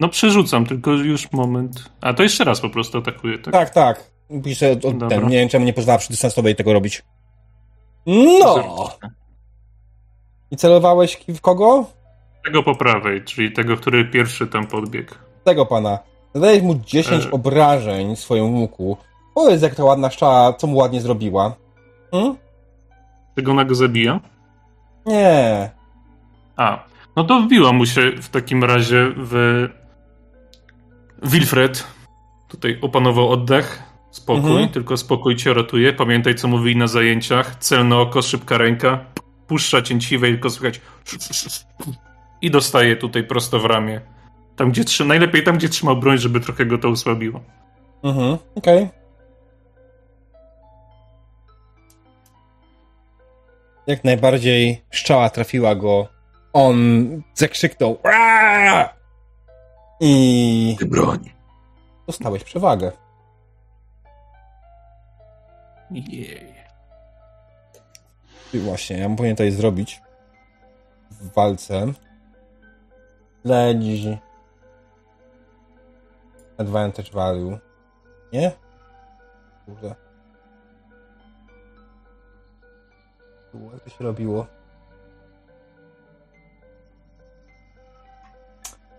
[0.00, 1.90] No przerzucam, tylko już moment.
[2.00, 3.52] A to jeszcze raz po prostu atakuję, tak?
[3.52, 4.11] Tak, tak.
[4.44, 5.28] Piszę od, ten.
[5.28, 7.02] Nie wiem, czemu nie pozwala przy dystansowej tego robić.
[8.06, 8.88] No!
[10.50, 11.84] I celowałeś w kogo?
[12.44, 15.14] Tego po prawej, czyli tego, który pierwszy tam podbiegł.
[15.44, 15.98] Tego pana.
[16.34, 17.30] Zadajesz mu 10 E.
[17.30, 18.96] obrażeń swoją łuku.
[19.34, 21.54] Powiedz, jak ta ładna szczała, co mu ładnie zrobiła.
[22.10, 22.36] Hmm?
[23.34, 24.20] Tego ona go zabija?
[25.06, 25.70] Nie.
[26.56, 26.84] A,
[27.16, 29.68] no to wbiła mu się w takim razie w...
[31.22, 31.86] Wilfred
[32.48, 33.82] tutaj opanował oddech.
[34.12, 34.68] Spokój, Mhm.
[34.68, 35.92] tylko spokój cię ratuje.
[35.92, 37.56] Pamiętaj, co mówili na zajęciach.
[37.58, 39.04] Celne oko, szybka ręka.
[39.46, 40.80] Puszcza cięciwe i tylko słychać
[42.42, 44.00] i dostaje tutaj prosto w ramię.
[44.56, 47.40] Tam, gdzie trzyma, najlepiej tam, gdzie trzymał broń, żeby trochę go to osłabiło.
[48.02, 48.88] Mhm, okej.
[53.86, 56.08] Jak najbardziej szczała trafiła go.
[56.52, 56.76] On
[57.34, 57.98] zakrzyknął.
[60.00, 61.30] I Ty broń.
[62.06, 62.92] dostałeś przewagę.
[65.92, 66.54] Jej.
[68.54, 70.02] Właśnie, ja powinien tutaj zrobić
[71.10, 71.92] w walce.
[73.42, 74.18] Śledź.
[76.58, 77.58] Advantage value.
[78.32, 78.52] Nie?
[79.66, 79.94] Kurde.
[83.84, 84.46] To się robiło?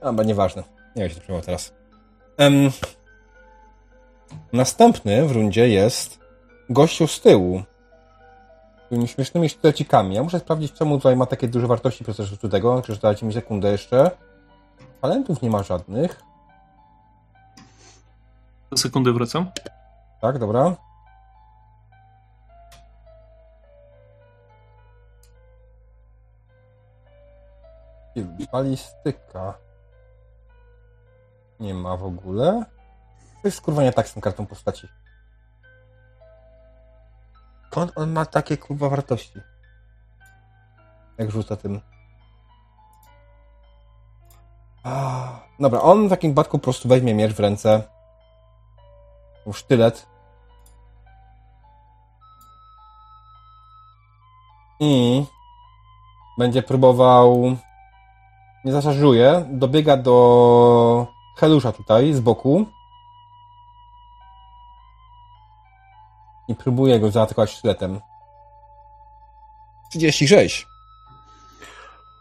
[0.03, 0.63] Chyba nieważne.
[0.95, 1.73] Nie wiem, się to teraz.
[2.37, 2.71] Em,
[4.53, 6.22] następny w rundzie jest
[6.73, 7.63] gościu z tyłu
[8.93, 10.15] tymi śmiesznymi sztylecikami.
[10.15, 12.81] Ja muszę sprawdzić, czemu tutaj ma takie duże wartości procesu tego.
[12.81, 14.11] Czy dajcie mi sekundę jeszcze.
[15.01, 16.21] Talentów nie ma żadnych.
[18.71, 19.51] Za sekundę wracam.
[20.21, 20.75] Tak, dobra.
[28.51, 29.57] Balistyka.
[31.59, 32.65] Nie ma w ogóle.
[33.41, 34.87] To jest kurwa nie tak z tą kartą postaci.
[37.73, 39.39] Skąd on ma takie kurwa wartości?
[41.17, 41.81] Jak rzuca tym.
[45.59, 47.83] Dobra, on w takim wypadku po prostu weźmie miecz w ręce.
[49.53, 50.07] Sztylet.
[54.79, 55.25] I
[56.37, 57.57] będzie próbował.
[58.65, 59.45] Nie zaszarżuje.
[59.49, 62.65] Dobiega do Helusza tutaj z boku.
[66.47, 67.99] I próbuje go zaatakować sztyletem.
[69.91, 70.67] 36.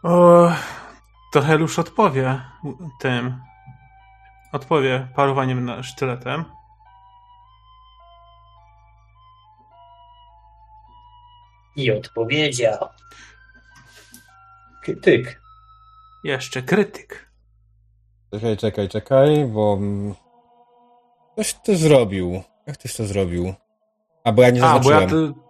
[0.03, 0.49] O,
[1.33, 2.41] to Helusz odpowie
[3.01, 3.41] tym.
[4.53, 6.45] Odpowie parowaniem na sztyletem.
[11.77, 12.89] I odpowiedział.
[14.85, 15.43] Krytyk.
[16.25, 17.31] Jeszcze krytyk.
[18.33, 19.79] Czekaj, czekaj, czekaj, bo.
[21.37, 22.43] Coś ty zrobił.
[22.67, 23.55] Jak tyś to zrobił?
[24.25, 25.35] A bo ja nie A, bo ja zaznaczyłem.
[25.35, 25.41] tu,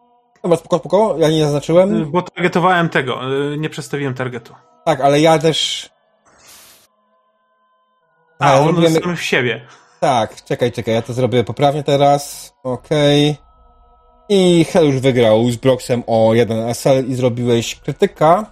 [0.42, 2.10] Dobra, spoko, spoko, ja nie zaznaczyłem.
[2.10, 3.20] bo targetowałem tego,
[3.52, 4.54] y, nie przestawiłem targetu.
[4.84, 5.90] Tak, ale ja też.
[8.38, 9.66] A, Ale on zrobiłem- sam w siebie.
[10.00, 12.54] Tak, czekaj, czekaj, ja to zrobię poprawnie teraz.
[12.62, 13.36] Okej.
[14.28, 18.46] I Helusz wygrał z Broxem o jeden SL i zrobiłeś krytyka.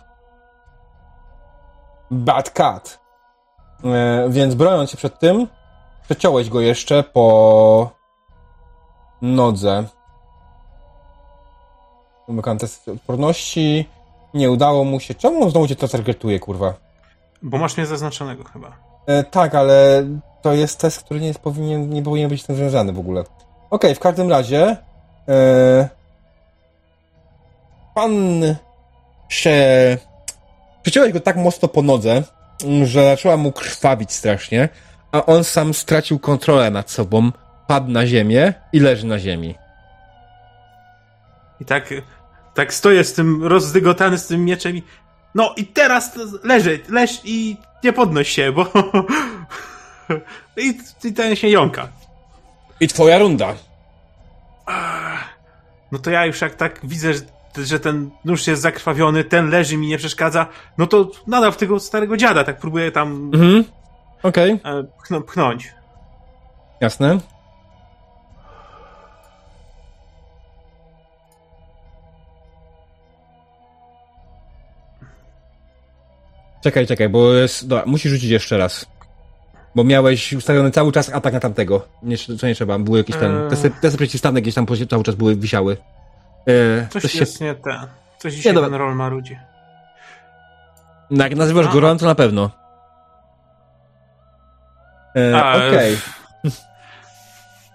[2.10, 3.00] Bad Cat.
[3.84, 5.46] E, więc broniąc się przed tym,
[6.04, 7.90] przeciąłeś go jeszcze po
[9.22, 9.84] nodze.
[12.26, 13.88] Umykam test odporności.
[14.34, 15.14] Nie udało mu się.
[15.14, 16.74] Czemu on znowu cię to targetuje, kurwa?
[17.42, 18.72] Bo masz mnie zaznaczonego chyba.
[19.06, 20.04] E, tak, ale
[20.42, 23.24] to jest test, który nie, jest, powinien, nie powinien być z tym związany w ogóle.
[23.70, 24.76] Okej, w każdym razie
[25.28, 25.88] e,
[27.94, 28.42] pan
[29.28, 29.56] się
[30.82, 32.22] przyciąłeś go tak mocno po nodze,
[32.84, 34.68] że zaczęła mu krwawić strasznie,
[35.12, 37.30] a on sam stracił kontrolę nad sobą,
[37.66, 39.54] padł na ziemię i leży na ziemi.
[41.60, 41.94] I tak,
[42.54, 44.82] tak stoję z tym rozdygotany z tym mieczem i
[45.34, 48.66] no i teraz to leży, leż i nie podnoś się, bo
[50.56, 51.88] i, i ten się jąka.
[52.80, 53.54] I twoja runda.
[55.92, 57.20] No to ja już jak tak widzę, że,
[57.56, 60.46] że ten nóż jest zakrwawiony, ten leży mi nie przeszkadza,
[60.78, 63.64] no to nadal w tego starego dziada tak próbuję tam Mhm.
[64.22, 65.72] Okej, e, pchną, pchnąć.
[66.80, 67.18] jasne.
[76.62, 77.68] Czekaj, czekaj, bo jest...
[77.68, 78.86] Dobra, musisz rzucić jeszcze raz.
[79.74, 81.86] Bo miałeś ustawiony cały czas atak na tamtego.
[82.02, 83.36] Nie, to nie trzeba, były jakieś ten...
[83.36, 83.50] Eee.
[83.50, 85.76] Testy, testy przeciwstawne gdzieś tam cały czas były, wisiały.
[86.46, 87.18] Eee, Coś, coś się...
[87.18, 87.86] jest nie ten.
[88.18, 89.38] Coś dzisiaj ten roll marudzi.
[91.10, 92.50] No, jak nazywasz A, go Ron, to na pewno.
[95.14, 95.96] Eee, Okej.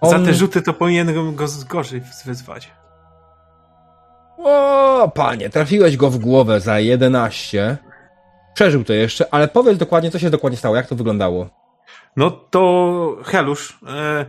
[0.02, 1.32] Za On- te rzuty to powinien go
[1.68, 2.70] gorzej wyzwać.
[4.38, 7.76] O, panie, trafiłeś go w głowę za 11.
[8.56, 11.48] Przeżył to jeszcze, ale powiedz dokładnie, co się dokładnie stało, jak to wyglądało.
[12.16, 14.26] No to Helusz e,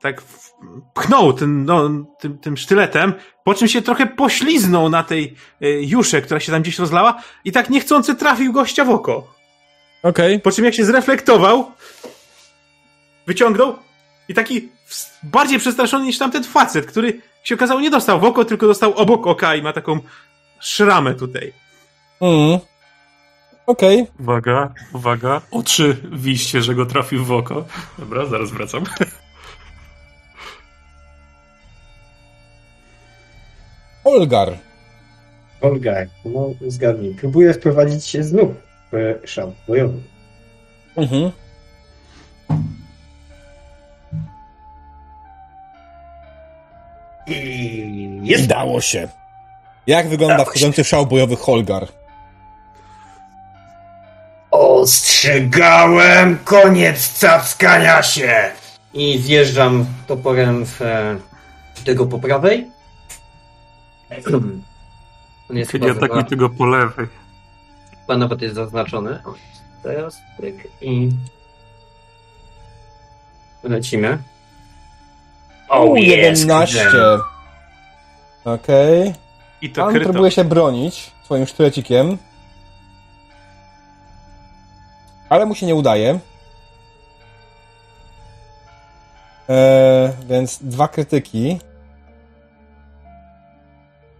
[0.00, 0.22] tak
[0.94, 3.14] pchnął tym, no, tym, tym sztyletem,
[3.44, 7.52] po czym się trochę pośliznął na tej e, jusze, która się tam gdzieś rozlała i
[7.52, 9.34] tak niechcący trafił gościa w oko.
[10.02, 10.40] Okej.
[10.40, 11.70] Po czym jak się zreflektował,
[13.26, 13.76] wyciągnął
[14.28, 14.68] i taki
[15.22, 19.26] bardziej przestraszony niż tamten facet, który się okazało nie dostał w oko, tylko dostał obok
[19.26, 20.00] oka i ma taką
[20.60, 21.52] szramę tutaj.
[22.20, 22.58] Mm.
[23.66, 24.06] Okej.
[24.20, 25.40] Uwaga, uwaga.
[25.50, 27.64] Oczy wiście, że go trafił w oko.
[27.98, 28.84] Dobra, zaraz wracam.
[34.04, 34.58] Olgar.
[35.60, 35.94] Olga,
[36.24, 37.14] no zgadnij.
[37.20, 38.50] Próbuję wprowadzić się znów
[38.92, 40.00] w szał bojowy.
[40.96, 41.30] Mhm.
[47.26, 49.08] I jest dało się.
[49.86, 50.50] Jak wygląda Dało się.
[50.50, 51.88] wchodzący w szał bojowy Holgar?
[54.82, 58.50] Ostrzegałem, koniec cackania się!
[58.94, 61.16] I zjeżdżam toporem w e,
[61.84, 62.70] tego po prawej.
[65.50, 67.06] On jest chyba, atakuj chyba, tego po lewej.
[68.00, 69.22] chyba nawet jest zaznaczony.
[69.24, 69.34] O,
[69.82, 71.10] teraz pyk i
[73.62, 74.18] lecimy.
[75.68, 76.84] O, U, jest, 11.
[76.84, 77.18] kurde.
[78.44, 79.14] Okej.
[79.60, 80.10] I to Pan kryto.
[80.10, 82.18] próbuje się bronić swoim sztylecikiem.
[85.32, 86.18] Ale mu się nie udaje.
[89.48, 91.58] Eee, więc dwa krytyki.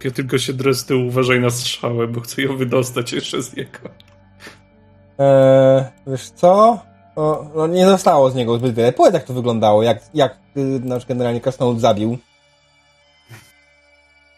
[0.03, 0.53] Ja tylko się
[0.87, 3.79] tyłu, uważaj na strzałę, bo chcę ją wydostać jeszcze z niego.
[5.19, 6.79] Eee, wiesz co?
[7.15, 8.93] O, no nie zostało z niego zbyt wiele.
[8.93, 12.17] Powiedz jak to wyglądało, jak, jak y, nasz generalnie Krasnolud zabił.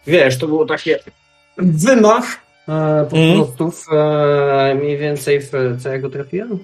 [0.08, 1.00] Wiesz, to było takie
[1.58, 3.36] wymach e, po Mhm.
[3.44, 5.52] prostu w, e, mniej więcej w
[5.84, 6.60] co ja go trafiłem?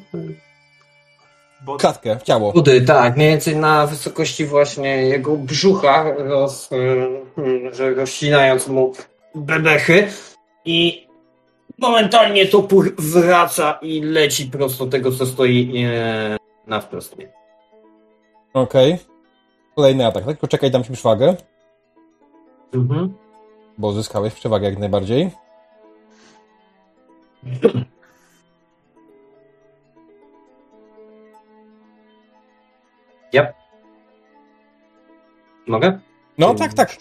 [1.65, 2.51] Bo Klatkę, w ciało.
[2.53, 8.93] Budy, tak, mniej więcej na wysokości właśnie jego brzucha, roz, e, że rozcinając mu
[9.35, 10.07] bebechy
[10.65, 11.07] i
[11.77, 16.37] momentalnie topór wraca i leci prosto tego, co stoi e,
[16.67, 17.29] na wprost mnie.
[18.53, 18.97] Okej.
[19.75, 20.33] Kolejny atak, tak?
[20.33, 21.35] Tylko czekaj, dam ci przewagę,
[22.73, 23.13] Mhm.
[23.77, 25.29] bo zyskałeś przewagę jak najbardziej.
[33.33, 33.53] Yep.
[35.67, 35.99] Mogę?
[36.37, 36.97] No tak, tak.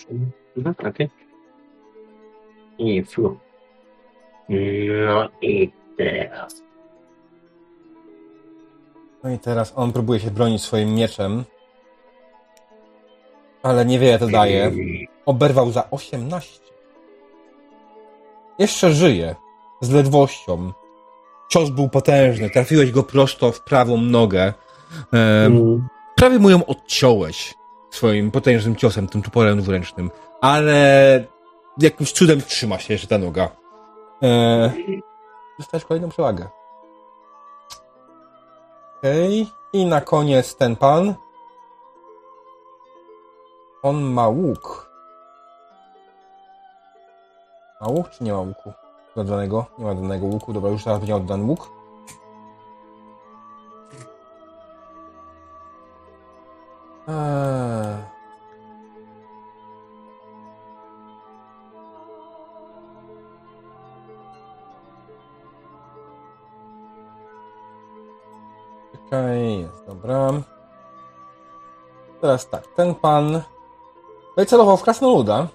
[0.57, 1.11] Mhm, okej.
[2.79, 3.39] I flu.
[4.49, 6.63] No i teraz.
[9.25, 11.45] No i teraz on próbuje się bronić swoim mieczem.
[13.63, 14.73] Ale niewiele to daje.
[15.27, 16.61] Oberwał za 18.
[18.59, 19.35] Jeszcze żyje.
[19.81, 20.73] Z ledwością.
[21.49, 22.51] Cios był potężny.
[22.51, 24.53] Trafiłeś go prosto w prawą nogę.
[25.15, 25.89] E, Mm.
[26.17, 27.55] prawie mu ją odciąłeś
[27.91, 30.11] swoim potężnym ciosem, tym toporem dwuręcznym.
[30.41, 31.25] Ale
[31.79, 33.49] jakimś cudem trzyma się jeszcze ta noga.
[34.23, 34.73] E,
[35.59, 36.49] dostajesz kolejną przewagę.
[38.99, 39.47] Okej.
[39.73, 41.15] I na koniec ten pan.
[43.83, 44.91] On ma łuk.
[47.81, 48.73] Ma łuk czy nie ma łuku?
[49.17, 49.67] Dodanego?
[49.79, 50.53] Nie ma danego łuku.
[50.53, 51.71] Dobra, już teraz będzie oddany łuk.
[57.09, 58.11] Eee.
[68.93, 70.33] Czekaj, jest, dobra.
[72.21, 73.43] Teraz tak, ten pan
[74.47, 75.49] celował w krasnoluda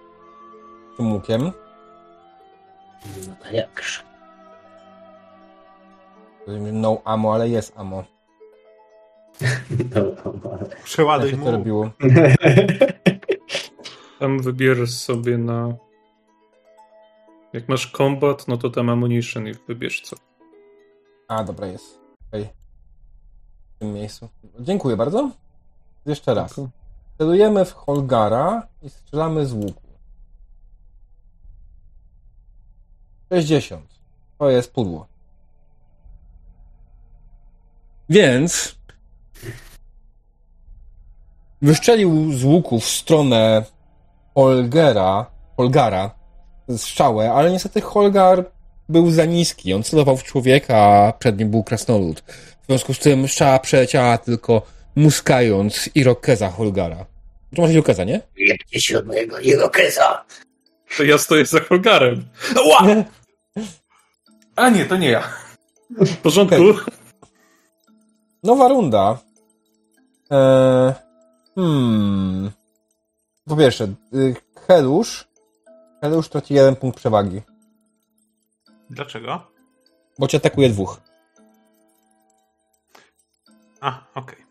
[0.97, 1.51] tym łukiem.
[3.27, 4.01] No to jakże.
[6.73, 8.03] No ammo, ale jest ammo.
[9.95, 10.01] No,
[10.51, 10.59] ale...
[10.69, 11.51] Jak Przeładuj się to mu.
[11.51, 11.89] robiło?
[14.19, 15.73] Tam wybierz sobie na...
[17.53, 20.15] Jak masz combat, no to tam ammunition i wybierz co.
[21.27, 21.99] A, dobra, jest.
[22.29, 22.49] Okej.
[23.75, 24.29] W tym miejscu.
[24.59, 25.29] Dziękuję bardzo.
[26.05, 26.61] Jeszcze raz.
[27.17, 29.81] Celujemy w Holgara i strzelamy z łuku.
[33.35, 33.81] 60.
[34.39, 35.07] To jest pudło.
[38.09, 38.75] Więc
[41.61, 43.63] wyszczelił z łuku w stronę
[44.35, 45.25] Holgera,
[45.57, 46.15] Holgara
[46.77, 48.51] strzałę, ale niestety Holgar
[48.89, 49.73] był za niski.
[49.73, 52.19] On celował w człowieka, a przed nim był krasnolud.
[52.61, 54.61] W związku z tym strzała przeleciała tylko
[54.95, 57.05] muskając Irokeza Holgara.
[57.55, 58.21] To może Irokeza, nie?
[58.37, 60.25] Jebcie się od mojego Irokeza.
[60.97, 62.25] To ja stoję za Holgarem.
[62.65, 63.05] Ła!
[64.55, 65.23] A nie, to nie ja.
[65.89, 66.55] W porządku.
[68.43, 69.17] Nowa runda.
[70.29, 70.93] Eee,
[71.55, 72.51] hmm.
[73.47, 73.83] Po pierwsze,
[74.13, 74.35] y,
[74.67, 75.27] Helusz.
[76.01, 77.41] Helusz traci jeden punkt przewagi,
[78.89, 79.47] Dlaczego?
[80.19, 81.01] bo cię atakuje dwóch.
[83.81, 84.44] A, okej.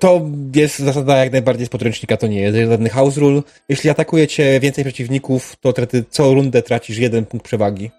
[0.00, 0.20] To
[0.54, 3.42] jest zasada jak najbardziej z podręcznika, to nie jest żadny house rule.
[3.68, 7.90] Jeśli atakuje cię więcej przeciwników, to traty, co rundę tracisz jeden punkt przewagi.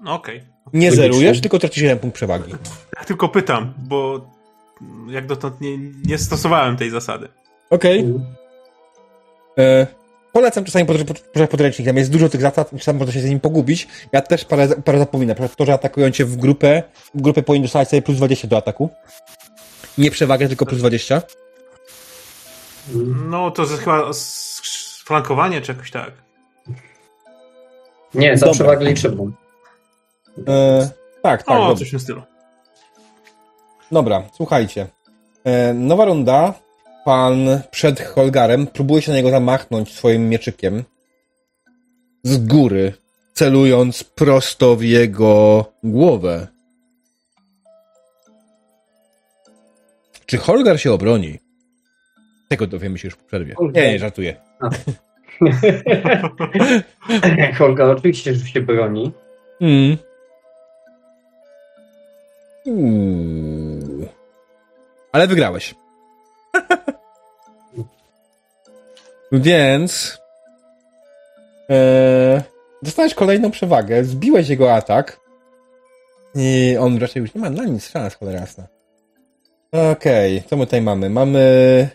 [0.00, 0.36] No okej.
[0.72, 0.90] Nie Logicznie.
[1.02, 2.52] zerujesz, tylko tracisz jeden punkt przewagi.
[2.98, 4.20] Ja tylko pytam, bo
[5.10, 7.28] jak dotąd nie, nie stosowałem tej zasady.
[7.70, 8.14] Okej.
[9.58, 9.86] E,
[10.32, 13.40] Polecam czasami podrę- pod- podręcznik, tam jest dużo tych zasad, czasami można się z nim
[13.40, 13.88] pogubić.
[14.12, 15.28] Ja też parę, parę zapominam.
[15.28, 16.82] Na przykład to, że atakują cię w grupę,
[17.14, 18.90] w grupę powinien dostać sobie plus 20 do ataku.
[19.98, 21.22] Nie przewagę, tylko plus 20.
[23.28, 24.10] No to jest chyba
[25.04, 26.12] flankowanie czy jakoś tak.
[28.14, 28.54] Nie, za Dobra.
[28.54, 29.32] przewagę liczebną.
[30.48, 30.90] E,
[31.22, 31.56] tak, tak.
[31.56, 31.76] o, dobra.
[31.76, 32.22] coś w stylu.
[33.92, 34.86] Dobra, słuchajcie.
[35.44, 36.54] E, nowa runda.
[37.04, 40.84] Pan przed Holgarem próbuje się na niego zamachnąć swoim mieczykiem.
[42.22, 42.92] Z góry,
[43.32, 46.46] celując prosto w jego głowę.
[50.26, 51.38] Czy Holgar się obroni?
[52.48, 53.54] Tego dowiemy się już po przerwie.
[53.54, 53.82] Holgar.
[53.84, 54.36] Nie, nie, żartuję.
[57.58, 59.12] Holga oczywiście, że się broni.
[59.60, 59.96] Mm.
[62.66, 64.08] Uuu.
[65.12, 65.74] Ale wygrałeś.
[69.32, 70.18] Więc.
[71.70, 72.42] E,
[72.82, 75.20] dostałeś kolejną przewagę, zbiłeś jego atak.
[76.34, 78.73] I on raczej już nie ma na nic szans, cholera jasna.
[79.74, 81.10] Okej, co my tutaj mamy?
[81.10, 81.88] Mamy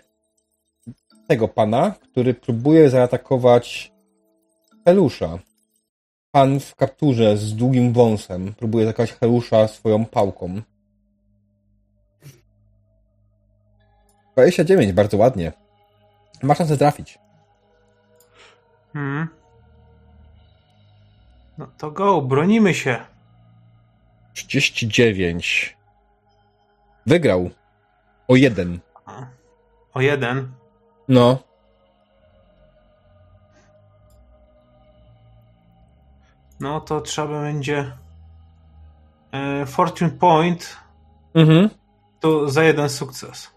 [1.28, 3.92] tego pana, który próbuje zaatakować
[4.86, 5.40] Helusza.
[6.32, 10.62] Pan w kapturze z długim wąsem próbuje zaatakować Helusza swoją pałką.
[14.34, 15.52] 29, bardzo ładnie.
[16.44, 17.20] Ma szansę trafić.
[18.94, 19.28] Hmm.
[21.58, 23.00] No to go, bronimy się.
[24.34, 25.78] 39.
[27.06, 27.50] Wygrał.
[28.30, 28.80] O jeden.
[29.94, 30.52] O jeden.
[31.08, 31.40] No.
[36.60, 37.92] No to trzeba będzie.
[39.32, 40.78] E, Fortune Point
[41.34, 41.70] Mhm.
[42.20, 43.48] to za jeden sukces.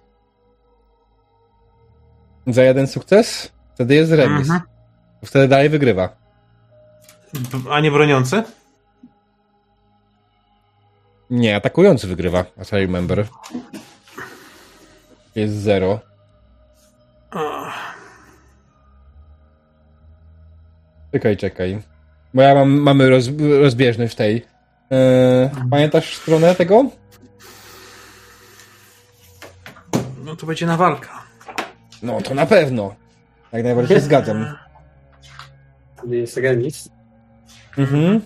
[2.46, 3.52] Za jeden sukces?
[3.74, 4.48] Wtedy jest remis.
[4.50, 4.60] Mhm.
[5.24, 6.08] Wtedy dalej wygrywa.
[7.70, 8.42] A nie broniący?
[11.30, 13.26] Nie, atakujący wygrywa, as I remember.
[15.34, 16.00] Jest zero.
[17.30, 17.96] Ach,
[21.12, 21.82] Czekaj, czekaj.
[22.34, 23.24] Bo ja mam, mamy roz,
[23.60, 24.46] rozbieżność w tej.
[24.90, 26.84] Eee, pamiętasz stronę tego?
[30.24, 31.22] No to będzie na walka.
[32.02, 32.94] No to na pewno.
[33.52, 34.56] Jak najbardziej się zgadzam.
[35.96, 36.88] Wtedy jest remis.
[37.78, 38.20] Mhm.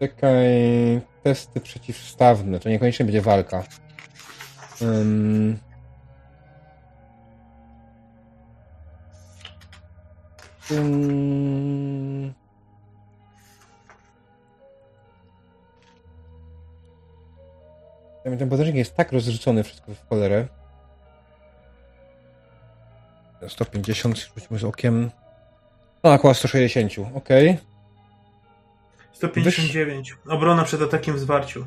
[0.00, 1.11] Czekaj.
[1.22, 2.60] Testy przeciwstawne.
[2.60, 3.64] To niekoniecznie będzie walka.
[4.82, 5.58] Ym...
[10.70, 12.34] Ym...
[18.38, 20.46] Ten podręcznik jest tak rozrzucony wszystko w cholerę.
[23.48, 25.10] 150, rzućmy z okiem.
[26.04, 27.58] No, około 160, okej.
[29.22, 30.16] 159.
[30.28, 31.66] Obrona przed atakiem w zwarciu.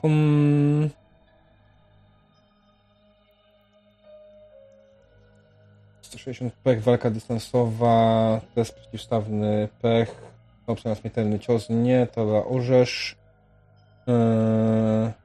[0.00, 0.90] Pum.
[6.64, 10.14] pech, walka dystansowa, test przeciwstawny, pech,
[10.66, 13.16] opcja na śmiertelny cios, nie, to orzesz.
[14.06, 15.19] Eee...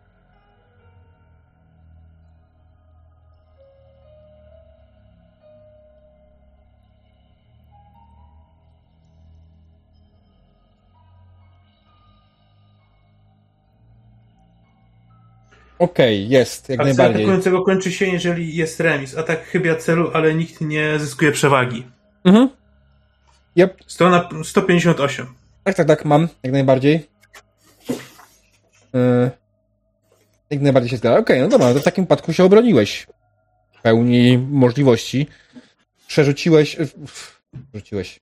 [15.79, 17.21] Okej, okay, jest, jak Akcja najbardziej.
[17.23, 19.17] atakującego kończy się, jeżeli jest remis.
[19.17, 21.87] Atak chybia celu, ale nikt nie zyskuje przewagi.
[22.25, 22.49] Mhm.
[23.55, 23.83] Yep.
[23.87, 25.27] Strona 158.
[25.63, 27.07] Tak, tak, tak, mam, jak najbardziej.
[28.93, 29.31] Yy,
[30.49, 31.19] jak najbardziej się zgadza.
[31.19, 33.07] Okej, okay, no dobra, to w takim wypadku się obroniłeś.
[33.79, 35.27] W pełni możliwości.
[36.07, 36.77] Przerzuciłeś...
[37.71, 38.19] Przerzuciłeś.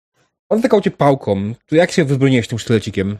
[0.49, 1.55] On tykał cię pałką.
[1.67, 3.19] Tu jak się wybroniłeś tym sztylecikiem?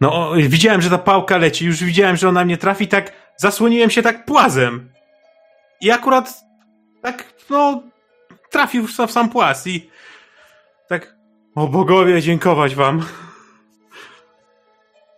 [0.00, 3.90] No, o, widziałem, że ta pałka leci, już widziałem, że ona mnie trafi, tak zasłoniłem
[3.90, 4.90] się tak płazem.
[5.80, 6.44] I akurat
[7.02, 7.82] tak, no,
[8.50, 9.90] trafił w sam płaz i
[10.88, 11.14] tak,
[11.54, 13.06] o bogowie, dziękować wam.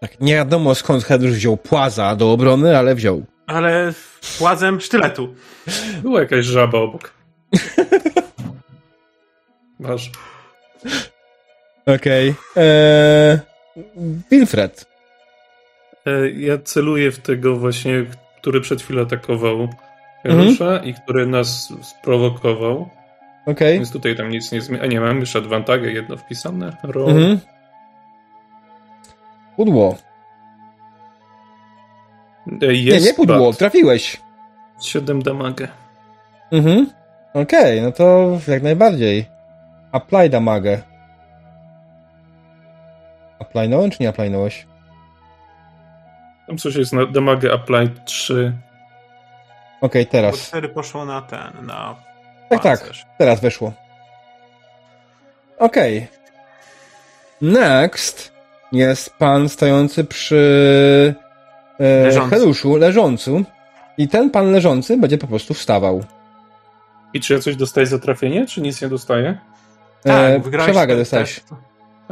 [0.01, 3.27] Tak, nie wiadomo skąd Hedrusz wziął płaza do obrony, ale wziął.
[3.47, 3.93] Ale
[4.39, 5.35] płazem sztyletu.
[6.03, 7.13] Była jakaś żaba obok.
[9.81, 10.11] Masz.
[11.87, 12.31] Okej.
[12.31, 12.65] Okay.
[12.65, 13.52] Eee...
[14.31, 14.87] Wilfred.
[16.07, 18.05] E, ja celuję w tego właśnie,
[18.41, 19.69] który przed chwilą atakował
[20.25, 20.85] Janusza mhm.
[20.85, 22.89] i który nas sprowokował.
[23.47, 23.73] Okay.
[23.73, 24.83] Więc tutaj tam nic nie zmienia.
[24.83, 26.77] A nie, mam już adwantagę jedno wpisane.
[26.83, 27.11] Roll.
[27.11, 27.39] Mhm.
[29.57, 29.97] Pudło.
[32.63, 33.59] E, jest nie, nie pudło, bad.
[33.59, 34.21] trafiłeś.
[34.81, 35.69] 7 damage.
[36.53, 36.87] Mhm.
[37.35, 39.27] Okej, okay, no to jak najbardziej.
[39.93, 40.92] Apply damage.
[43.53, 44.67] Aplaynąłem, czy nie aplaynąłeś?
[46.47, 48.53] Tam coś jest na damage apply 3.
[49.81, 50.49] Okej, okay, teraz.
[50.49, 51.97] 4 poszło na ten, na
[52.49, 53.73] Tak, tak, teraz weszło.
[55.59, 55.99] Okej.
[55.99, 57.53] Okay.
[57.53, 58.33] Next
[58.73, 61.15] jest pan stojący przy
[61.79, 62.31] e, leżący.
[62.31, 63.45] Heluszu, leżący.
[63.99, 66.05] I ten pan leżący będzie po prostu wstawał.
[67.15, 69.39] I czy ja coś dostaję za trafienie, czy nic nie dostaję?
[70.03, 71.41] Tak, e, przewagę dostałeś.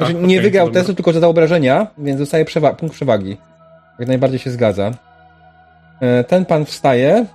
[0.01, 3.37] Znaczy, nie okay, wygrał testu, tylko zadał obrażenia, więc dostaje przewa punkt przewagi.
[3.99, 4.91] Jak najbardziej się zgadza.
[6.01, 7.27] E, ten pan wstaje.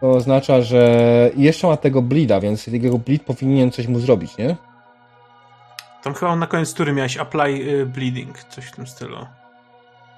[0.00, 4.56] To oznacza, że jeszcze ma tego bleeda, więc jego bleed powinien coś mu zrobić, nie?
[6.02, 9.16] Tam chyba na koniec tury miałeś apply y, bleeding, coś w tym stylu.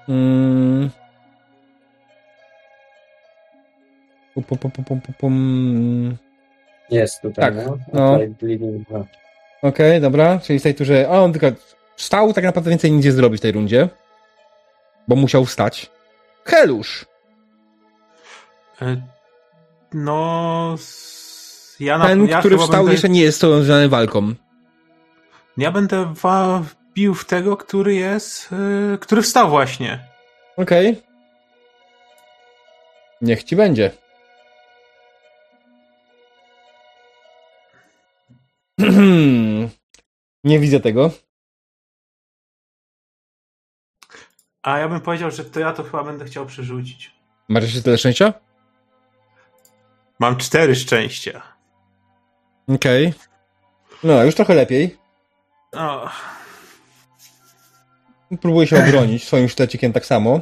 [0.09, 0.89] Mm.
[4.33, 6.17] Pum, pum, pum, pum,
[6.89, 7.65] Jest tutaj, tak.
[7.65, 7.77] no.
[7.93, 8.13] no.
[8.13, 9.05] Apply bleeding 2.
[9.61, 10.39] Okej, okay, dobra.
[10.39, 11.07] Czyli z tej turze.
[11.11, 11.47] A on tylko
[11.95, 13.89] wstał, tak naprawdę więcej nic nie zrobić w tej rundzie.
[15.07, 15.91] Bo musiał wstać.
[16.45, 17.05] Helusz!
[18.81, 19.01] E,
[19.93, 20.75] no.
[21.79, 22.91] Ja na, Ten, ja który wstał, będę...
[22.91, 24.33] jeszcze nie jest związany walką.
[25.57, 26.13] Ja będę
[26.93, 28.51] bił w tego, który jest.
[28.91, 29.99] Yy, który wstał właśnie.
[30.57, 30.89] Okej.
[30.89, 31.03] Okay.
[33.21, 33.91] Niech ci będzie.
[40.43, 41.11] Nie widzę tego.
[44.63, 47.11] A ja bym powiedział, że to ja to chyba będę chciał przerzucić.
[47.49, 48.33] Masz jeszcze tyle szczęścia?
[50.19, 51.41] Mam cztery szczęścia.
[52.67, 53.07] Okej.
[53.07, 53.19] Okay.
[54.03, 54.97] No, już trochę lepiej.
[55.73, 56.09] O.
[58.41, 60.41] Próbuję się obronić swoim sztecikiem tak samo.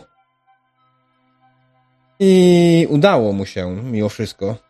[2.20, 4.67] I udało mu się, mimo wszystko.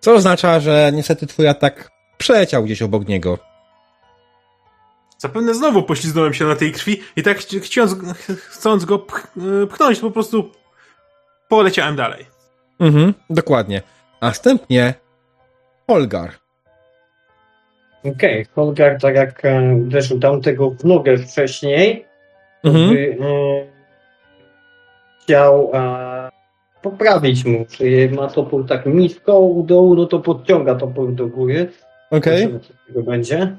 [0.00, 3.38] Co oznacza, że niestety twój atak przeleciał gdzieś obok niego.
[5.18, 7.96] Zapewne znowu poślizgnąłem się na tej krwi i tak chcąc,
[8.36, 8.98] chcąc go
[9.70, 10.50] pchnąć, po prostu
[11.48, 12.26] poleciałem dalej.
[12.80, 13.82] Mhm, dokładnie.
[14.20, 14.94] Następnie
[15.86, 16.30] Holgar.
[18.00, 22.06] Okej, okay, Holgar tak jak e, uderzył tamtego w nogę wcześniej,
[22.64, 22.90] mhm.
[22.90, 23.26] by, e,
[25.22, 26.19] chciał e,
[26.82, 27.64] poprawić mu.
[27.68, 31.72] Czyli ma topór tak nisko u dołu, no to podciąga topór do góry.
[32.10, 32.46] Okej.
[32.46, 32.60] Okay.
[32.86, 33.56] Tego będzie.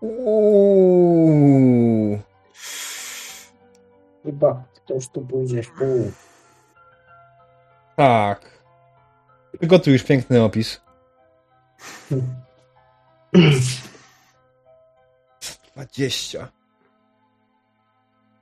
[0.00, 1.54] Uuu.
[4.24, 6.12] Chyba ktoś tu pójdzie w pół.
[7.96, 8.62] Tak.
[9.58, 10.80] Przygotuj już piękny opis.
[15.76, 16.48] 20.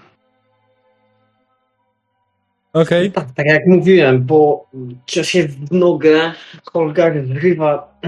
[2.73, 3.12] Okej.
[3.12, 4.66] Tak, tak jak mówiłem, po
[5.07, 6.33] ciosie w nogę
[6.73, 7.99] Holgar zrywa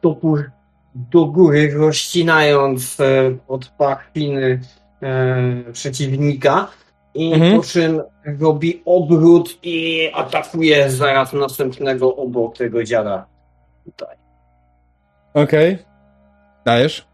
[0.00, 0.50] topór
[0.94, 4.60] do góry, rozcinając e, od pachwiny
[5.02, 6.68] e, przeciwnika
[7.14, 7.56] i Mhm.
[7.56, 8.02] po czym
[8.40, 13.26] robi obrót i atakuje zaraz następnego obok tego dziada.
[13.84, 14.16] Tutaj.
[15.34, 15.78] Okej.
[16.64, 17.09] Dajesz?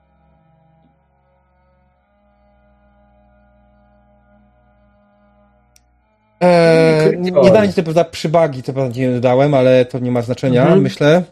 [6.40, 10.10] Eee, nie, nie dałem ci to prawda przybagi, to prawda nie dodałem, ale to nie
[10.10, 10.82] ma znaczenia, Mhm.
[10.82, 11.22] myślę.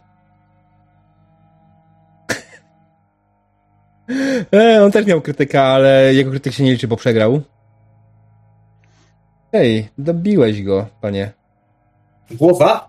[4.52, 7.40] eee, on też miał krytyka, ale jego krytyk się nie liczy, bo przegrał.
[9.52, 11.30] Ej, dobiłeś go, panie.
[12.30, 12.88] Głowa?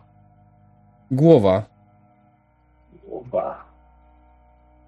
[1.12, 1.64] Głowa.
[3.08, 3.66] Głowa.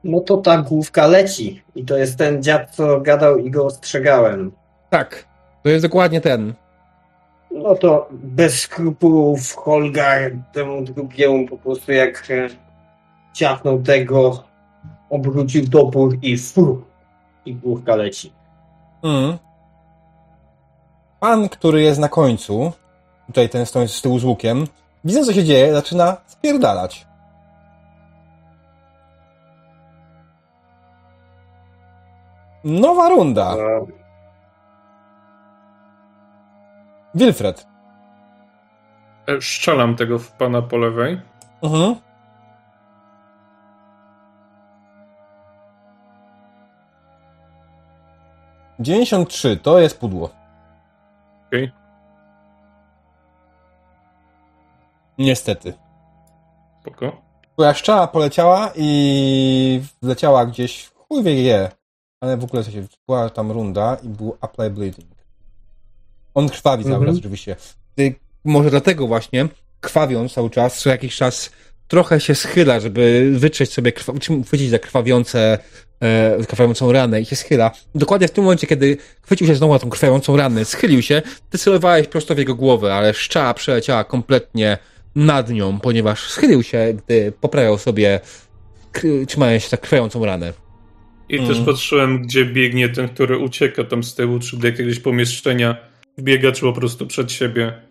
[0.03, 1.61] No to ta główka leci.
[1.75, 4.51] I to jest ten dziad, co gadał i go ostrzegałem.
[4.89, 5.25] Tak,
[5.63, 6.53] to jest dokładnie ten.
[7.57, 12.27] No to bez skrupułów Holgar temu drugiemu po prostu jak
[13.33, 14.43] ciachnął tego,
[15.09, 16.83] obrócił topór i fru.
[17.45, 18.33] I główka leci.
[19.03, 19.37] Mm.
[21.19, 22.71] Pan, który jest na końcu,
[23.27, 24.67] tutaj ten stojący z tyłu z łukiem,
[25.05, 27.07] widząc co się dzieje, zaczyna spierdalać.
[32.63, 33.55] Nowa runda.
[33.55, 34.06] E,
[37.17, 37.67] Wilfred.
[39.27, 41.21] E, Strzelam tego w pana po lewej.
[41.61, 41.95] Mhm.
[48.79, 50.29] Dziewięćdziesiąt trzy, to jest pudło.
[51.47, 51.71] Okej.
[55.17, 55.73] Niestety.
[56.81, 57.21] Spoko.
[57.53, 61.71] Twoja szczała poleciała i wleciała gdzieś w chuj wie je.
[62.21, 65.16] Ale w ogóle się była tam runda i był apply bleeding.
[66.37, 67.11] On krwawi cały Mhm.
[67.11, 67.55] czas oczywiście.
[67.95, 68.15] Ty,
[68.45, 69.47] może dlatego właśnie,
[69.81, 71.51] krwawiąc cały czas, co jakiś czas
[71.87, 73.91] trochę się schyla, żeby wytrzeć sobie,
[74.45, 75.59] chwycić za krwawiące,
[76.01, 77.71] e, krwawiącą ranę i się schyla.
[77.95, 81.57] Dokładnie w tym momencie, kiedy chwycił się znowu na tą krwawiącą ranę, schylił się, ty
[81.57, 84.77] celowałeś prosto w jego głowę, ale szczała przeleciała kompletnie
[85.15, 88.19] nad nią, ponieważ schylił się, gdy poprawiał sobie,
[89.27, 90.53] trzymając się za krwawiącą ranę.
[91.29, 91.47] I Mm.
[91.47, 95.77] też patrzyłem, gdzie biegnie ten, który ucieka tam z tyłu, czy do jakiegoś pomieszczenia
[96.17, 97.81] wbiega, czy po prostu przed siebie.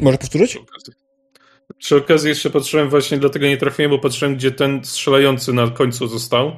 [0.00, 0.58] Może powtórzyć?
[1.78, 2.28] Przy okazji.
[2.28, 6.52] Jeszcze patrzyłem właśnie, dlatego nie trafiłem, bo patrzyłem, gdzie ten strzelający na końcu został.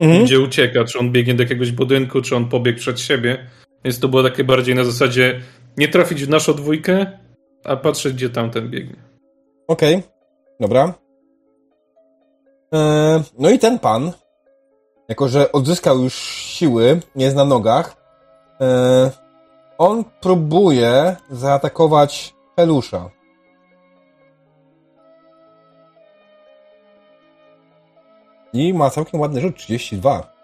[0.00, 0.24] Mhm.
[0.24, 3.50] Gdzie ucieka, czy on biegnie do jakiegoś budynku, czy on pobiegł przed siebie.
[3.84, 5.40] Więc to było takie bardziej na zasadzie
[5.76, 7.06] nie trafić w naszą dwójkę,
[7.64, 8.96] a patrzeć, gdzie tamten biegnie.
[9.68, 10.02] Okej,
[10.60, 10.94] dobra.
[12.74, 14.12] E, no i ten pan,
[15.08, 18.03] jako że odzyskał już siły, jest na nogach,
[19.78, 23.10] on próbuje zaatakować Helusza.
[28.52, 30.34] I ma całkiem ładny rzut, 32.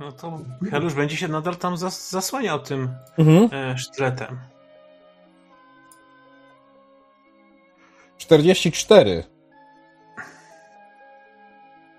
[0.00, 0.38] No to
[0.70, 3.48] Helusz będzie się nadal tam zas zasłaniał tym Mhm.
[3.52, 4.38] e, sztyletem.
[8.18, 9.24] 44.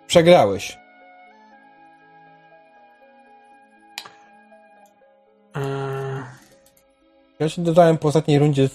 [0.07, 0.78] Przegrałeś.
[7.40, 8.70] Ja ci dodałem po ostatniej rundzie.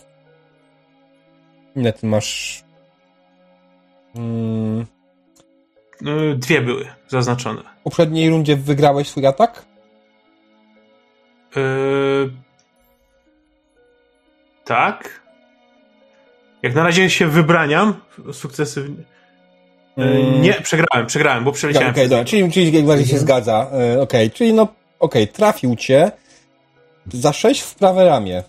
[1.77, 2.63] Ile ty masz?
[4.17, 4.87] Mm,
[6.07, 7.63] e, dwie były zaznaczone.
[7.81, 9.65] w poprzedniej rundzie wygrałeś swój atak?
[11.57, 11.61] E,
[14.65, 15.21] tak.
[16.63, 18.01] Jak na razie się wybraniam
[18.33, 19.05] sukcesywnie.
[19.99, 20.43] E, Mm.
[20.43, 21.91] nie, przegrałem, przegrałem, bo Okej, przeleciałem.
[21.91, 23.71] okay, dobra, czyli, czyli jak najbardziej się zgadza.
[23.97, 24.69] E, Okej, czyli no,
[24.99, 26.13] okej, trafił cię
[27.13, 28.43] za 6 w prawe ramię.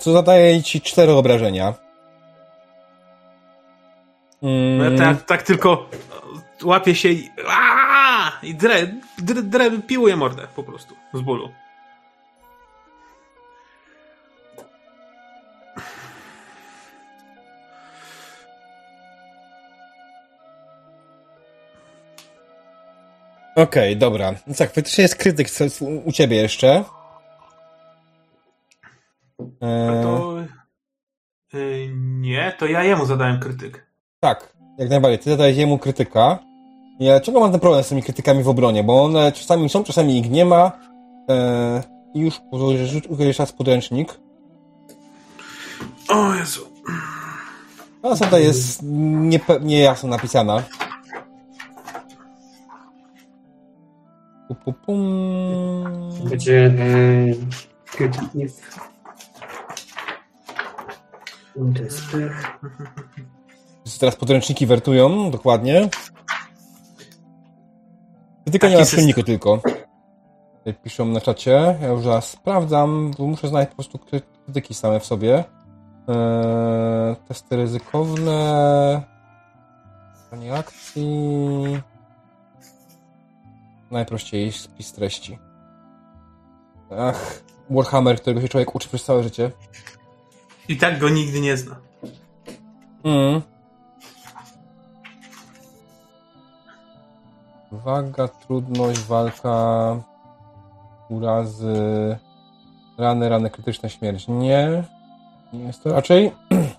[0.00, 1.74] Co zadaje ci 4 obrażenia.
[4.42, 5.88] Mm, No ja tak, tak tylko
[6.64, 8.32] łapię się i, Aaaa!
[8.42, 8.86] i drę,
[9.18, 11.48] drę, drę, piłuję mordę po prostu z bólu.
[23.56, 24.34] Okej, dobra.
[24.46, 26.84] No tak, faktycznie jest krytyk co- u, u ciebie jeszcze.
[29.64, 30.34] E, To
[31.54, 33.86] y, nie, to ja jemu zadałem krytyk.
[34.20, 35.18] Tak, jak najbardziej.
[35.18, 36.38] Ty zadajesz jemu krytyka.
[37.00, 40.18] Ja ciągle mam ten problem z tymi krytykami w obronie, bo one czasami są, czasami
[40.18, 40.72] ich nie ma.
[41.30, 41.82] E,
[42.14, 42.40] I już
[43.18, 44.14] jeszcze raz podręcznik.
[46.08, 46.60] O Jezu.
[48.02, 50.62] No, zasada jest niepe- niejasno napisana.
[54.48, 55.84] Pu, pu, pum.
[56.30, 56.70] Będzie e,
[57.86, 58.93] krytyczny w...
[61.54, 61.82] To
[63.84, 65.88] jest Teraz podręczniki wertują, dokładnie.
[68.44, 69.60] Krytyka nie ma silniku tylko.
[70.84, 71.78] Piszą na czacie.
[71.82, 75.44] Ja już zaraz sprawdzam, bo muszę znaleźć po prostu kry- krytyki same w sobie.
[76.08, 79.02] Eee, testy ryzykowne.
[80.30, 81.80] Panie akcji.
[83.90, 85.38] Najprościej spis treści.
[86.98, 89.50] Ach, Warhammer, którego się człowiek uczy przez całe życie.
[90.68, 91.76] I tak go nigdy nie zna.
[93.04, 93.42] Mm.
[97.72, 99.96] Waga, trudność, walka,
[101.08, 102.18] urazy,
[102.98, 104.28] rany, rany krytyczne, śmierć.
[104.28, 104.84] Nie.
[105.52, 106.32] Nie jest to raczej.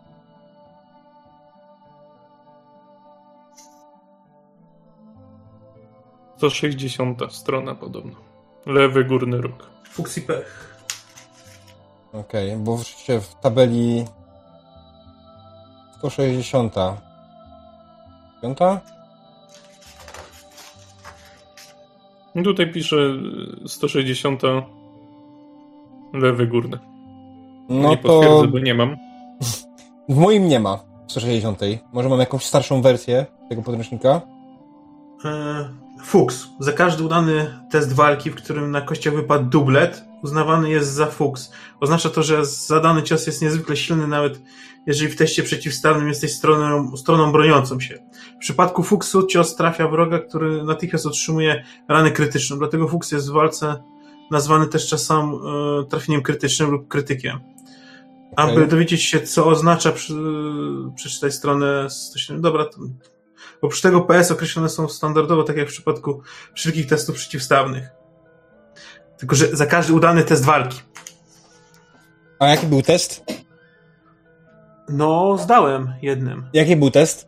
[6.40, 8.16] To 60 strona podobno.
[8.66, 9.70] Lewy górny róg.
[9.90, 10.20] Fuks
[12.20, 14.06] Okej, bo wrzucicie w tabeli
[15.98, 16.76] 160.
[18.42, 18.82] Piąta?
[22.36, 22.96] No Tutaj pisze
[23.66, 24.42] y, 160
[26.14, 26.80] lewy górny.
[27.70, 28.98] No nie to potwierdzę, bo nie mam.
[30.10, 31.60] w moim nie ma 160.
[31.94, 34.22] Może mam jakąś starszą wersję tego podręcznika?
[35.26, 36.48] E, Fuks.
[36.60, 41.52] Za każdy udany test walki, w którym na kościach wypadł dublet, uznawany jest za fuks.
[41.80, 44.41] Oznacza to, że zadany cios jest niezwykle silny, nawet
[44.88, 47.99] jeżeli w teście przeciwstawnym jesteś stroną, stroną broniącą się.
[48.36, 52.57] W przypadku fuksu cios trafia wroga, który natychmiast otrzymuje ranę krytyczną.
[52.57, 53.84] Dlatego fuks jest w walce
[54.32, 57.40] nazwany też czasem e, trafieniem krytycznym lub krytykiem.
[58.36, 58.68] Aby Okej.
[58.68, 60.14] dowiedzieć się, co oznacza, przy,
[60.95, 62.41] przeczytać stronę 107.
[62.41, 62.77] Dobra, to,
[63.61, 66.22] oprócz tego PS określone są standardowo, tak jak w przypadku
[66.53, 67.88] wszelkich testów przeciwstawnych.
[69.18, 70.82] Tylko, że za każdy udany test walki.
[72.40, 73.23] A jaki był test?
[74.90, 76.45] No, zdałem jednym.
[76.53, 77.27] Jaki był test?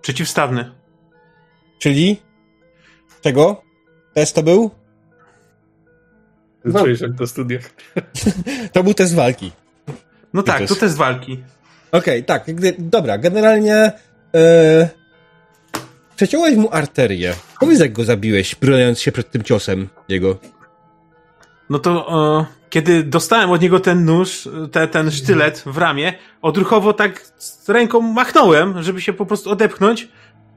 [0.00, 0.72] Przeciwstawny.
[1.78, 2.22] Czyli?
[3.20, 3.62] Czego?
[4.14, 4.70] Test to był?
[6.64, 7.70] Zacząłeś jak to studiach.
[8.72, 9.52] To był test walki.
[10.32, 11.42] No tak, to test walki.
[11.92, 12.44] Okej, tak.
[12.46, 13.92] gdy- Dobra, generalnie
[14.34, 14.88] e,
[16.16, 17.34] przeciąłeś mu arterię.
[17.60, 20.38] Powiedz, jak go zabiłeś, broniąc się przed tym ciosem jego.
[21.70, 21.90] No to
[22.40, 27.68] e, kiedy dostałem od niego ten nóż, te, ten sztylet w ramię, odruchowo tak z
[27.68, 30.08] ręką machnąłem, żeby się po prostu odepchnąć,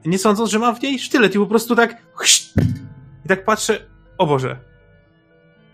[0.04, 1.96] nie sądząc, że mam w niej sztylet i po prostu tak
[3.24, 3.80] i tak patrzę,
[4.18, 4.56] o Boże.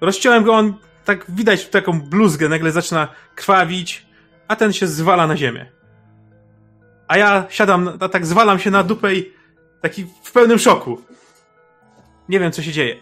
[0.01, 4.07] Rozciąłem go, on tak widać taką bluzgę, nagle zaczyna krwawić,
[4.49, 5.67] a ten się zwala na ziemię.
[7.09, 9.36] A ja siadam, tak zwalam się na dupę i
[9.83, 11.01] taki w pełnym szoku.
[12.29, 12.97] Nie wiem, co się dzieje.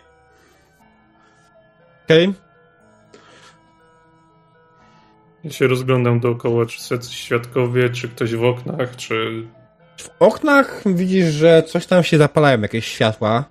[2.05, 2.35] Okej?
[5.45, 9.47] Ja się rozglądam dookoła, czy są jacyś świadkowie, czy ktoś w oknach, czy...
[9.97, 13.45] W oknach widzisz, że coś tam się zapalają, jakieś światła.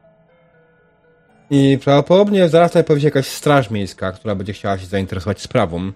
[1.49, 5.91] I prawdopodobnie zaraz tutaj pojawi się jakaś straż miejska, która będzie chciała się zainteresować sprawą.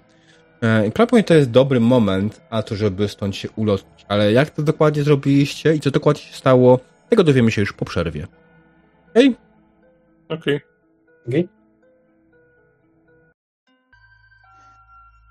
[0.62, 4.06] E, I prawdopodobnie to jest dobry moment, a to żeby stąd się ulotnić.
[4.08, 7.86] Ale jak to dokładnie zrobiliście i co dokładnie się stało, tego dowiemy się już po
[7.86, 8.28] przerwie.
[9.12, 9.36] Okej?
[10.30, 10.62] Okej.
[11.28, 11.50] Okej?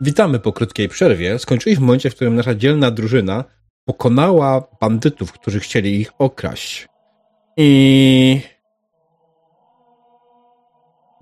[0.01, 1.39] Witamy po krótkiej przerwie.
[1.39, 3.45] Skończyliśmy w momencie, w którym nasza dzielna drużyna
[3.85, 6.89] pokonała bandytów, którzy chcieli ich okraść.
[7.57, 8.41] I.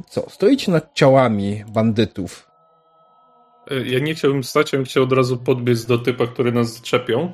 [0.08, 0.30] Co?
[0.30, 2.50] Stoicie nad ciałami bandytów.
[3.70, 6.74] E, Ja nie chciałbym stać, ja bym chciał od razu podbiec do typa, który nas
[6.74, 7.32] zaczepią.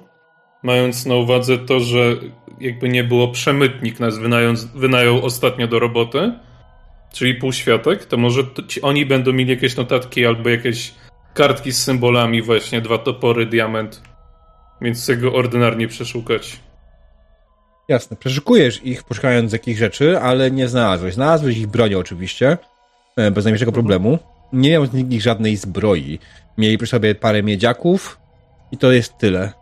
[0.62, 2.16] Mając na uwadze to, że
[2.60, 6.32] jakby nie było przemytnik nas wynając, wynajął ostatnio do roboty,
[7.12, 10.94] czyli półświatek, to może to ci, oni będą mieli jakieś notatki albo jakieś
[11.34, 14.02] kartki z symbolami właśnie, dwa topory, diament.
[14.80, 16.60] Więc chcę go ordynarnie przeszukać.
[17.88, 21.14] Jasne, przeszukujesz ich, poszukając jakich rzeczy, ale nie znalazłeś.
[21.14, 22.58] Znalazłeś ich bronię oczywiście,
[23.16, 24.18] e, bez najmniejszego problemu.
[24.52, 26.18] Nie miał z nich żadnej zbroi.
[26.58, 28.18] Mieli przy sobie parę miedziaków
[28.72, 29.52] i to jest tyle.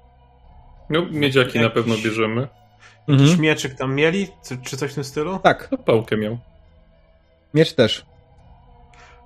[0.90, 2.48] No, miedziaki na Jakiś- pewno bierzemy.
[3.08, 3.40] Jakiś Mhm.
[3.40, 4.28] mieczyk tam mieli?
[4.48, 5.38] Czy, czy coś w tym stylu?
[5.42, 6.38] Tak, No, pałkę miał.
[7.54, 8.06] miecz też.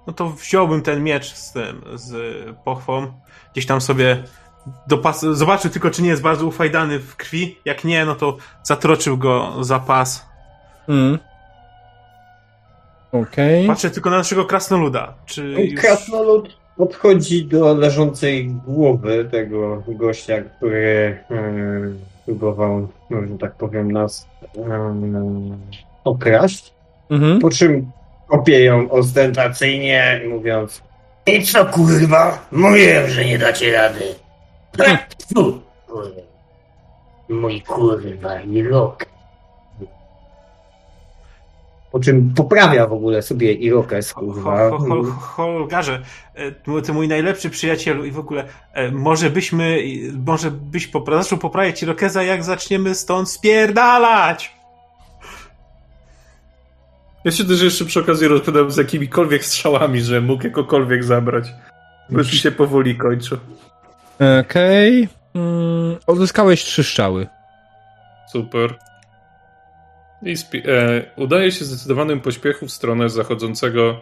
[0.06, 2.14] No to wziąłbym ten miecz z tym, z
[2.64, 3.12] pochwą.
[3.52, 4.22] Gdzieś tam sobie
[4.86, 5.20] dopas...
[5.20, 7.58] Zobaczył tylko, czy nie jest bardzo ufajdany w krwi.
[7.64, 10.26] Jak nie, no to zatroczył go za pas.
[10.88, 11.18] Mm.
[13.12, 13.66] Okej.
[13.66, 15.14] Patrzę tylko na naszego krasnoluda.
[15.26, 15.80] Czy już...
[15.80, 24.28] Krasnolud podchodzi do leżącej głowy tego gościa, który um, próbował, no, że tak powiem, nas
[24.54, 25.58] um,
[26.04, 26.72] okraść.
[27.10, 27.38] Mhm.
[27.38, 27.90] Po czym
[28.28, 30.82] kopie ją ostentacyjnie, mówiąc
[31.26, 32.46] I co kurwa?
[32.52, 34.14] Mówiłem, że nie dacie rady.
[35.88, 36.22] Kurwa.
[37.28, 39.11] Mój kurwa i rok.
[41.92, 44.70] Po czym poprawia w ogóle sobie irokes, kurwa.
[44.70, 46.02] Ho- ho- ho- Holgarze,
[46.34, 49.78] e, ty mój najlepszy przyjacielu i w ogóle e, może byśmy,
[50.26, 54.52] może byś popra- zaczął poprawiać Irokeza, jak zaczniemy stąd spierdalać!
[57.24, 61.48] Ja się też jeszcze przy okazji rozkładam z jakimikolwiek strzałami, że mógł jakokolwiek zabrać.
[62.10, 63.38] Bo już się powoli kończy.
[64.40, 65.08] Okej.
[65.34, 67.26] Mm, odzyskałeś trzy strzały.
[68.32, 68.74] Super.
[70.24, 70.34] I
[70.68, 74.00] e, udaje się zdecydowanym pośpiechu w stronę zachodzącego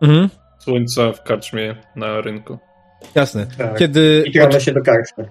[0.00, 0.28] Mhm.
[0.58, 2.58] słońca w karczmie na rynku.
[3.14, 3.46] Jasne.
[3.58, 3.78] Tak.
[3.78, 5.28] Kiedy, I od, się do karczmy.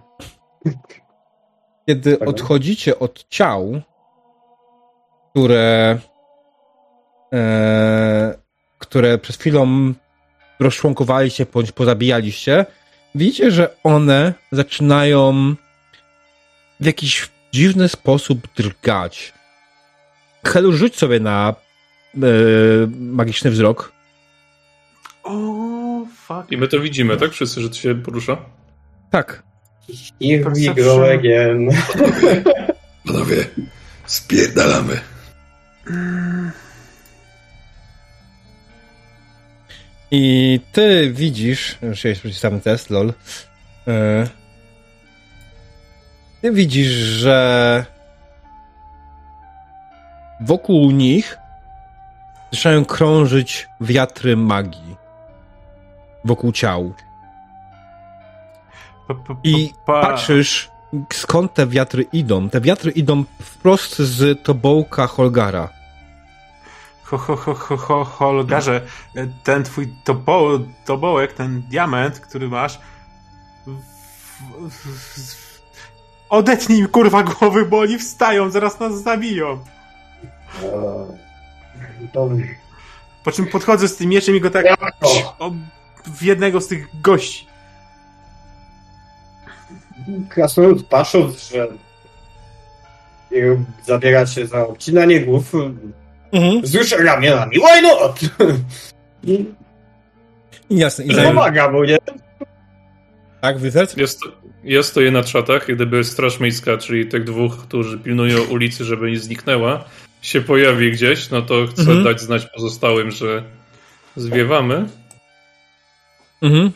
[1.85, 2.29] kiedy Tak.
[2.29, 3.81] odchodzicie od ciał,
[5.31, 5.97] które
[7.33, 8.37] e,
[8.77, 9.93] które przed chwilą
[10.59, 12.65] rozczłonkowaliście bądź pozabijaliście,
[13.15, 15.55] widzicie, że one zaczynają
[16.79, 19.33] w jakiś dziwny sposób drgać.
[20.45, 21.55] Helu, rzuć sobie na
[22.15, 22.19] e,
[22.99, 23.91] magiczny wzrok.
[25.23, 26.51] O, fuck.
[26.51, 27.31] I my to widzimy, tak?
[27.31, 28.37] Wszyscy, że to się porusza?
[29.11, 29.43] Tak.
[30.21, 30.75] Here we Perception.
[30.75, 31.69] go again.
[33.05, 33.45] Panowie,
[34.05, 34.99] spierdalamy.
[40.11, 43.13] I ty widzisz, już jest przeczytany test, lol.
[43.87, 44.27] E,
[46.41, 47.85] Ty widzisz, że
[50.41, 51.37] wokół nich
[52.51, 54.95] zaczynają krążyć wiatry magii.
[56.25, 56.93] Wokół ciał.
[59.43, 60.69] I pa- patrzysz,
[61.13, 62.49] skąd te wiatry idą.
[62.49, 65.69] Te wiatry idą wprost z tobołka Holgara.
[67.03, 68.81] Ho, ho, ho, ho, ho, Holgarze,
[69.43, 72.79] ten twój tobo, tobołek, ten diament, który masz.
[76.29, 79.59] Odetnij mi kurwa głowy, bo oni wstają, zaraz nas zabiją.
[83.23, 84.65] Po czym podchodzę z tym mieczem i go tak
[86.05, 87.47] w jednego z tych gości.
[90.29, 91.67] Krasnolud patrząc, że
[93.85, 95.53] zabiera się za obcinanie głów,
[96.31, 96.61] Mhm.
[96.61, 97.55] wzrusz ramionami.
[97.57, 98.19] Why not?
[99.23, 99.45] I
[100.69, 101.05] Jasne.
[101.05, 101.29] I zanim...
[101.29, 101.97] pomaga mu, nie?
[103.41, 103.97] Tak, Wizard?
[103.97, 104.31] Ja, sto-
[104.63, 109.19] ja stoję na trzatach, gdyby Straż Miejska, czyli tych dwóch, którzy pilnują ulicy, żeby nie
[109.19, 109.85] zniknęła,
[110.21, 112.03] się pojawi gdzieś, no to chcę Mhm.
[112.03, 113.43] dać znać pozostałym, że
[114.15, 114.85] zwiewamy.
[116.41, 116.71] Mhm.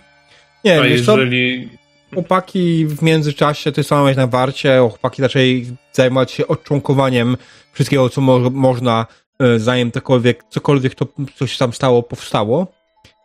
[0.63, 1.69] Nie, A jeżeli
[2.13, 7.37] chłopaki w międzyczasie, ty samałeś na warcie, chłopaki zaczęli zajmować się odczłonkowaniem
[7.73, 9.05] wszystkiego, co mo można,
[9.39, 12.67] e, zanim cokolwiek, cokolwiek to, co się tam stało, powstało.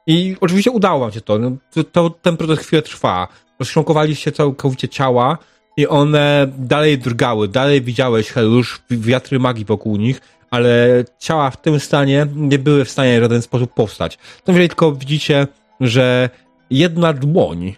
[0.06, 1.38] I oczywiście udało wam się to.
[1.38, 3.28] No, to, to ten proces chwilę trwa.
[3.58, 5.38] Rozczłonkowaliście całkowicie ciała
[5.76, 10.20] i one dalej drgały, dalej widziałeś już wiatry magii wokół nich,
[10.50, 14.18] ale ciała w tym stanie nie były w stanie w żaden sposób powstać.
[14.44, 15.46] To tylko widzicie,
[15.80, 16.30] że
[16.70, 17.74] jedna dłoń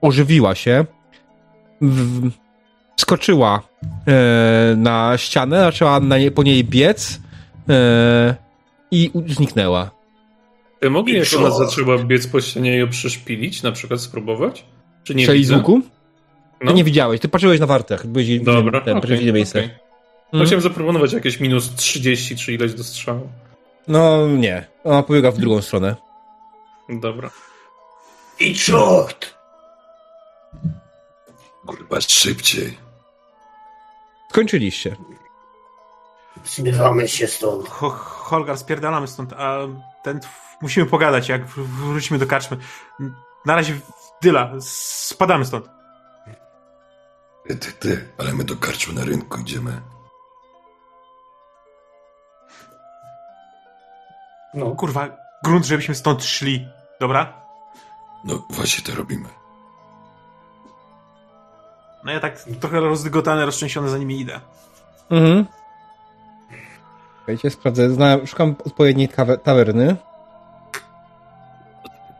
[0.00, 0.84] ożywiła się,
[1.80, 2.30] w,
[2.96, 3.62] skoczyła
[4.08, 7.20] e, na ścianę, zaczęła na nie, po niej biec
[7.68, 8.34] e,
[8.90, 9.90] i zniknęła.
[10.82, 14.64] Czy mogli, I jak ona zaczęła biec po ścianie, ją przyszpilić, na przykład spróbować?
[15.04, 15.56] Czy nie Strzeli z widzę?
[15.56, 15.82] łuku?
[16.60, 16.70] No.
[16.70, 18.06] Ty nie widziałeś, ty patrzyłeś na wartach.
[18.06, 19.58] Byłeś Dobra, ten, okej, okay, miejsce.
[20.32, 20.46] Mhm.
[20.46, 23.28] Chciałem zaproponować jakieś minus 30 czy ileś do strzału.
[23.88, 25.96] No nie, ona pobiega w drugą stronę.
[26.88, 27.30] Dobra.
[28.40, 29.34] I czort!
[31.66, 32.78] Kurwa, szybciej.
[34.30, 34.96] Skończyliście.
[36.44, 37.68] Zbywamy się stąd.
[37.68, 39.58] Ho, Holgar, spierdalamy stąd, a
[40.02, 40.20] ten...
[40.62, 42.56] Musimy pogadać, jak wrócimy do karczmy.
[43.46, 43.78] Na razie
[44.22, 45.75] dyla, spadamy stąd.
[47.48, 49.80] Ty, ty, ty, ale my do karczmy na rynku idziemy.
[54.54, 54.70] No.
[54.70, 55.08] Kurwa,
[55.44, 56.68] grunt, żebyśmy stąd szli.
[57.00, 57.42] Dobra?
[58.24, 59.28] No właśnie to robimy.
[62.04, 64.40] No ja tak trochę rozdygotany, roztrzęsiony za nimi idę.
[65.10, 65.46] Mhm.
[67.28, 69.08] Wiecie, sprawdzę, zna, szukam odpowiedniej
[69.44, 69.96] tawerny.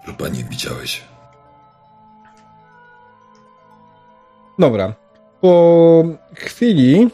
[0.04, 1.04] Chyba nie widziałeś.
[4.58, 4.94] Dobra.
[5.46, 6.04] Po
[6.34, 7.10] chwili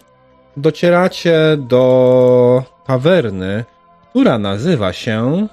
[0.57, 3.65] docieracie do tawerny,
[4.11, 5.47] która nazywa się.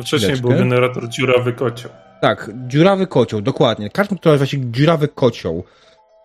[0.00, 1.90] Wcześniej był generator dziurawy kocioł.
[2.20, 3.90] Tak, dziurawy kocioł, dokładnie.
[3.90, 5.64] Karczma, która nazywa się dziurawy kocioł.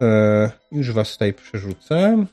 [0.01, 2.25] E, już was tutaj przerzucę.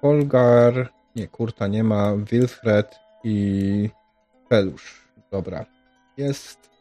[0.00, 3.90] Holgar, nie, Kurta nie ma, Wilfred i
[4.48, 5.02] Felusz.
[5.30, 5.64] Dobra,
[6.16, 6.75] jest.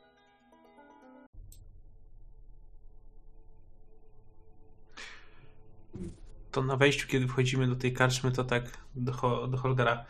[6.56, 8.64] To na wejściu, kiedy wchodzimy do tej karczmy, to tak
[8.96, 10.06] do, Ho- do Holgara.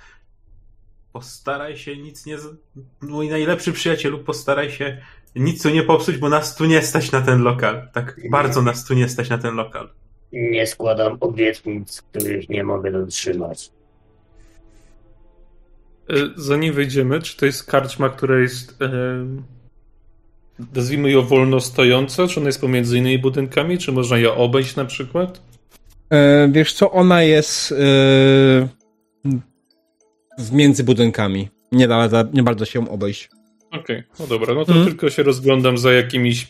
[1.14, 2.38] Postaraj się nic nie.
[3.02, 5.02] Mój najlepszy przyjacielu, postaraj się
[5.36, 7.90] nic tu nie popsuć, bo nas tu nie stać na ten lokal.
[7.94, 9.90] Tak bardzo nas tu nie stać na ten lokal.
[10.32, 13.72] Nie składam obietnic, których nie mogę dotrzymać.
[16.10, 18.82] E, Zanim wejdziemy, czy to jest karczma, która jest.
[18.82, 18.90] E,
[20.76, 22.28] nazwijmy ją wolno stojąca?
[22.28, 23.78] Czy ona jest pomiędzy innymi budynkami?
[23.78, 25.45] Czy można ją obejść na przykład?
[26.16, 27.76] E, wiesz co, ona jest e,
[30.38, 31.50] w między budynkami.
[31.72, 33.30] Nie, da, da, nie bardzo się ją obejść.
[33.72, 34.88] Okej, no dobra, no to Mhm.
[34.88, 36.48] tylko się rozglądam za jakimiś y,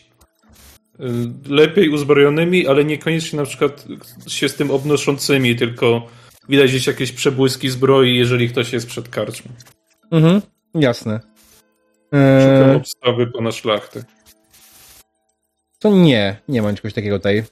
[1.48, 3.86] lepiej uzbrojonymi, ale niekoniecznie na przykład
[4.28, 6.06] się z tym obnoszącymi, tylko
[6.48, 9.50] widać gdzieś jakieś przebłyski zbroi, jeżeli ktoś jest przed karczmą.
[10.10, 10.40] Mhm,
[10.74, 11.20] jasne.
[12.12, 14.04] Szukam E, obstawy pana szlachty.
[15.78, 17.44] to nie, nie ma czegoś takiego tutaj.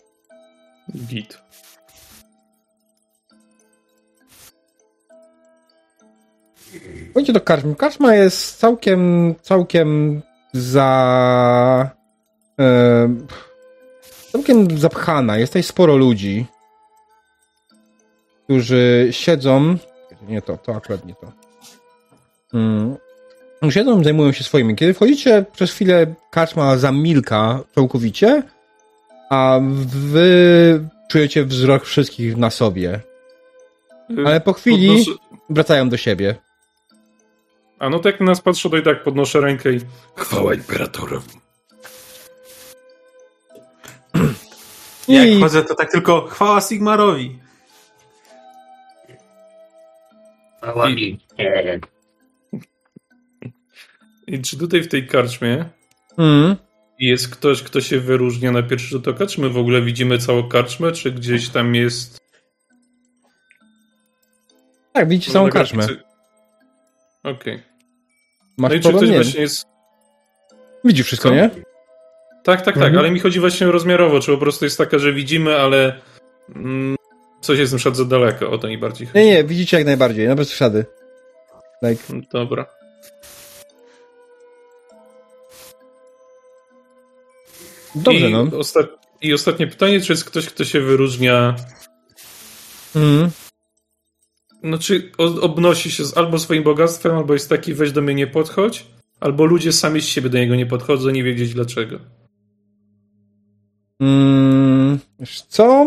[0.97, 1.39] Git.
[7.13, 7.75] Pójdźcie do karczmy.
[7.75, 10.23] Karczma jest całkiem, całkiem
[10.53, 11.91] za...
[12.61, 13.15] E,
[14.33, 15.39] całkiem zapchana.
[15.39, 16.47] Jest tutaj sporo ludzi,
[18.45, 19.77] którzy siedzą...
[20.29, 21.33] Nie to, to akurat nie to.
[22.55, 22.97] Mm.
[23.71, 24.77] Siedzą zajmują się swoimi.
[24.77, 28.43] Kiedy wchodzicie, przez chwilę karczma zamilka całkowicie,
[29.31, 33.01] a wy czujecie wzrok wszystkich na sobie.
[34.11, 35.19] Y, Ale po chwili podnoszę-
[35.51, 36.35] wracają do siebie.
[37.79, 39.81] A no to jak na nas patrzą, to i tak podnoszę rękę i
[40.17, 41.31] Chwała imperatorowi.
[45.09, 47.39] Jak I- chodzę, to tak tylko chwała Sigmarowi.
[50.63, 51.19] Mała I-
[54.27, 55.65] I czy tutaj w tej karczmie
[56.19, 56.57] Mm.
[56.99, 59.27] jest ktoś, kto się wyróżnia na pierwszy rzut oka?
[59.27, 62.21] Czy my w ogóle widzimy całą karczmę, czy gdzieś tam jest...
[64.93, 65.87] Tak, widzicie całą na karczmę.
[67.25, 67.63] Okej.
[68.59, 69.15] Masz No i czy ktoś Nie.
[69.17, 69.67] właśnie jest...
[70.85, 71.35] Widzisz wszystko, Co?
[71.35, 71.51] nie?
[72.45, 72.99] Tak, tak, tak, Mhm.
[72.99, 76.01] ale mi chodzi właśnie rozmiarowo, czy po prostu jest taka, że widzimy, ale
[76.57, 76.97] mm,
[77.41, 79.19] coś jest na przykład za daleko, o to mi bardziej chodzi.
[79.19, 80.85] Nie, nie, widzicie jak najbardziej, no bez przesady.
[81.83, 82.03] Like,
[82.33, 82.67] Dobra.
[87.95, 88.45] dobrze, I, no.
[88.45, 88.87] osta-
[89.23, 91.57] I ostatnie pytanie, czy jest ktoś, kto się wyróżnia,
[92.97, 93.31] Mm.
[94.81, 98.27] Czy o- obnosi się z, albo swoim bogactwem, albo jest taki weź do mnie nie
[98.27, 98.87] podchodź,
[99.21, 101.99] albo ludzie sami z siebie do niego nie podchodzą, nie wiedzieć dlaczego.
[104.01, 104.99] Mm.
[105.21, 105.87] Wiesz co?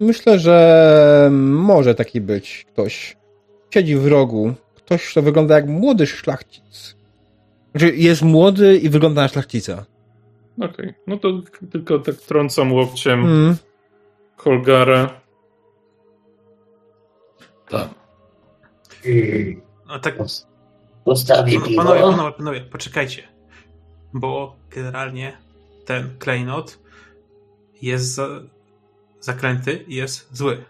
[0.00, 3.16] Myślę, że może taki być ktoś.
[3.74, 4.54] Siedzi w rogu.
[4.74, 6.96] Ktoś, kto wygląda jak młody szlachcic.
[7.70, 9.84] Znaczy, jest młody i wygląda na szlachcica.
[10.60, 11.42] Okej, no to
[11.72, 13.56] tylko tak trącam łokciem Mm.
[14.36, 15.19] Holgara.
[17.74, 20.46] Mm, No tak, pos-
[21.04, 22.10] Postawię No, panowie, piwo.
[22.12, 23.28] panowie, panowie, poczekajcie.
[24.12, 25.38] Bo generalnie
[25.84, 26.78] ten klejnot
[27.82, 28.28] jest za,
[29.20, 30.64] zaklęty i jest zły.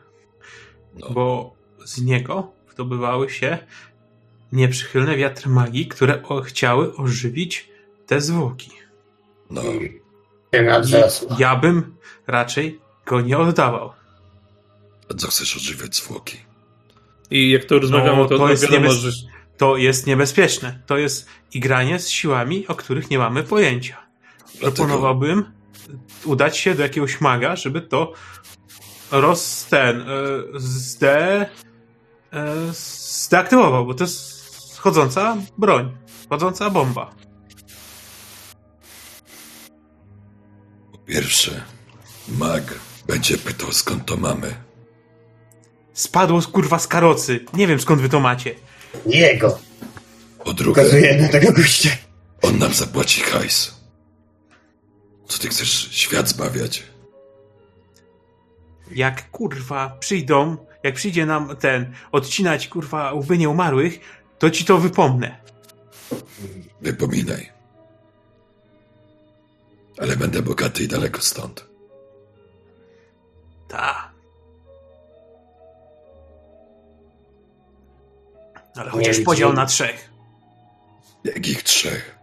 [0.95, 1.11] No.
[1.11, 1.55] Bo
[1.85, 3.59] z niego wydobywały się
[4.53, 7.69] nieprzychylne wiatry magii, które o, chciały ożywić
[8.07, 8.71] te zwłoki.
[9.51, 10.01] No, I
[11.39, 11.97] ja bym
[12.27, 13.93] raczej go nie oddawał.
[15.11, 16.37] a co chcesz odżywiać zwłoki?
[17.31, 19.13] I jak to rozmawiamy, No, to, to jest wiadomo, niebez- że...
[19.57, 20.83] To jest niebezpieczne.
[20.87, 23.97] To jest igranie z siłami, o których nie mamy pojęcia.
[24.37, 25.45] Dlatego Proponowałbym
[26.25, 28.13] udać się do jakiegoś maga, żeby to
[29.11, 30.05] roz ten e,
[30.55, 31.47] zde,
[32.33, 32.57] e,
[33.25, 35.97] zdeaktywował, bo to jest chodząca broń,
[36.29, 37.11] chodząca bomba.
[40.93, 41.63] po pierwsze,
[42.29, 42.75] mag
[43.07, 44.55] będzie pytał skąd to mamy.
[45.95, 47.41] Spadło kurwa z karocy.
[47.55, 48.55] Nie wiem skąd wy to macie.
[49.07, 49.59] Jego.
[50.45, 51.91] Po drugie, Pokazuję na tego gościa.
[52.43, 53.75] on nam zapłaci hajs.
[55.29, 56.83] Co ty chcesz świat zbawiać?
[58.91, 64.01] Jak kurwa przyjdą, jak przyjdzie nam ten odcinać kurwa łby nieumarłych,
[64.39, 65.37] to ci to wypomnę.
[66.81, 67.51] Wypominaj.
[69.99, 71.67] Ale będę bogaty i daleko stąd.
[73.69, 74.10] Ta.
[78.77, 79.63] Ale chociaż Nie podział widzimy.
[79.63, 80.11] na trzech.
[81.25, 82.19] Jakich trzech?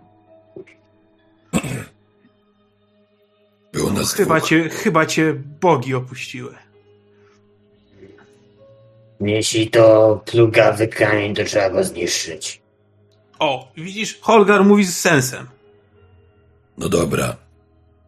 [3.74, 4.50] Było nas Chyba dwóch.
[4.50, 6.56] cię, chyba cię bogi opuściły.
[9.22, 12.62] Jeśli to plugawy kamień, to trzeba go zniszczyć.
[13.40, 15.48] O, widzisz, Holgar mówi z sensem.
[16.78, 17.36] No dobra,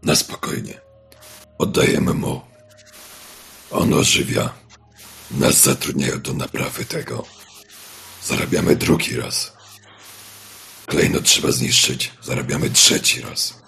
[0.04, 0.82] na spokojnie.
[1.58, 2.42] Oddajemy mu.
[3.72, 4.54] On ożywia.
[5.32, 7.24] Nas zatrudniają do naprawy tego.
[8.24, 9.58] Zarabiamy drugi raz.
[10.86, 12.12] Klejnot trzeba zniszczyć.
[12.22, 13.62] Zarabiamy trzeci raz.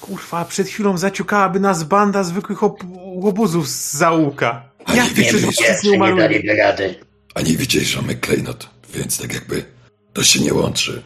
[0.00, 4.70] Kurwa, przed chwilą zaciukałaby nas banda zwykłych ob- łobuzów z zaułka.
[4.84, 6.20] A Jak nie ty gdzie nic nie Nie umarły?
[6.20, 7.00] daliby rady.
[7.34, 9.64] A nie widzieli, że mamy klejnot, więc tak jakby
[10.12, 11.02] to się nie łączy.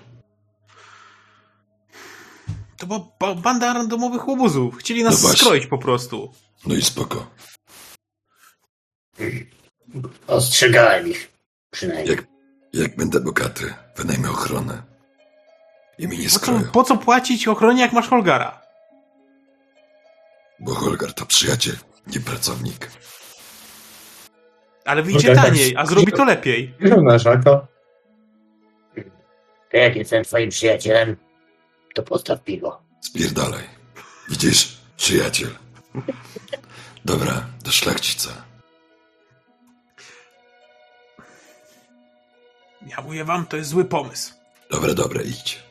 [2.76, 4.76] To była ba- banda randomowych łobuzów.
[4.78, 6.32] Chcieli nas No skroić po prostu.
[6.66, 7.30] No i spoko.
[10.26, 11.32] Ostrzegałem ich.
[11.70, 12.16] Przynajmniej.
[12.16, 12.26] Jak,
[12.80, 14.82] jak będę bogaty, wynajmę ochronę.
[15.98, 18.62] I mi nie Po co, skroją, po co płacić ochronie, jak masz Holgara?
[20.60, 21.76] bo Holgar to przyjaciel,
[22.06, 22.90] nie pracownik.
[24.84, 25.44] Ale wyjdzie Okej, tak.
[25.44, 26.74] taniej, a zrobi to lepiej.
[27.02, 27.66] Na żako.
[29.70, 31.16] To jak jestem twoim przyjacielem,
[31.94, 32.82] to postaw piwo.
[33.00, 33.64] Spierdalaj.
[34.28, 34.76] Widzisz?
[34.96, 35.50] Przyjaciel.
[37.04, 38.30] Dobra, do szlachcica.
[42.86, 44.34] Ja mówię wam, to jest zły pomysł.
[44.70, 45.62] Dobra, dobra, idź.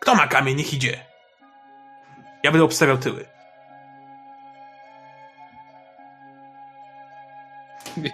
[0.00, 0.98] Kto ma kamień, niech idzie.
[2.42, 3.24] Ja będę obstawiał tyły.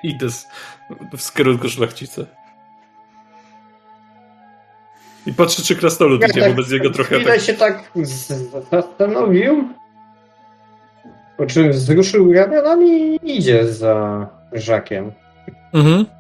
[0.03, 0.47] Idę z,
[1.19, 2.23] w kierunku szlachcica.
[5.27, 7.43] I patrzę, czy krasnolud idzie, bo bez niego trochę chwilę tak...
[7.43, 7.93] się tak
[8.71, 9.69] zastanowił,
[11.37, 15.13] po czym wzruszył ramionami i idzie za Żakiem.
[15.73, 16.20] Mhm.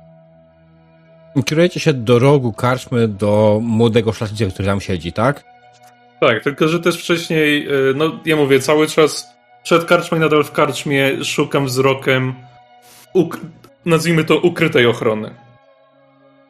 [1.44, 5.44] Kierujecie się do rogu karczmy do młodego szlachcica, który tam siedzi, tak?
[6.20, 9.26] Tak, tylko że też wcześniej, y, no ja mówię, cały czas
[9.62, 12.34] przed karczmą i nadal w karczmie szukam wzrokiem,
[13.84, 15.34] nazwijmy to ukrytej ochrony.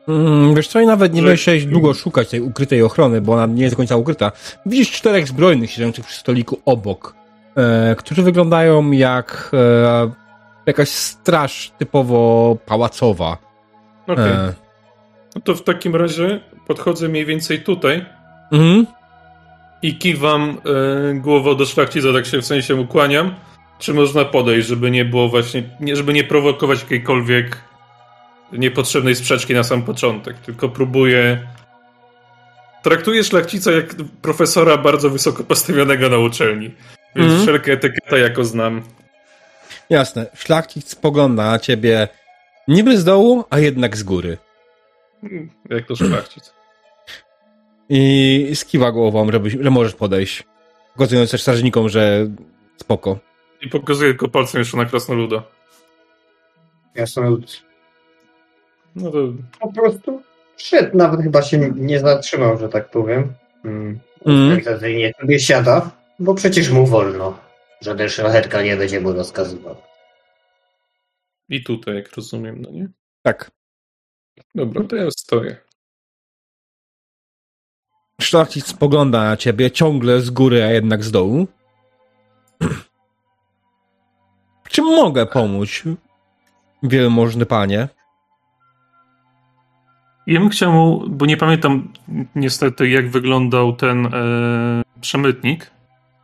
[0.09, 3.32] Mm, wiesz co, i nawet nie Że- będziesz się długo szukać tej ukrytej ochrony, bo
[3.32, 4.32] ona nie jest do końca ukryta.
[4.66, 7.15] Widzisz czterech zbrojnych siedzących przy stoliku obok,
[7.57, 10.11] e, którzy wyglądają jak e,
[10.66, 13.36] jakaś straż typowo pałacowa.
[14.07, 14.52] Okej, E,
[15.40, 18.04] no to w takim razie podchodzę mniej więcej tutaj
[18.52, 18.86] mhm.
[19.82, 20.58] i kiwam
[21.10, 23.34] y, głową do szlachcica, tak się w sensie mu kłaniam.
[23.78, 27.56] Czy można podejść, żeby nie było właśnie, nie, żeby nie prowokować jakiejkolwiek
[28.52, 31.48] niepotrzebnej sprzeczki na sam początek, tylko próbuję.
[32.82, 36.70] Traktuję szlachcica jak profesora bardzo wysoko postawionego na uczelni.
[37.16, 37.42] Więc Mhm.
[37.42, 38.82] wszelkie etykieta jako znam.
[39.90, 40.26] Jasne.
[40.34, 42.08] Szlachcic spogląda na ciebie
[42.68, 44.38] niby z dołu, a jednak z góry.
[45.70, 46.55] Jak to szlachcic.
[47.88, 50.44] I skiwa głową, żeby, że możesz podejść.
[50.92, 52.26] Pokazując też strażnikom, że
[52.76, 53.18] spoko.
[53.62, 55.42] I pokazuję tylko palcem jeszcze na krasnoluda.
[56.94, 57.62] Jasnolud
[58.97, 59.18] No to
[59.60, 60.22] po prostu
[60.56, 63.32] szedł, nawet chyba się nie zatrzymał, że tak powiem.
[63.64, 64.01] Mm.
[64.62, 67.38] Tradycyjnie sobie siada, bo przecież mu wolno.
[67.80, 69.76] Żaden szlachetka nie będzie mu rozkazywał.
[71.48, 72.88] i tutaj, jak rozumiem, no nie?
[73.22, 73.51] Tak.
[74.54, 75.56] Dobra, to ja stoję.
[78.20, 81.46] Szlachcic spogląda na ciebie ciągle z góry, a jednak z dołu.
[84.70, 85.82] Czym mogę pomóc?
[86.82, 87.88] Wielmożny panie.
[90.26, 91.92] Ja bym chciał mu, bo nie pamiętam
[92.34, 95.70] niestety, jak wyglądał ten e, przemytnik.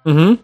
[0.07, 0.37] Mhm.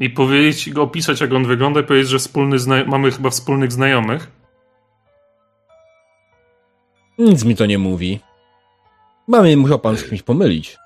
[0.00, 3.72] I powiedzieć, go opisać, jak on wygląda, i powiedzieć, że wspólny zna- mamy chyba wspólnych
[3.72, 4.30] znajomych.
[7.18, 8.20] Nic mi to nie mówi.
[9.28, 10.78] Mamy musiał pan z kimś pomylić.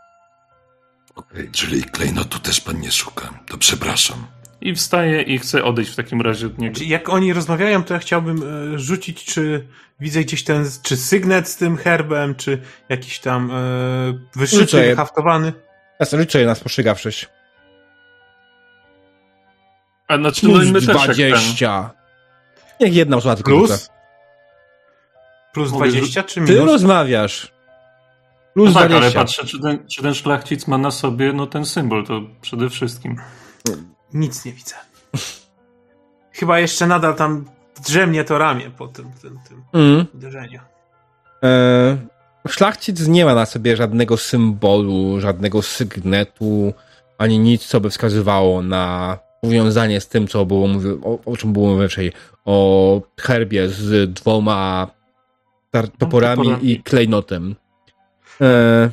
[1.14, 3.30] Okej, czyli klejnotu też pan nie szuka.
[3.48, 4.26] To przepraszam.
[4.60, 6.76] I wstaję i chcę odejść w takim razie od niego.
[6.76, 8.42] Czy Jak oni rozmawiają, to ja chciałbym
[8.74, 9.66] e, rzucić, czy
[10.00, 13.54] widzę gdzieś ten, czy sygnet z tym herbem, czy jakiś tam e,
[14.36, 14.96] wyszyty, Rzucaj.
[14.96, 15.52] haftowany.
[16.00, 17.28] Ja liczę na spostrzegawczość.
[20.08, 21.28] A znaczy, no Plus i my też jak ten.
[21.30, 21.90] 20.
[22.80, 23.66] Niech jedna osoba tylko rzuca.
[23.66, 23.90] Plus?
[25.52, 26.66] Plus Mogę 20 czy Ty minus?
[26.66, 27.52] rozmawiasz.
[28.54, 29.20] Plus No tak, ale 20.
[29.20, 33.16] patrzę, czy ten, czy ten szlachcic ma na sobie no ten symbol, to przede wszystkim.
[34.14, 34.74] Nic nie widzę.
[36.32, 37.44] Chyba jeszcze nadal tam
[37.86, 40.06] drzemnie to ramię po tym, tym, tym Mm.
[40.14, 40.60] uderzeniu.
[41.44, 41.96] E,
[42.48, 46.72] szlachcic nie ma na sobie żadnego symbolu, żadnego sygnetu,
[47.18, 51.52] ani nic, co by wskazywało na powiązanie z tym, co było mówi- o, o czym
[51.52, 52.12] było wcześniej,
[52.44, 54.88] o herbie z dwoma
[55.70, 56.70] tar- toporami toporami.
[56.70, 57.56] i klejnotem.
[58.40, 58.90] E,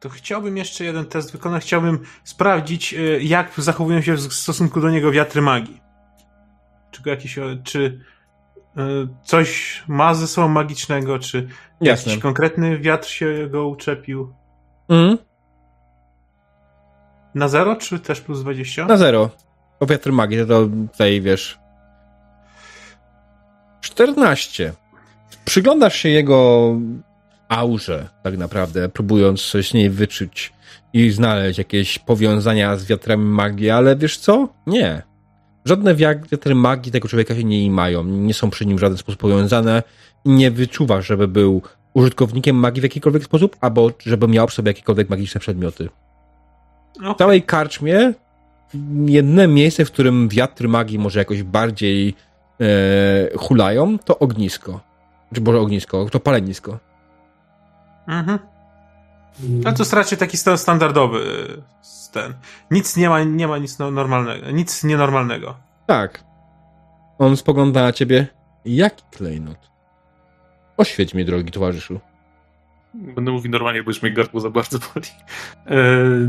[0.00, 1.62] To chciałbym jeszcze jeden test wykonać.
[1.62, 5.80] Chciałbym sprawdzić, y, jak zachowują się w stosunku do niego wiatry magii.
[6.90, 8.00] Czy jakiś, o- czy
[8.78, 8.80] y,
[9.24, 11.48] coś ma ze sobą magicznego, czy
[11.80, 12.10] Jasne.
[12.12, 14.34] jakiś konkretny wiatr się go uczepił.
[14.88, 15.18] Mhm.
[17.34, 18.86] Na zero, czy też plus 20?
[18.86, 19.30] Na zero.
[19.80, 21.58] O wiatr magii, to tutaj wiesz.
[23.80, 24.72] 14.
[25.44, 26.72] Przyglądasz się jego
[27.48, 30.52] aurze, tak naprawdę, próbując coś z niej wyczuć
[30.92, 34.48] i znaleźć jakieś powiązania z wiatrami magii, ale wiesz co?
[34.66, 35.02] Nie.
[35.64, 39.20] Żadne wiatry magii tego człowieka się nie mają, nie są przy nim w żaden sposób
[39.20, 39.82] powiązane.
[40.24, 41.62] Nie wyczuwasz, żeby był
[41.94, 45.88] użytkownikiem magii w jakikolwiek sposób, albo żeby miał w sobie jakiekolwiek magiczne przedmioty.
[47.00, 48.12] No, W całej karczmie
[49.06, 52.14] jedne miejsce, w którym wiatr magii może jakoś bardziej
[53.38, 54.80] hulają, to ognisko.
[55.34, 56.78] Czy może ognisko, to palenisko.
[58.08, 58.38] Mhm.
[59.64, 61.62] Ale to jest raczej taki sta- standardowy y,
[62.12, 62.34] ten.
[62.70, 65.54] Nic nie ma, nie ma nic no- normalnego, nic nienormalnego.
[65.86, 66.24] Tak.
[67.18, 68.26] On spogląda na ciebie.
[68.64, 69.70] Jaki klejnot?
[70.76, 72.00] Oświeć mnie, drogi towarzyszu.
[72.94, 75.06] Będę mówił normalnie, bo już mnie gardło za bardzo boli.
[75.66, 76.28] Eee,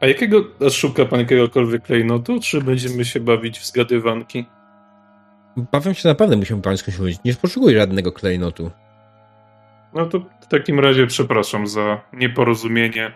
[0.00, 4.44] a jakiego a szuka pan jakiegokolwiek klejnotu, czy będziemy się bawić w zgadywanki?
[5.72, 7.18] Bawię się naprawdę, musimy pan skądś mówić.
[7.24, 8.70] Nie poszukuję żadnego klejnotu.
[9.94, 13.12] No to w takim razie przepraszam za nieporozumienie.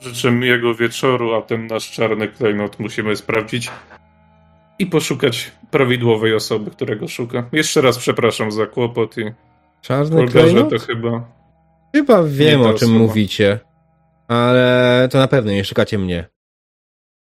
[0.00, 3.70] Życzę miłego wieczoru, a ten nasz czarny klejnot musimy sprawdzić
[4.78, 7.48] i poszukać prawidłowej osoby, którego szuka.
[7.52, 9.32] Jeszcze raz przepraszam za kłopot i
[9.82, 10.70] Czarny Olgarze klejnot?
[10.70, 11.24] to chyba...
[11.94, 12.98] Chyba wiem, o czym osoba.
[12.98, 13.60] mówicie.
[14.28, 16.28] Ale to na pewno nie szukacie mnie.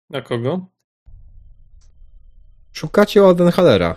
[0.10, 0.68] Na kogo?
[2.72, 3.96] Szukacie Odenhalera.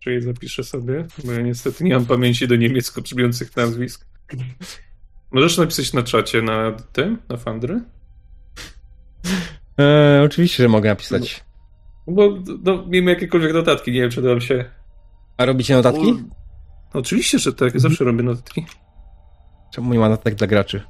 [0.00, 4.06] Czyli zapiszę sobie, bo ja niestety nie mam pamięci do niemiecko brzmiących nazwisk.
[5.30, 7.80] Możesz napisać na czacie na tym, na Fandry?
[9.80, 11.44] E, oczywiście, że mogę napisać.
[12.06, 14.70] Bo no, miejmy jakiekolwiek notatki, nie wiem czy dam się...
[15.36, 16.14] A robicie notatki?
[16.92, 18.66] Oczywiście, że tak, zawsze robię notatki.
[19.74, 20.82] Czemu nie ma notatek dla graczy?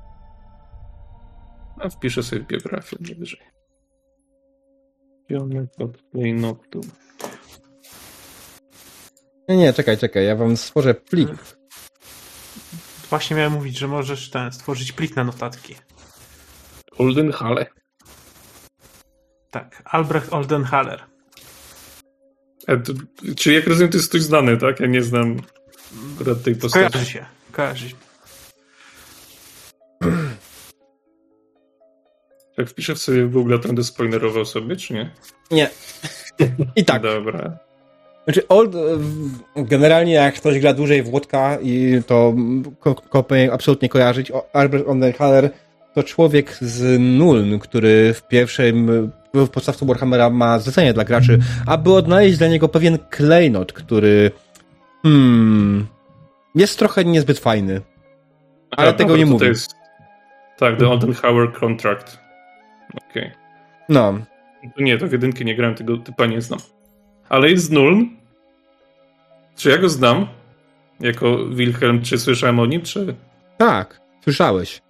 [1.80, 3.40] A wpiszę sobie biografię najwyżej.
[5.30, 6.80] Ziomek od klejnotu.
[9.48, 11.30] Nie, nie, czekaj, czekaj, ja wam stworzę plik.
[13.10, 15.74] Właśnie miałem mówić, że możesz ten, stworzyć plik na notatki.
[16.98, 17.66] Oldenhalle.
[19.50, 21.04] Tak, Albrecht Oldenhaler.
[22.66, 22.92] A to,
[23.36, 24.80] czy jak rozumiem, to jest ktoś znany, tak?
[24.80, 25.36] Ja nie znam
[26.14, 26.92] akurat tej postaci.
[26.92, 27.96] Kojarzy się, kojarzy się.
[32.58, 35.10] Jak wpiszę w sobie w Google, to będę spoilerował sobie, czy nie?
[35.50, 35.70] Nie.
[36.76, 37.02] I tak.
[37.02, 37.58] Dobra.
[38.24, 38.72] Znaczy, old,
[39.56, 42.34] generalnie jak ktoś gra dłużej w Włodka i to
[42.80, 45.50] ko, ko, powinien absolutnie kojarzyć, Albert Odenhaler
[45.94, 51.92] to człowiek z Nuln, który w pierwszym w podstawce Warhammera ma zlecenie dla graczy, aby
[51.92, 54.30] odnaleźć dla niego pewien klejnot, który
[55.02, 55.86] hmm,
[56.54, 57.80] jest trochę niezbyt fajny.
[58.70, 59.38] Ale tego nie mówię.
[59.38, 59.74] To jest...
[60.58, 62.23] Tak, The Oldenhauer Contract.
[63.10, 63.30] Okej.
[63.88, 64.14] No,
[64.76, 66.58] To Nie, to w jedynki nie grałem, tego typa nie znam.
[67.28, 68.08] Ale jest Nuln.
[69.56, 70.26] Czy ja go znam?
[71.00, 73.14] Jako Wilhelm, czy słyszałem o nim, czy...
[73.58, 74.82] Tak, słyszałeś.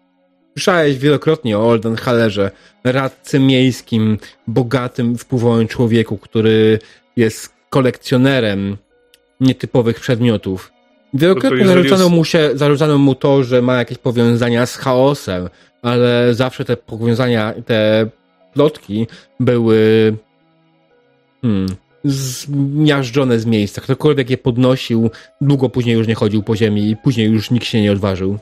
[0.53, 2.51] Słyszałeś wielokrotnie o Oldenhallerze,
[2.85, 6.79] radcy miejskim, bogatym, wpływowym człowieku, który
[7.17, 8.77] jest kolekcjonerem
[9.41, 10.73] nietypowych przedmiotów.
[11.15, 15.49] Wielokrotnie No zarzucano jest- mu, się, zarzucano mu to, że ma jakieś powiązania z chaosem,
[15.85, 18.11] ale zawsze te powiązania, te
[18.55, 19.07] plotki
[19.41, 20.13] były
[21.43, 21.67] hmm,
[22.05, 23.81] zmiażdżone z miejsca.
[23.81, 27.83] Ktokolwiek je podnosił, długo później już nie chodził po ziemi i później już nikt się
[27.83, 28.39] nie odważył.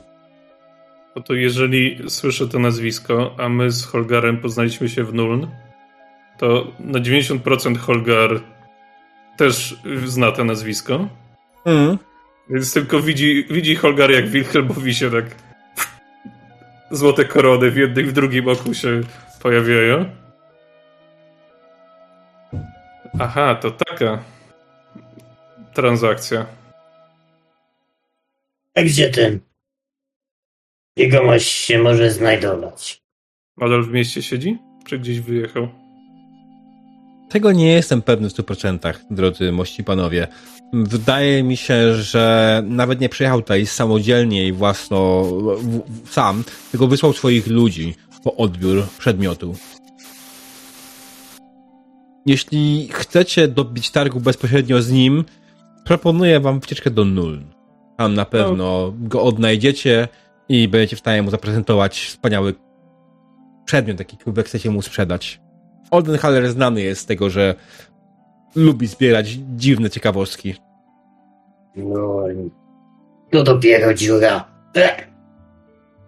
[1.15, 5.47] No to jeżeli słyszę to nazwisko, a my z Holgarem poznaliśmy się w Nuln,
[6.37, 8.39] to na 90% Holgar
[9.37, 9.75] też
[10.05, 11.07] zna to nazwisko.
[11.65, 11.97] Mm.
[12.49, 15.25] Więc tylko widzi, widzi Holgar, jak Wilhelmowi się tak
[16.91, 19.01] złote korony w jednym i w drugim oku się
[19.41, 20.05] pojawiają.
[23.19, 24.23] Aha, to taka
[25.73, 26.45] transakcja.
[28.75, 29.39] A gdzie ten?
[30.97, 33.01] Jegomość się może znajdować.
[33.57, 34.57] Nadal w mieście siedzi?
[34.87, 35.67] Czy gdzieś wyjechał?
[37.29, 40.27] Tego nie jestem pewny w 100%, drodzy mości panowie.
[40.73, 46.87] Wydaje mi się, że nawet nie przyjechał tutaj samodzielnie i własno w, w, sam, tylko
[46.87, 49.55] wysłał swoich ludzi po odbiór przedmiotu.
[52.25, 55.25] Jeśli chcecie dobić targu bezpośrednio z nim,
[55.85, 57.45] proponuję wam wycieczkę do Nuln.
[57.97, 60.07] Tam na pewno go odnajdziecie
[60.49, 62.55] i będziecie w stanie mu zaprezentować wspaniały
[63.65, 65.41] przedmiot, jaki jak chcecie mu sprzedać.
[65.91, 67.55] Oldenhaler znany jest z tego, że
[68.55, 70.55] lubi zbierać dziwne ciekawostki.
[71.75, 72.23] No,
[73.31, 74.45] to dopiero dziura.
[74.75, 75.07] Ech.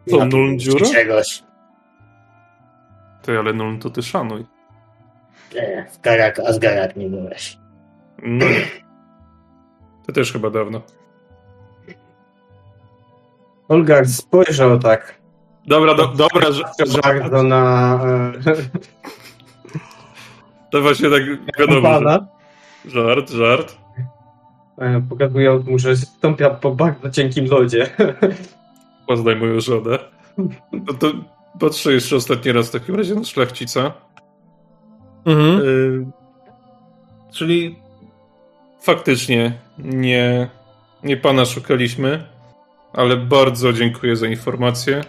[0.10, 0.86] Co, Ma nul dziura?
[0.86, 1.44] Czegoś.
[3.22, 4.46] Ty, ale no to ty szanuj.
[5.92, 7.58] Skarak, a zgarak nie byłeś.
[8.24, 8.46] No.
[10.06, 10.82] Ty też chyba dawno.
[13.68, 15.26] Olgar spojrzał tak
[15.68, 16.64] Dobra, do, dobra, że,
[17.04, 18.00] bardzo na
[18.46, 18.56] e,
[20.72, 21.22] to właśnie tak
[21.60, 22.28] wiadomo, że, pana,
[22.88, 23.78] żart, żart.
[24.78, 27.90] e, pokazując mu, że stąpia po bardzo cienkim lodzie.
[29.08, 30.00] Poznaj moją żonę.
[30.72, 31.12] No to
[31.60, 33.94] patrzę jeszcze ostatni raz w takim razie na szlachcica.
[35.26, 35.62] Mhm.
[35.62, 36.06] Y,
[37.32, 37.76] czyli
[38.82, 40.50] faktycznie nie,
[41.04, 42.24] nie pana szukaliśmy,
[42.94, 45.02] ale bardzo dziękuję za informację.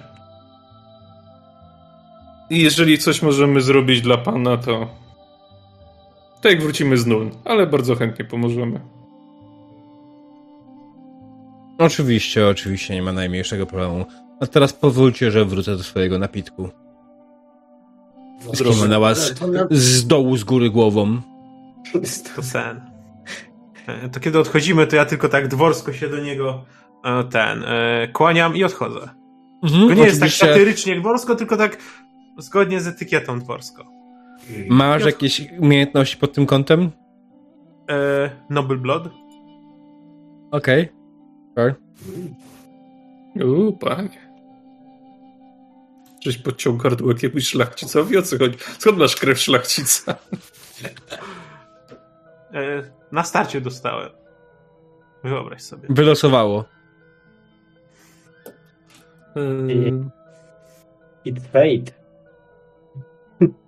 [2.51, 4.89] I jeżeli coś możemy zrobić dla pana, to
[6.43, 8.81] tak jak wrócimy z nul, ale bardzo chętnie pomożemy.
[11.79, 14.07] Oczywiście, oczywiście, nie ma najmniejszego problemu.
[14.41, 16.69] A teraz pozwólcie, że wrócę do swojego napitku.
[18.55, 21.21] Skimy na was To z dołu, z góry głową.
[22.37, 22.81] To sen.
[23.87, 26.65] E, To kiedy odchodzimy, to ja tylko tak dworsko się do niego
[27.05, 29.09] e, ten e, kłaniam i odchodzę.
[29.63, 31.79] Mhm, To nie jest tak oczywiście satyrycznie dworsko, tylko tak
[32.39, 33.96] zgodnie z etykietą dworsko.
[34.69, 36.91] Masz jakieś umiejętności pod tym kątem?
[37.91, 39.09] E, Noble Blood?
[40.51, 40.89] Okej.
[41.53, 41.75] Okay.
[43.45, 44.27] Uuu, panie.
[46.25, 48.17] Żeś podciął gardło jakiemuś szlachcicowi?
[48.17, 48.59] O co chodzi?
[48.79, 50.15] Skąd masz krew szlachcica?
[52.55, 52.83] E,
[53.13, 54.11] na starcie dostałem.
[55.25, 55.89] Wyobraź sobie.
[55.91, 56.65] Wylosowało.
[59.37, 60.11] Yy,
[61.27, 62.06] It's fate.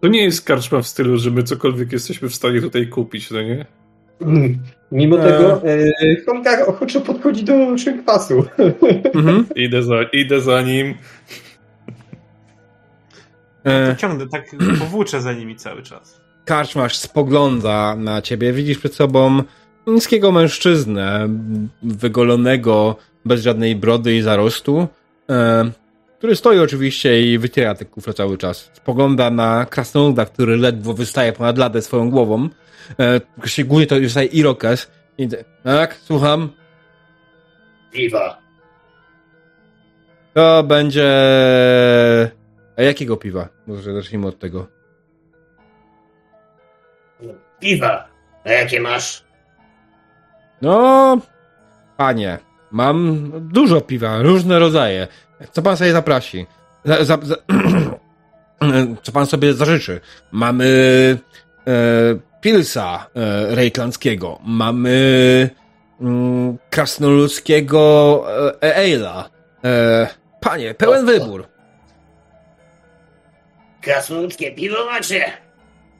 [0.01, 3.43] To nie jest karczma w stylu, że my cokolwiek jesteśmy w stanie tutaj kupić, no
[3.43, 3.66] nie?
[4.20, 4.59] Mm.
[4.93, 5.32] Mimo E.
[5.32, 5.62] tego
[6.51, 8.45] e, ochoczo podchodzi do szynkwasu.
[9.15, 9.47] Mhm.
[9.57, 10.95] Idę za, idę za nim.
[13.66, 14.45] E, Ciągnę, tak
[14.78, 16.20] powłóczę za nimi cały czas.
[16.45, 18.53] karczmasz spogląda na ciebie.
[18.53, 19.43] Widzisz przed sobą
[19.86, 21.28] niskiego mężczyznę,
[21.82, 24.89] wygolonego, bez żadnej brody i zarostu,
[25.31, 25.70] e,
[26.19, 28.70] który stoi oczywiście i wyciera te kufle cały czas.
[28.73, 32.49] Spogląda na krasnoluda, który ledwo wystaje ponad ladę swoją głową.
[33.01, 34.90] E, szczególnie to wystaje Irokes.
[35.19, 35.28] I,
[35.65, 36.49] tak, słucham.
[37.90, 38.39] Piwa.
[40.35, 41.11] To będzie...
[42.77, 43.49] A jakiego piwa?
[43.66, 44.66] Może zacznijmy od tego.
[47.61, 48.09] Piwa.
[48.45, 49.24] A jakie masz?
[50.62, 51.19] No,
[51.97, 52.39] panie,
[52.70, 55.09] mam dużo piwa, różne rodzaje.
[55.52, 56.47] Co pan sobie zaprasi?
[56.85, 57.36] Za, za, za,
[59.02, 60.01] co pan sobie zażyczy?
[60.32, 60.66] Mamy
[61.66, 61.70] e,
[62.40, 65.51] Pilsa e, rejklandzkiego, mamy
[66.01, 68.24] mm, krasnoludzkiego
[68.62, 69.31] e, Eila.
[69.65, 70.09] E,
[70.40, 71.47] panie, pełen wybór.
[73.81, 75.24] Krasnoludzkie piwo macie?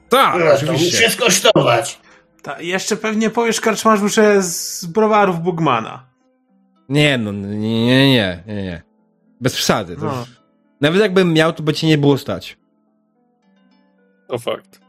[0.09, 0.97] Tak, No, to oczywiście.
[0.97, 1.98] muszę skosztować.
[2.43, 6.06] Ta, jeszcze pewnie powiesz karczmarzu, że z browarów Bugmana.
[6.89, 8.82] Nie, no, nie, nie, nie, nie, nie.
[9.40, 9.97] Bez przesady.
[10.01, 10.27] No.
[10.81, 12.56] nawet jakbym miał, to by cię nie było stać.
[14.28, 14.81] To fakt.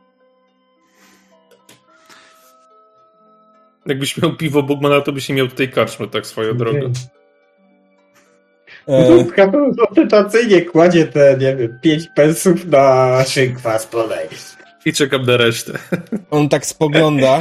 [3.86, 6.92] Jakbyś miał piwo Bogmana, to byś nie miał tutaj karczmy, tak swoją drogą.
[8.88, 9.26] E,
[9.90, 14.28] Ostentacyjnie kładzie te, nie wiem, 5 pensów na Szykwas polej.
[14.86, 15.74] I czekam na resztę.
[16.32, 17.40] On tak spogląda.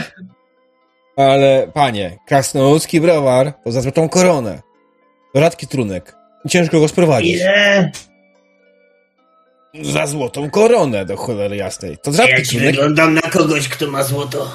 [1.17, 4.63] Ale panie, krasnoludzki browar to za złotą koronę.
[5.35, 6.18] To rzadki trunek.
[6.49, 7.37] Ciężko go sprowadzić.
[7.37, 7.91] Ile?
[9.83, 11.99] Za złotą koronę, do cholery jasnej.
[12.03, 14.51] To rzadki Jak ci wyglądam na kogoś, kto ma złoto?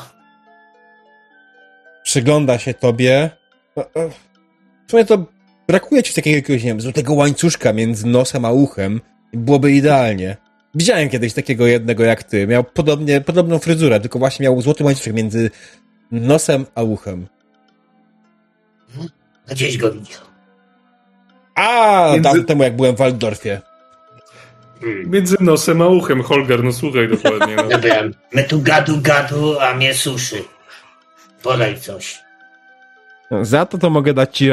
[2.03, 3.29] Przygląda się tobie.
[3.75, 4.09] No, e,
[4.87, 5.25] W sumie to
[5.67, 9.01] brakuje ci takiego jakiegoś, nie wiem, złotego łańcuszka między nosem a uchem.
[9.33, 10.37] Byłoby idealnie.
[10.75, 12.47] Widziałem kiedyś takiego jednego jak ty.
[12.47, 15.49] Miał podobnie, podobną fryzurę, tylko właśnie miał złoty łańcuszek między
[16.11, 17.27] nosem a uchem.
[19.49, 20.32] A Gdzieś go widział.
[21.55, 23.61] A, Między- dawno temu jak byłem w Waldorfie.
[24.81, 25.09] Hmm.
[25.09, 27.55] Między nosem a uchem, Holger, no słuchaj dokładnie.
[27.55, 27.63] No.
[27.63, 28.03] Dobra,
[28.33, 30.43] my tu gadu gadu, a mnie suszy.
[31.43, 32.19] Podaj coś.
[33.41, 34.49] Za to to mogę dać ci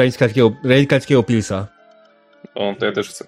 [0.63, 1.67] rejnkalskiego pilsa.
[2.55, 3.25] O, to ja też chcę.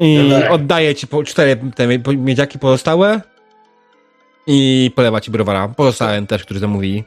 [0.00, 0.50] I Dobra.
[0.50, 3.20] oddaję ci po cztery te miedziaki pozostałe
[4.46, 5.68] i polewa ci browara.
[5.68, 7.04] Pozostałem też, który zamówili.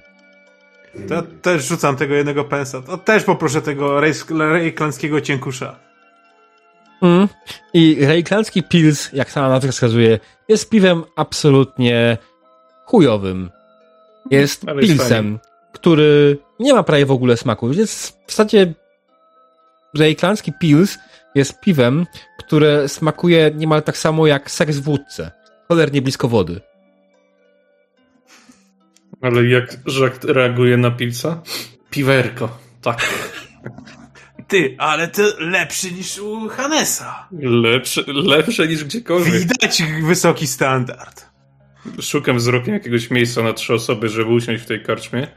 [1.07, 2.81] To ja też rzucam tego jednego pensa.
[2.81, 4.01] To też poproszę tego
[4.39, 5.75] rejklandzkiego cienkusza.
[7.01, 7.27] Mm.
[7.73, 12.17] I rejklandzki pils, jak sama nazwa wskazuje, jest piwem absolutnie
[12.85, 13.49] chujowym.
[14.31, 15.39] Jest Ale jest pilsem,
[15.73, 17.73] który nie ma prawie w ogóle smaku.
[17.73, 18.73] Jest w zasadzie
[19.97, 20.97] rejklandzki pils
[21.35, 22.05] jest piwem,
[22.39, 25.31] które smakuje niemal tak samo jak seks w wódce.
[25.67, 26.61] Cholernie blisko wody.
[29.21, 31.41] Ale jak Żak reaguje na pilca?
[31.89, 33.07] Piwerko, tak.
[34.47, 37.27] Ty, ale to lepszy niż u Hanesa.
[37.41, 39.33] Lepsze, lepsze niż gdziekolwiek.
[39.33, 41.25] Widać wysoki standard.
[42.01, 45.27] Szukam wzrokiem jakiegoś miejsca na trzy osoby, żeby usiąść w tej karczmie.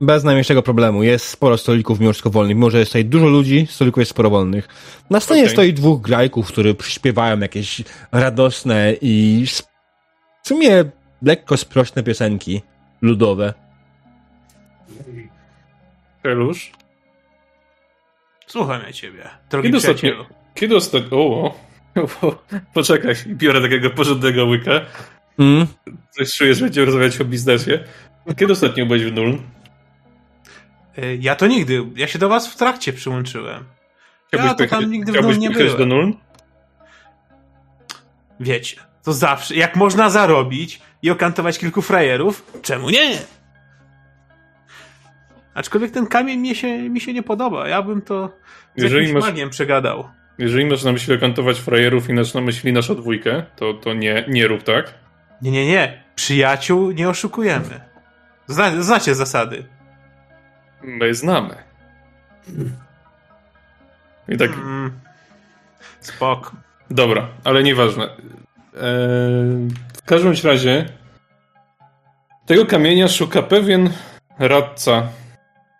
[0.00, 1.02] Bez najmniejszego problemu.
[1.02, 2.56] Jest sporo stolików mimo wszystko wolnych.
[2.56, 4.68] Mimo, że jest tutaj dużo ludzi, stolików jest sporo wolnych.
[5.10, 5.52] Na scenie Okej.
[5.52, 7.82] stoi dwóch grajków, którzy śpiewają jakieś
[8.12, 9.44] radosne i
[10.42, 10.84] w sumie
[11.22, 12.62] lekko sprośne piosenki
[13.02, 13.54] ludowe.
[16.22, 16.72] Helusz?
[18.46, 20.20] Słucham ja ciebie, drogi Kiedy przyjacielu.
[20.20, 20.36] ostatnio...
[20.54, 21.18] Kiedy ostatnio...
[21.18, 21.54] O,
[22.22, 22.42] o,
[22.74, 24.80] poczekaj, biorę takiego porządnego łyka.
[25.38, 25.66] Mm.
[26.10, 27.84] Coś czuję, że będziemy rozmawiać o biznesie.
[28.36, 29.38] Kiedy ostatnio byłeś w Nuln?
[30.98, 31.84] Y, Ja to nigdy.
[31.96, 33.64] Ja się do was w trakcie przyłączyłem.
[34.32, 35.76] Ja to tam nigdy w chciałbyś Nuln nie byłem.
[35.78, 36.12] do Nuln?
[38.40, 43.18] Wiecie, to zawsze, jak można zarobić i okantować kilku frajerów, czemu nie?
[45.54, 47.68] Aczkolwiek ten kamień mi się, mi się nie podoba.
[47.68, 48.36] Ja bym to
[48.76, 50.08] z Jeżeli masz- magiem przegadał.
[50.38, 54.24] Jeżeli masz na myśli okantować frajerów i masz na myśli naszą dwójkę, to, to nie,
[54.28, 54.94] nie rób tak.
[55.42, 56.02] Nie, nie, nie.
[56.14, 57.80] Przyjaciół nie oszukujemy.
[58.46, 59.64] Zna, znacie zasady.
[60.82, 61.54] My znamy.
[64.28, 64.92] I tak, Mm.
[66.00, 66.52] Spok.
[66.90, 68.04] dobra, ale nieważne.
[68.04, 69.68] Eee,
[70.02, 70.88] w każdym razie
[72.46, 73.92] tego kamienia szuka pewien
[74.38, 75.08] radca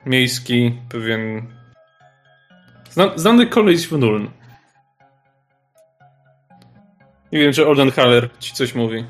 [0.07, 1.53] miejski, pewien
[2.91, 4.31] zna, znany koleś w Nuln.
[7.33, 9.05] Nie wiem, czy Oldenhaler ci coś mówi.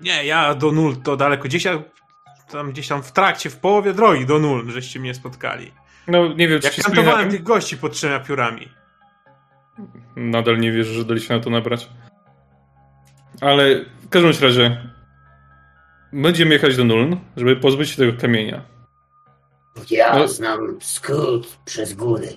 [0.00, 1.44] Nie, ja do nul to daleko.
[1.44, 1.82] Gdzieś ja,
[2.50, 5.72] tam, gdzieś tam w trakcie, w połowie drogi do nul, żeście mnie spotkali.
[6.08, 8.68] No, nie wiem, czy Jak ci kantowałem tych gości pod trzema piórami.
[10.16, 11.88] Nadal nie wierzę, że daliśmy na to nabrać.
[13.40, 14.90] Ale w każdym razie
[16.12, 18.64] będziemy jechać do Nuln, żeby pozbyć się tego kamienia.
[19.90, 20.28] Ja No.
[20.28, 22.28] znam skrót przez góry.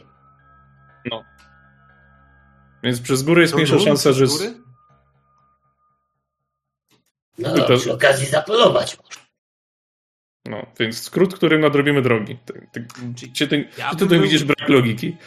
[2.84, 4.26] Więc przez górę jest mniejsza szansa, z że...
[4.28, 4.54] góry?
[7.38, 8.98] No, I to- przy okazji zapolować.
[10.46, 12.38] No, więc skrót, którym nadrobimy drogi.
[12.46, 12.68] Ty,
[13.36, 15.18] ty, ty, ja ty bym tu był- widzisz brak logiki?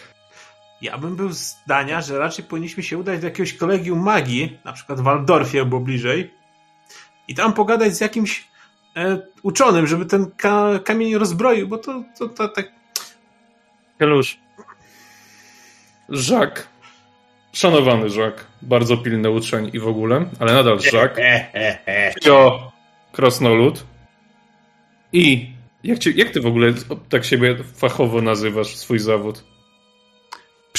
[0.84, 5.00] Ja bym był zdania, że raczej powinniśmy się udać do jakiegoś kolegium magii, na przykład
[5.00, 6.30] w Waldorfie albo bliżej,
[7.28, 8.48] i tam pogadać z jakimś
[8.96, 12.72] e, uczonym, żeby ten ka kamień rozbroił, bo to, to, to tak.
[13.98, 14.38] Helusz.
[16.08, 16.68] Żak.
[17.52, 18.46] Szanowany Żak.
[18.62, 21.20] Bardzo pilny uczeń i w ogóle, ale nadal Żak.
[22.26, 22.72] Jo,
[23.12, 23.84] krasnolud.
[25.12, 25.52] I
[25.84, 26.72] jak, cię, jak ty w ogóle
[27.08, 29.53] tak siebie fachowo nazywasz swój zawód?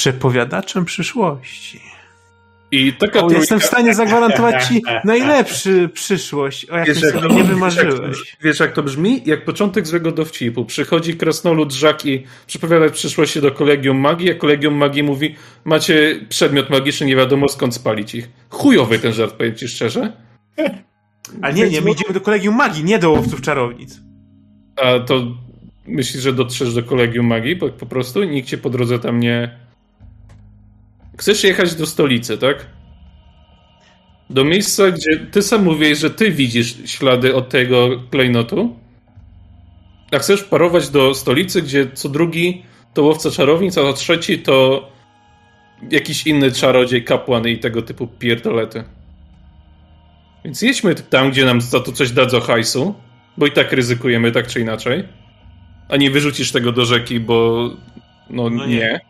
[0.00, 1.80] Przepowiadaczem przyszłości.
[2.72, 7.12] I taka O, trójka- jestem w stanie zagwarantować ci najlepszy przyszłość, o jakim Wiesz, jak
[7.12, 8.36] sobie nie wiesz, jak to- wymarzyłeś.
[8.42, 9.22] Wiesz, jak to brzmi?
[9.26, 10.64] Jak początek złego dowcipu.
[10.64, 15.34] Przychodzi krasnolud Żak i przepowiada przyszłości do kolegium magii, a kolegium magii mówi
[15.64, 18.28] macie przedmiot magiczny, nie wiadomo skąd spalić ich.
[18.50, 20.12] Chujowy ten żart, powiem ci szczerze.
[21.42, 24.00] Ale nie, nie, my idziemy do kolegium magii, nie do łowców czarownic.
[24.76, 25.22] A to
[25.86, 27.56] myślisz, że dotrzesz do kolegium magii?
[27.56, 29.65] Bo po prostu nikt cię po drodze tam nie...
[31.16, 32.66] Chcesz jechać do stolicy, tak?
[34.30, 38.76] Do miejsca, gdzie ty sam mówiłeś, że ty widzisz ślady od tego klejnotu.
[40.12, 42.62] A chcesz parować do stolicy, gdzie co drugi
[42.94, 44.88] to łowca czarownic, a co trzeci to
[45.90, 48.84] jakiś inny czarodziej, kapłan i tego typu pierdolety.
[50.44, 52.94] Więc jedźmy tam, gdzie nam za to coś dadzą hajsu,
[53.36, 55.04] bo i tak ryzykujemy tak czy inaczej.
[55.88, 57.68] A nie wyrzucisz tego do rzeki, bo
[58.30, 58.76] no, No nie.
[58.76, 59.00] nie.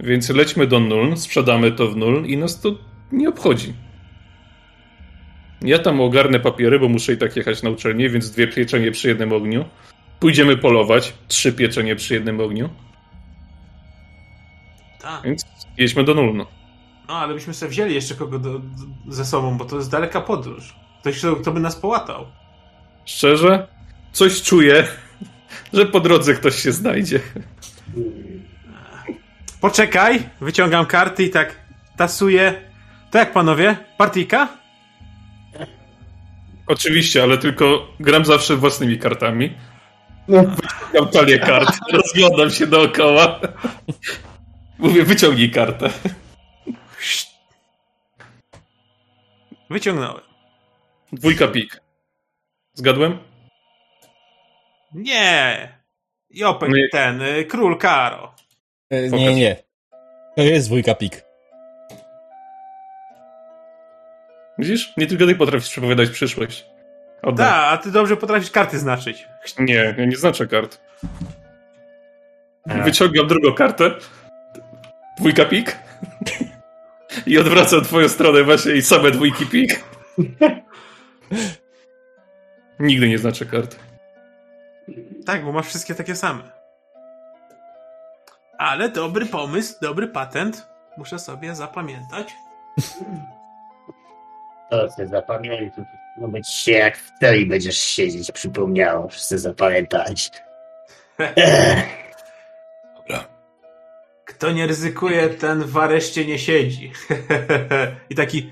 [0.00, 2.70] Więc lećmy do nul, sprzedamy to w nul i nas to
[3.12, 3.74] nie obchodzi.
[5.62, 9.08] Ja tam ogarnę papiery, bo muszę i tak jechać na uczelnię, więc dwie pieczenie przy
[9.08, 9.64] jednym ogniu.
[10.20, 12.68] Pójdziemy polować, trzy pieczenie przy jednym ogniu,
[15.00, 15.22] Tak.
[15.24, 15.42] więc
[15.78, 16.36] jedźmy do nul.
[16.36, 16.46] No.
[17.08, 18.62] No, ale byśmy sobie wzięli jeszcze kogo do, do,
[19.08, 20.76] ze sobą, bo to jest daleka podróż.
[21.00, 22.26] Ktoś, kto, kto by nas połatał.
[23.04, 23.68] Szczerze,
[24.12, 24.84] coś czuję,
[25.72, 27.20] że po drodze ktoś się znajdzie.
[29.60, 31.60] Poczekaj, wyciągam karty i tak
[31.96, 32.62] tasuję.
[33.10, 33.76] To jak panowie?
[33.98, 34.48] Partyjka?
[36.66, 39.54] Oczywiście, ale tylko gram zawsze własnymi kartami.
[40.94, 43.40] Mam talię kart, rozglądam się dookoła.
[44.78, 45.90] Mówię, wyciągnij kartę.
[49.70, 50.24] Wyciągnąłem.
[51.12, 51.80] Dwójka pik.
[52.74, 53.18] Zgadłem?
[54.94, 55.68] Nie!
[56.30, 58.35] Jopek ten, y, król Karo.
[58.90, 59.20] E, Pokaż.
[59.20, 59.56] Nie, nie.
[60.36, 61.24] To jest dwójka pik.
[64.58, 64.92] Widzisz?
[64.96, 66.66] Nie tylko ty potrafisz przepowiadać przyszłość.
[67.22, 67.46] Oddaj.
[67.46, 69.28] Da, a ty dobrze potrafisz karty znaczyć.
[69.58, 70.80] Nie, ja nie znaczę kart.
[72.68, 72.74] A.
[72.74, 73.90] Wyciągam drugą kartę.
[75.18, 75.76] Dwójka pik.
[77.26, 79.84] I odwracam twoją stronę właśnie i same dwójki pik.
[82.80, 83.76] Nigdy nie znaczę kart.
[85.26, 86.55] Tak, bo masz wszystkie takie same.
[88.58, 90.68] Ale dobry pomysł, dobry patent.
[90.96, 92.34] Muszę sobie zapamiętać.
[94.70, 95.84] To chcę zapamiętać.
[96.18, 100.30] No być się jak w teli będziesz siedzieć, przypomniało, chcę zapamiętać.
[102.96, 103.24] Dobra.
[104.24, 106.92] Kto nie ryzykuje, ten w areszcie nie siedzi.
[108.10, 108.50] I taki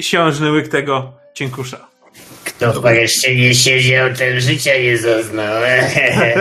[0.00, 1.88] siążny łyk tego cienkusza.
[2.44, 5.62] Kto w areszcie nie siedział, ten życia nie zaznał.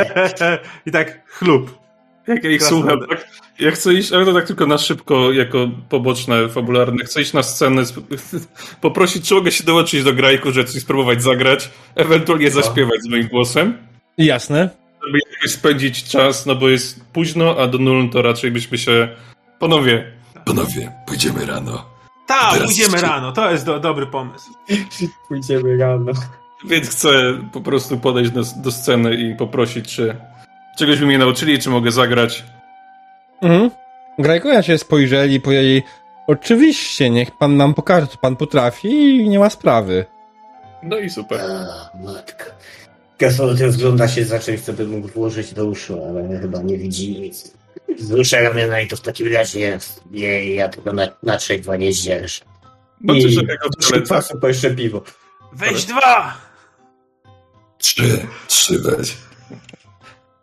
[0.85, 1.80] I tak chlub.
[2.27, 3.27] Jak ja ich słucham, tak?
[3.59, 7.03] Ja chcę iść, ale to tak tylko na szybko, jako poboczne, fabularne.
[7.05, 8.07] Chcę iść na scenę, sp-
[8.81, 13.27] poprosić, czy mogę się dołączyć do grajku, że coś spróbować zagrać, ewentualnie zaśpiewać z moim
[13.27, 13.77] głosem,
[14.17, 14.69] Jasne.
[15.05, 19.07] żeby jakoś spędzić czas, no bo jest późno, a do nul to raczej byśmy się...
[19.59, 20.11] Panowie,
[20.45, 21.85] Panowie, pójdziemy rano.
[22.27, 23.31] Tak, pójdziemy jeszcze- rano.
[23.31, 24.45] To jest do, dobry pomysł.
[25.27, 26.11] Pójdziemy rano.
[26.67, 30.15] więc chcę po prostu podejść do, do sceny i poprosić, czy
[30.77, 32.43] czegoś by mnie nauczyli, czy mogę zagrać.
[33.41, 33.71] Mhm.
[34.19, 35.83] Grajkoja się spojrzeli i powiedzieli
[36.27, 40.05] oczywiście, niech pan nam pokaże, co pan potrafi i nie ma sprawy.
[40.83, 41.41] No i super.
[41.41, 42.45] A, matka.
[43.17, 47.21] Kasol rozgląda się za czymś, co by mógł włożyć do uszu, ale chyba nie widzi
[47.21, 47.53] nic.
[47.99, 49.79] Wzrusza ramiona i to w takim razie
[50.11, 52.45] nie, ja tego na, na trzech dwa nie zdzierżę.
[53.01, 53.37] No I
[53.79, 55.03] trzy pasy po jeszcze piwo.
[55.53, 56.37] Weź dwa!
[57.77, 59.17] Trzy, trzy weź.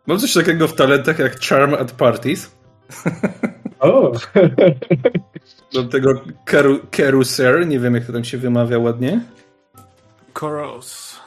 [0.09, 2.51] Mam coś takiego w talentach jak Charm at Parties.
[3.81, 4.13] O!
[5.73, 9.21] Do tego Keru, Keruser, nie wiem jak to tam się wymawia ładnie.
[10.33, 11.21] Koros.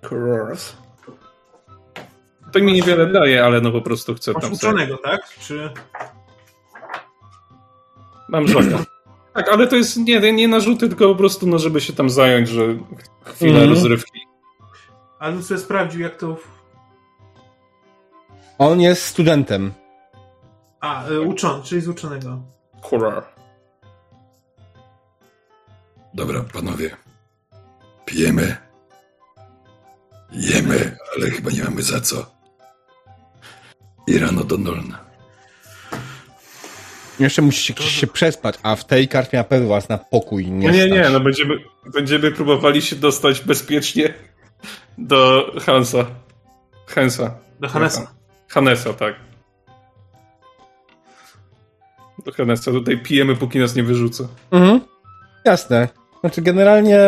[0.00, 0.76] Kerus.
[2.52, 4.70] To mi niewiele daje, ale no po prostu chcę Masz tam sobie.
[4.72, 5.20] uczonego, tak?
[5.40, 5.70] Czy...
[8.28, 8.84] Mam żoka.
[9.34, 12.48] Tak, ale to jest nie, nie narzuty, tylko po prostu no, żeby się tam zająć,
[12.48, 12.62] że
[13.24, 13.70] chwilę Mhm.
[13.70, 14.20] rozrywki.
[15.18, 16.36] Ale bym sobie sprawdził, jak to...
[18.58, 19.72] On jest studentem.
[20.80, 22.42] A, y, uczony, czyli z uczonego.
[22.82, 23.24] Horror.
[26.14, 26.96] Dobra, panowie.
[28.04, 28.56] Pijemy.
[30.32, 32.26] Jemy, ale chyba nie mamy za co.
[34.06, 34.98] I rano do Nolna.
[37.20, 40.74] Jeszcze musicie się przespać, a w tej kartie na pewno was na pokój nie No
[40.74, 41.12] nie, nie, stać.
[41.12, 41.54] no będziemy,
[41.94, 44.14] będziemy próbowali się dostać bezpiecznie
[44.98, 46.06] do Hansa.
[46.86, 47.34] Hansa.
[47.60, 48.14] Do Hanesa.
[48.54, 49.14] Hanesa, tak.
[52.24, 52.70] Do Hanesa.
[52.70, 54.24] Tutaj pijemy, póki nas nie wyrzuca.
[54.50, 54.80] Mhm.
[55.44, 55.88] Jasne.
[56.20, 56.98] Znaczy generalnie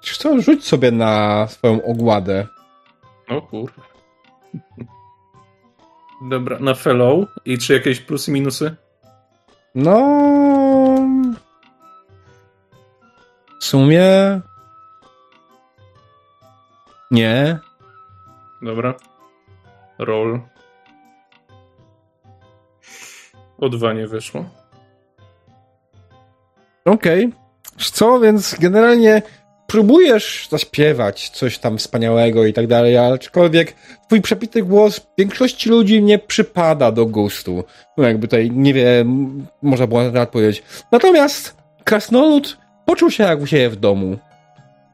[0.00, 2.46] co, rzuć sobie na swoją ogładę.
[3.28, 3.82] O kurwa.
[6.30, 7.28] Dobra, na fellow.
[7.44, 8.76] I czy jakieś plusy, minusy?
[9.74, 9.96] No...
[13.60, 14.40] W sumie...
[17.10, 17.58] Nie.
[18.62, 18.94] Dobra.
[19.98, 20.40] Roll.
[23.60, 24.44] O dwa nie wyszło.
[26.84, 27.32] Okej.
[27.78, 29.22] Wiesz Co, więc generalnie
[29.66, 33.74] próbujesz zaśpiewać coś tam wspaniałego i tak dalej, aczkolwiek
[34.06, 37.64] twój przepity głos większości ludzi nie przypada do gustu.
[37.96, 40.62] No jakby tutaj, nie wiem, można było na temat powiedzieć.
[40.92, 44.16] Natomiast krasnolud poczuł się jak u siebie w domu.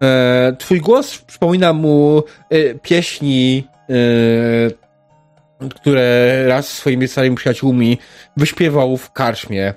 [0.03, 4.86] E, twój głos przypomina mu e, pieśni, e,
[5.75, 7.99] które raz swoimi starymi przyjaciółmi
[8.37, 9.75] wyśpiewał w karczmie.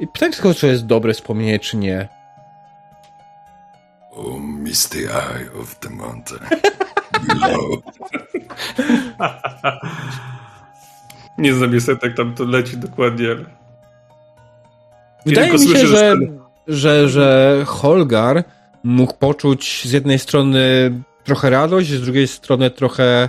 [0.00, 2.08] I pytanie tylko, czy jest dobre wspomnienie, czy nie.
[4.12, 6.40] O, misty eye of the mountain.
[11.38, 13.44] Nie znam niestety, jak tam to leci dokładnie, ale...
[15.26, 16.16] Wydaje tylko mi się, słyszę, że
[16.70, 18.44] że, że Holgar
[18.84, 20.92] mógł poczuć z jednej strony
[21.24, 23.28] trochę radość, z drugiej strony trochę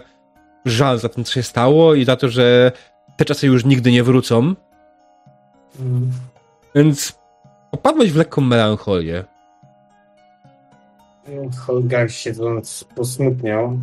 [0.65, 2.71] żal za tym, co się stało i za to, że
[3.17, 4.55] te czasy już nigdy nie wrócą.
[6.75, 7.19] Więc
[7.71, 9.23] popadłeś w lekką melancholię.
[11.65, 13.79] Holgar siedząc posmutniał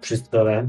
[0.00, 0.66] przy stole.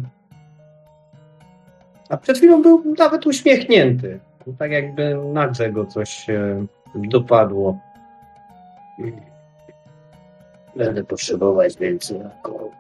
[2.10, 4.20] A przed chwilą był nawet uśmiechnięty.
[4.60, 7.80] Tak jakby nagle go coś e, dopadło.
[10.76, 12.72] Będę potrzebować więcej alkoholu.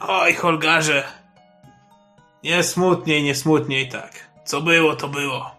[0.00, 1.04] Oj, Holgarze.
[2.44, 4.12] Nie smutniej, nie smutniej tak.
[4.44, 5.50] Co było, to było.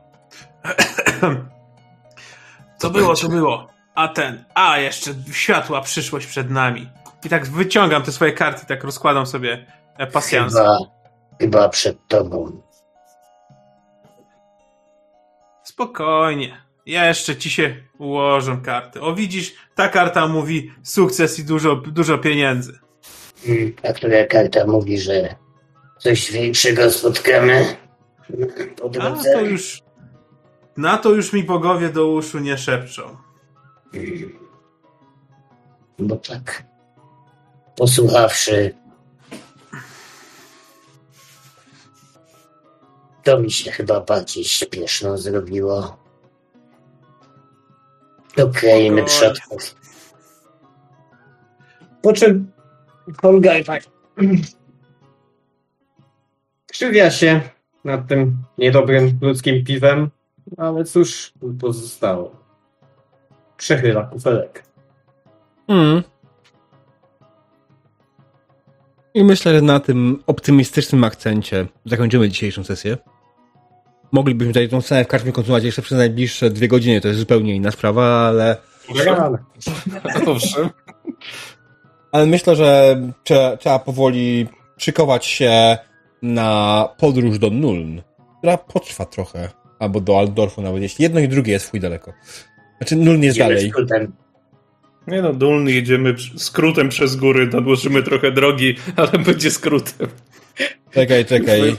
[2.78, 3.22] Co To było, będzie.
[3.22, 3.68] to było.
[3.96, 6.90] A ten, a jeszcze światła przyszłość przed nami.
[7.26, 9.66] I tak wyciągam te swoje karty, tak rozkładam sobie
[9.98, 10.54] e, pasjans.
[10.54, 10.78] Chyba,
[11.40, 12.62] chyba przed tobą.
[15.64, 16.62] Spokojnie.
[16.86, 19.02] Jeszcze ci się ułożą karty.
[19.02, 22.80] O widzisz, ta karta mówi sukces i dużo, dużo pieniędzy.
[23.48, 25.36] Mm, A która karta mówi, że
[26.00, 27.76] coś większego spotkamy
[28.78, 29.82] po A to już.
[30.78, 33.18] Na to już mi bogowie do uszu nie szepczą.
[33.94, 34.40] Mm.
[36.00, 36.64] Bo tak,
[37.76, 38.76] posłuchawszy,
[43.24, 46.02] to mi się chyba bardziej śpieszno zrobiło.
[48.38, 49.34] Do krainy Spokojnie.
[49.34, 49.76] przodków.
[52.02, 52.52] Po czym
[53.66, 53.84] Tak
[56.72, 57.42] krzywia się
[57.84, 60.10] nad tym niedobrym ludzkim piwem,
[60.58, 62.36] ale cóż mu pozostało.
[63.58, 64.64] Przechyla kufelek.
[65.68, 66.04] Mm.
[69.14, 72.98] I myślę, że na tym optymistycznym akcencie zakończymy dzisiejszą sesję.
[74.12, 77.56] Moglibyśmy tutaj tą scenę w karczmie kontynuować jeszcze przez najbliższe dwie godziny, to jest zupełnie
[77.56, 78.58] inna sprawa, ale,
[80.28, 80.70] Owszem.
[82.12, 85.78] ale myślę, że trzeba, trzeba powoli szykować się
[86.22, 88.02] na podróż do Nuln,
[88.38, 89.50] która potrwa trochę,
[89.80, 92.14] albo do Aldorfu nawet, jeśli jedno i drugie jest chuj daleko.
[92.78, 93.70] Znaczy Nuln jest dalej.
[93.70, 94.12] skrótem.
[95.08, 100.08] Nie no, dolny jedziemy skrótem przez góry, nadłożymy trochę drogi, ale będzie skrótem.
[100.92, 101.76] Czekaj, czekaj.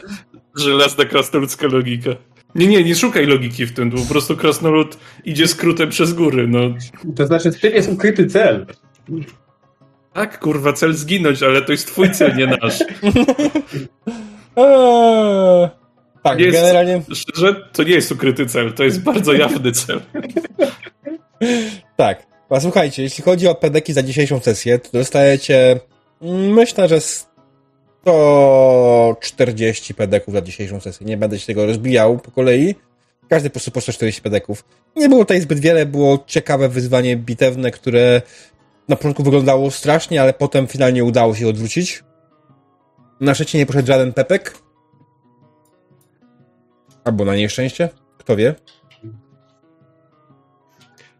[0.57, 2.11] Żelazna krasnoludzka logika.
[2.55, 6.49] Nie, nie, nie szukaj logiki w tym, bo po prostu krasnolud idzie skrótem przez góry,
[6.49, 6.61] no.
[7.17, 8.67] To znaczy, w tym jest ukryty cel.
[10.15, 12.81] Tak, kurwa, cel zginąć, ale to jest twój cel, nie nasz.
[14.57, 15.69] Eee,
[16.23, 20.01] tak, Jest- generalnie Szczerze, to nie jest ukryty cel, to jest bardzo jawny cel.
[21.97, 22.27] tak.
[22.51, 25.81] A słuchajcie, jeśli chodzi o pedeki za dzisiejszą sesję, to dostajecie
[26.23, 31.07] mm, myślę, że 140 pedeków za dzisiejszą sesję.
[31.07, 32.75] Nie będę się tego rozbijał po kolei.
[33.29, 34.65] Każdy po prostu po 140 pedeków.
[34.97, 38.23] Nie było tutaj zbyt wiele, było ciekawe wyzwanie bitewne, które
[38.89, 42.05] na początku wyglądało strasznie, ale potem finalnie udało się odwrócić.
[43.21, 44.59] Na szczęście nie poszedł żaden pepek.
[47.05, 47.89] Albo na nieszczęście.
[48.19, 48.55] Kto wie.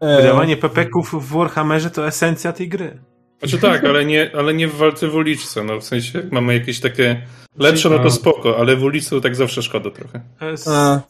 [0.01, 2.99] Wydawanie pepeków w Warhammerze to esencja tej gry.
[3.39, 6.53] Znaczy tak, ale nie, ale nie w walce w uliczce, no w sensie jak mamy
[6.53, 7.27] jakieś takie
[7.57, 10.21] lepsze, no to spoko, ale w ulicy to tak zawsze szkoda trochę.
[10.41, 11.01] E, Z, A.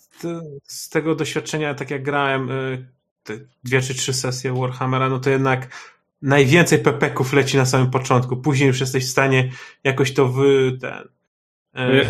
[0.63, 2.53] z tego doświadczenia, tak jak grałem e,
[3.23, 3.33] te
[3.63, 5.67] dwie czy trzy sesje Warhammera, no to jednak
[6.23, 8.37] najwięcej pepeków leci na samym początku.
[8.37, 9.49] Później już jesteś w stanie
[9.83, 11.07] jakoś to wy, ten,
[11.75, 12.05] e,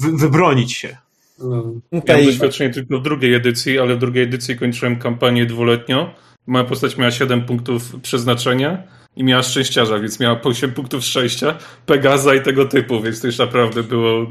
[0.00, 0.96] wy, wybronić się.
[1.38, 6.10] No, Miałem Tutaj, doświadczenie tylko w drugiej edycji, ale w drugiej edycji kończyłem kampanię dwuletnią.
[6.46, 8.82] Moja postać miała 7 punktów przeznaczenia
[9.16, 13.26] i miała szczęściarza, więc miała po 8 punktów szczęścia, Pegaza i tego typu, więc to
[13.26, 14.26] już naprawdę było...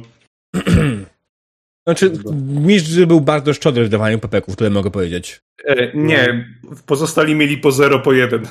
[1.88, 2.12] Znaczy,
[2.48, 5.42] mistrz był bardzo szczodry w dawaniu pepeków, tyle mogę powiedzieć.
[5.66, 6.46] E, nie,
[6.86, 8.48] pozostali mieli po 0, po 1.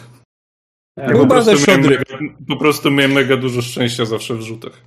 [0.96, 2.04] Ja Był po, bardzo prostu miałem szczodry.
[2.20, 4.82] mega, po prostu miałem mega dużo szczęścia zawsze w rzutach.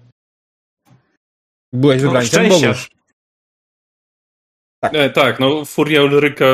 [1.74, 2.68] Byłeś No, wybrańcem szczęścia.
[2.68, 2.88] bogów.
[4.84, 4.96] Tak.
[4.96, 6.46] E, tak, no Furia Ulryka,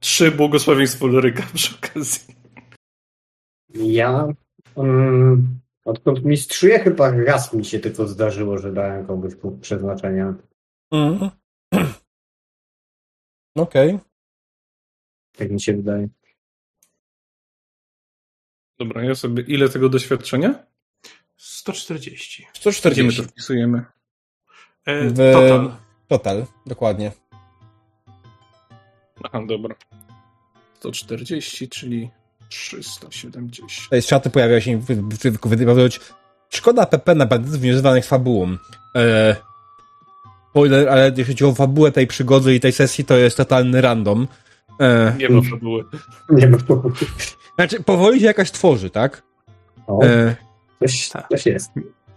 [0.00, 2.34] trzy błogosławieństwo Ulryka przy okazji.
[3.74, 4.28] Ja
[4.74, 10.34] um, odkąd mistrzuję, chyba raz mi się tylko zdarzyło, że dałem komuś punkt przeznaczenia.
[10.92, 11.30] Mhm.
[13.56, 13.98] Okej.
[15.36, 16.08] Tak mi się wydaje.
[18.78, 19.42] Dobra, ja sobie...
[19.42, 20.54] Ile tego doświadczenia?
[21.36, 22.42] 140.
[22.42, 23.22] Gdzie my 140.
[23.22, 23.84] to wpisujemy?
[24.86, 25.76] E, W- Total.
[26.08, 27.12] Total, dokładnie.
[29.24, 29.74] Aha, dobra.
[30.78, 32.10] 140, czyli
[32.48, 33.72] 370.
[33.84, 36.00] Tutaj z czatu pojawia się wy- wy- wy- wypowiedź
[36.50, 38.56] Szkoda PP na bandytów niezwanych fabułą.
[38.94, 39.34] Eee,
[40.50, 44.28] spoiler, ale jeśli chodzi o fabułę tej przygody i tej sesji, to jest totalny random.
[44.80, 45.84] Eee, Nie ma fabuły.
[46.30, 46.94] Nie ma powodu.
[47.54, 49.22] znaczy, powoli się jakaś tworzy, tak?
[49.86, 50.34] O, Eee,
[50.80, 51.70] coś, coś jest.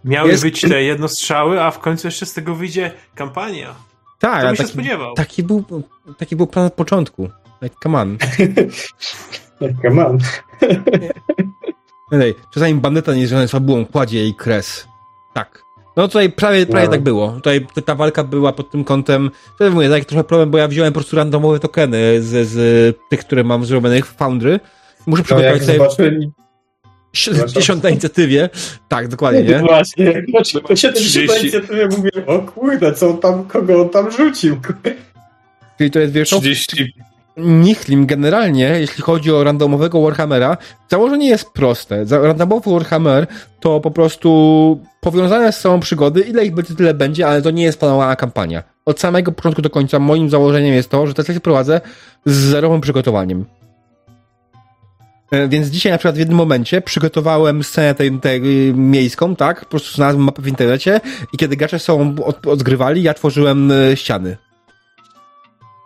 [0.05, 3.75] Miały Jest- być te jednostrzały, a w końcu jeszcze z tego wyjdzie kampania.
[4.19, 5.13] tak, To ale bym się taki, spodziewał.
[5.13, 5.63] taki, był,
[6.17, 7.29] taki był plan od początku.
[7.61, 8.17] Like, come on.
[9.85, 10.17] Come on.
[12.53, 14.87] Czasami bandyta niezwiązany z fabułą kładzie jej kres.
[15.33, 15.63] Tak.
[15.99, 16.91] No tutaj prawie, prawie No.
[16.91, 17.31] tak było.
[17.31, 20.93] Tutaj ta- walka była pod tym kątem, to mówię, tak trochę problem, bo ja wziąłem
[20.93, 24.59] po prostu randomowe tokeny z, z tych, które mam zrobionych w Foundry.
[25.07, 26.31] Muszę No przygotować sobie zobaczyli...
[27.47, 28.49] w dziesiątej inicjatywie.
[28.87, 29.59] Tak, dokładnie, nie?
[29.59, 30.23] Właśnie,
[30.67, 31.41] to się 30.
[31.41, 34.57] inicjatywie mówię, o kurde, co on tam, kogo on tam rzucił?
[35.77, 36.93] Czyli to jest, wiesz, no, 30.
[37.37, 40.57] Nichlim generalnie, jeśli chodzi o randomowego Warhammera,
[40.89, 42.05] założenie jest proste.
[42.09, 43.27] Randomowy Warhammer
[43.59, 47.63] to po prostu powiązane z sobą przygody, ile ich będzie, tyle będzie, ale to nie
[47.63, 48.63] jest planowana kampania.
[48.85, 51.81] Od samego początku do końca moim założeniem jest to, że te sesje prowadzę
[52.25, 53.45] z zerowym przygotowaniem.
[55.31, 58.41] E, Więc dzisiaj na przykład w jednym momencie przygotowałem scenę tej, tej
[58.73, 59.59] miejską, tak?
[59.59, 61.01] Po prostu znalazłem mapę w internecie
[61.33, 64.37] i kiedy gracze są od, odgrywali, ja tworzyłem y, ściany.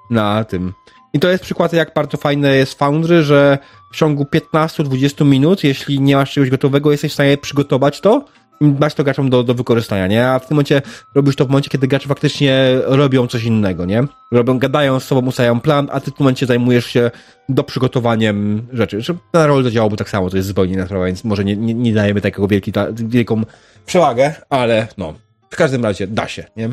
[0.10, 0.74] Na tym.
[1.14, 3.58] I to jest przykład, jak bardzo fajne jest Foundry, że
[3.92, 8.25] w ciągu 15-20 minut, jeśli nie masz czegoś gotowego, jesteś w stanie przygotować to
[8.61, 10.27] i masz to graczom do, do wykorzystania, nie?
[10.27, 10.82] A w tym momencie
[11.16, 14.03] robisz to w momencie, kiedy gracze faktycznie robią coś innego, nie?
[14.32, 17.11] Robią, gadają z sobą, ustalają plan, a ty w tym momencie zajmujesz się
[17.50, 19.00] do przygotowaniem rzeczy.
[19.33, 21.93] Na rol działałby tak samo, to jest zupełnie inna sprawa, więc może nie, nie, nie
[21.93, 23.42] dajemy takiego wielki, ta, wielką
[23.85, 25.14] przewagę, ale no,
[25.50, 26.69] w każdym razie da się, nie?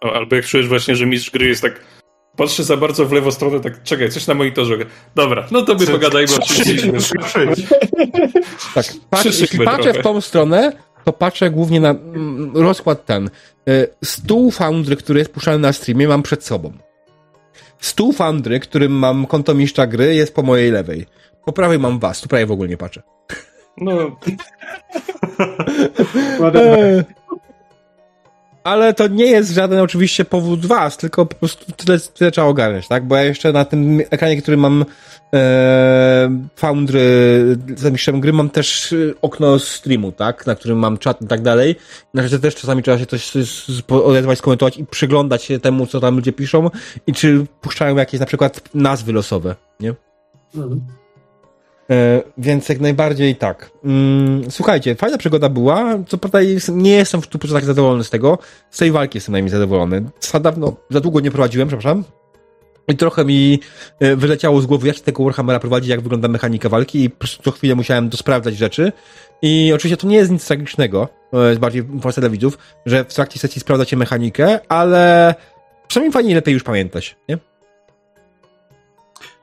[0.00, 1.99] Albo jak czujesz właśnie, że mistrz gry jest tak.
[2.40, 4.76] Patrzy za bardzo w lewą stronę, tak czekaj, coś na monitorze.
[5.14, 7.02] Dobra, no to my pogadajmy o czymś innym.
[8.74, 10.00] Tak, patrz, jeśli patrzę trochę.
[10.00, 10.72] w tą stronę,
[11.04, 13.30] to patrzę głównie na mm, rozkład ten.
[13.68, 16.72] Y, Stół Foundry, który jest puszczany na streamie, mam przed sobą.
[17.78, 21.06] Stół Foundry, którym mam konto mistrza gry, jest po mojej lewej.
[21.44, 23.02] Po prawej mam was, tu prawie w ogóle nie patrzę.
[23.76, 24.16] No.
[28.64, 32.88] Ale to nie jest żaden oczywiście powód was, tylko po prostu tyle, tyle trzeba ogarnąć,
[32.88, 33.06] tak?
[33.06, 34.84] Bo ja jeszcze na tym ekranie, który mam
[35.34, 40.46] e, Foundry za mistrzem gry, mam też e, okno streamu, tak?
[40.46, 41.76] Na którym mam czat i tak dalej.
[42.14, 45.86] Na rzeczy też czasami trzeba się coś z- z- odezwać, skomentować i przyglądać się temu,
[45.86, 46.70] co tam ludzie piszą
[47.06, 49.90] i czy puszczają jakieś na przykład nazwy losowe, nie?
[49.90, 49.94] E,
[52.38, 53.70] więc jak najbardziej tak.
[53.84, 55.98] Mm, słuchajcie, fajna przygoda była.
[56.08, 56.38] Co prawda
[56.68, 58.38] nie jestem w 100% zadowolony z tego.
[58.70, 60.10] Z tej walki jestem najmniej zadowolony.
[60.20, 62.04] Za dawno, za długo nie prowadziłem, przepraszam.
[62.88, 63.60] I trochę mi
[64.00, 67.10] e, wyleciało z głowy, jak się tego Warhammera prowadzi, jak wygląda mechanika walki i
[67.42, 68.92] co chwilę musiałem dosprawdzać rzeczy.
[69.42, 73.14] I oczywiście to nie jest nic tragicznego, to jest bardziej informacja dla widzów, że w
[73.14, 75.34] trakcie sesji sprawdzacie mechanikę, ale
[75.88, 77.38] przynajmniej fajnie lepiej już pamiętać, nie?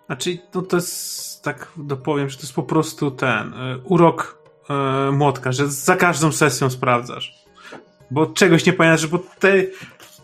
[0.05, 4.43] Znaczy, no to jest, tak dopowiem, że to jest po prostu ten y, urok
[5.09, 7.33] y, młotka, że za każdą sesją sprawdzasz.
[8.11, 9.71] Bo czegoś nie pamiętasz, bo tej,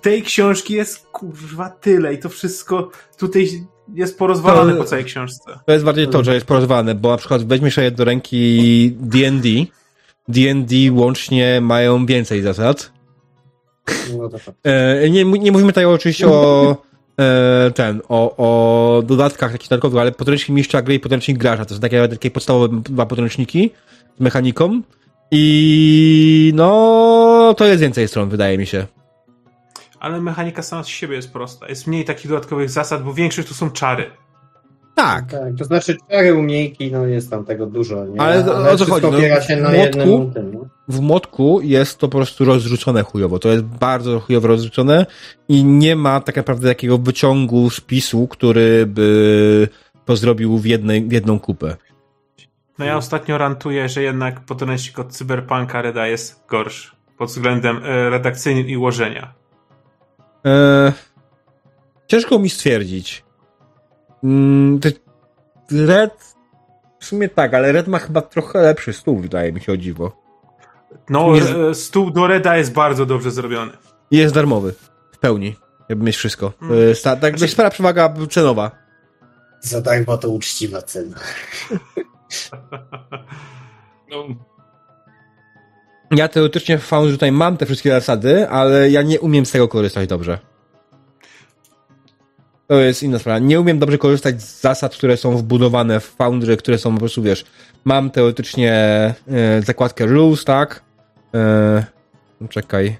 [0.01, 3.47] tej książki jest kurwa tyle i to wszystko tutaj
[3.93, 5.59] jest porozwalane To- po całej książce.
[5.65, 9.49] To jest bardziej to, że jest porozwalane, bo na przykład weźmiesz sobie do ręki D&D,
[10.27, 12.91] D&D łącznie mają więcej zasad.
[14.17, 14.55] No to tak.
[14.63, 20.11] E, nie, nie mówimy tutaj oczywiście o e, ten, o, o dodatkach takich dodatkowych, ale
[20.11, 23.71] podręcznik mistrza gry i podręcznik gracza, to są takie, takie podstawowe dwa podręczniki
[24.17, 24.81] z mechaniką
[25.31, 28.87] i no to jest więcej stron, wydaje mi się.
[29.99, 31.69] Ale mechanika sama z siebie jest prosta.
[31.69, 34.11] Jest mniej takich dodatkowych zasad, bo większość to są czary.
[34.95, 38.21] Tak, Tak, to znaczy cztery umiejki, no jest tam tego dużo, nie?
[38.21, 40.65] Ale o co chodzi, no, się na w młotku- tym, no.
[40.87, 43.39] w młotku jest to po prostu rozrzucone chujowo.
[43.39, 45.05] To jest bardzo chujowo rozrzucone
[45.49, 49.67] i nie ma tak naprawdę takiego wyciągu spisu, który by
[50.05, 51.75] to zrobił w, jednej, w jedną kupę.
[52.79, 58.09] No ja ostatnio rantuję, że jednak podręcznik od Cyberpunka Reda jest gorszy pod względem e,
[58.09, 59.33] redakcyjnym i ułożenia.
[60.43, 60.91] Eee,
[62.07, 63.22] ciężko mi stwierdzić.
[64.23, 64.79] Mm,
[65.71, 66.35] Red
[66.99, 70.23] w sumie tak, ale Red ma chyba trochę lepszy stół, wydaje mi się o dziwo.
[71.09, 73.71] No, Nie- e, stół do Reda jest bardzo dobrze zrobiony.
[74.11, 74.73] Jest darmowy.
[75.11, 75.55] W pełni.
[75.89, 76.53] Jakby mieć wszystko.
[76.61, 76.77] Mm.
[76.77, 78.71] Eee, sta, tak, Znaczy- spora przewaga cenowa.
[79.61, 81.17] Za darmo to uczciwa cena.
[84.11, 84.23] no,
[86.11, 89.67] Ja teoretycznie w Foundry tutaj mam te wszystkie zasady, ale ja nie umiem z tego
[89.67, 90.39] korzystać dobrze.
[92.73, 93.39] To jest inna sprawa.
[93.39, 97.21] Nie umiem dobrze korzystać z zasad, które są wbudowane w Foundry, które są po prostu,
[97.21, 97.45] wiesz,
[97.85, 100.83] mam teoretycznie e, zakładkę rules, tak?
[101.33, 101.83] E,
[102.49, 102.97] czekaj.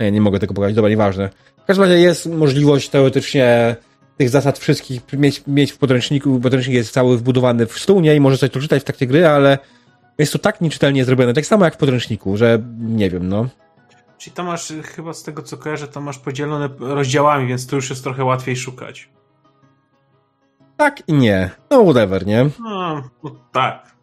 [0.00, 1.30] Nie, nie mogę tego pokazać, dobra, nieważne.
[1.62, 3.76] W każdym razie jest możliwość teoretycznie
[4.16, 6.40] tych zasad wszystkich mieć, mieć w podręczniku.
[6.40, 8.16] Podręcznik jest cały wbudowany w stół, nie?
[8.16, 9.58] I może coś tu czytać w trakcie gry, ale
[10.18, 13.48] jest to tak nieczytelnie zrobione, tak samo jak w podręczniku, że nie wiem, no.
[14.18, 17.76] Czyli to masz, e, chyba z tego co kojarzę, to masz podzielone rozdziałami, więc to
[17.76, 19.08] już jest trochę łatwiej szukać.
[20.76, 21.50] Tak i nie.
[21.70, 22.50] No, whatever, nie?
[22.60, 23.94] No, no tak.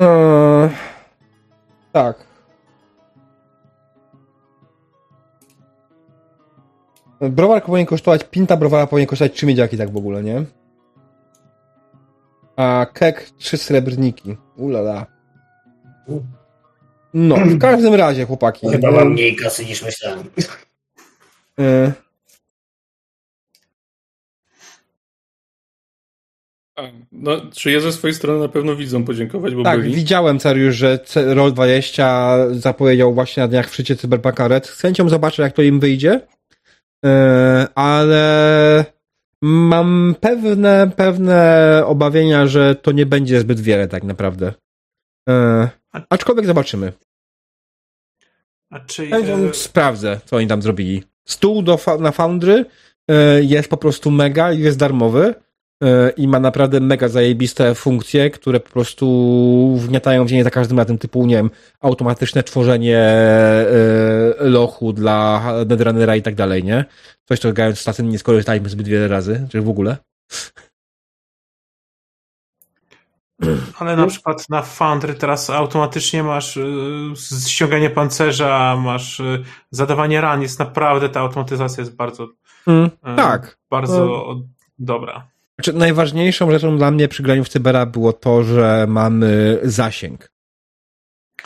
[0.00, 0.70] Eee,
[1.94, 2.26] Tak.
[7.20, 10.44] Browar powinien kosztować, pinta browara powinien kosztować 3 miedziaki tak w ogóle, nie?
[12.56, 14.36] A kek 3 srebrniki.
[14.56, 15.06] Ulala.
[17.14, 18.68] No, w każdym razie, chłopaki.
[18.68, 20.24] Chyba mam mniej kasy niż myślałem.
[21.60, 21.92] e,
[27.12, 29.94] No, czy ja ze swojej strony na pewno widzą podziękować, bo tak, byli.
[29.94, 34.66] widziałem, Cariusz, że C- Roll20 zapowiedział właśnie na dniach w szczycie Cyberpunka Red.
[34.66, 36.20] Z chęcią zobaczę, jak to im wyjdzie.
[37.04, 38.84] E, ale
[39.42, 44.54] mam pewne, pewne obawienia, że to nie będzie zbyt wiele tak naprawdę.
[45.28, 45.68] E,
[46.10, 46.92] aczkolwiek zobaczymy.
[48.70, 49.10] A czy...
[49.10, 51.02] E, sprawdzę, co oni tam zrobili.
[51.24, 52.64] Stół do, na Foundry
[53.10, 55.34] e, jest po prostu mega i jest darmowy
[55.82, 60.78] e, i ma naprawdę mega zajebiste funkcje, które po prostu wgniatają w ziemię za każdym
[60.78, 66.84] razem, typu, nie wiem, automatyczne tworzenie e, lochu dla Netrunnera i tak dalej, nie?
[67.28, 69.96] Coś, co grając z nie skorzystaliśmy zbyt wiele razy, czy w ogóle.
[73.78, 77.12] Ale na przykład na Foundry teraz automatycznie masz y,
[77.48, 80.42] ściąganie pancerza, masz y, zadawanie ran.
[80.42, 82.28] Jest naprawdę, ta automatyzacja jest bardzo,
[82.66, 83.58] Mm, y, tak.
[83.70, 84.34] bardzo
[84.78, 85.26] dobra.
[85.58, 90.30] Znaczy, najważniejszą rzeczą dla mnie przy graniu w Cybera było to, że mamy zasięg.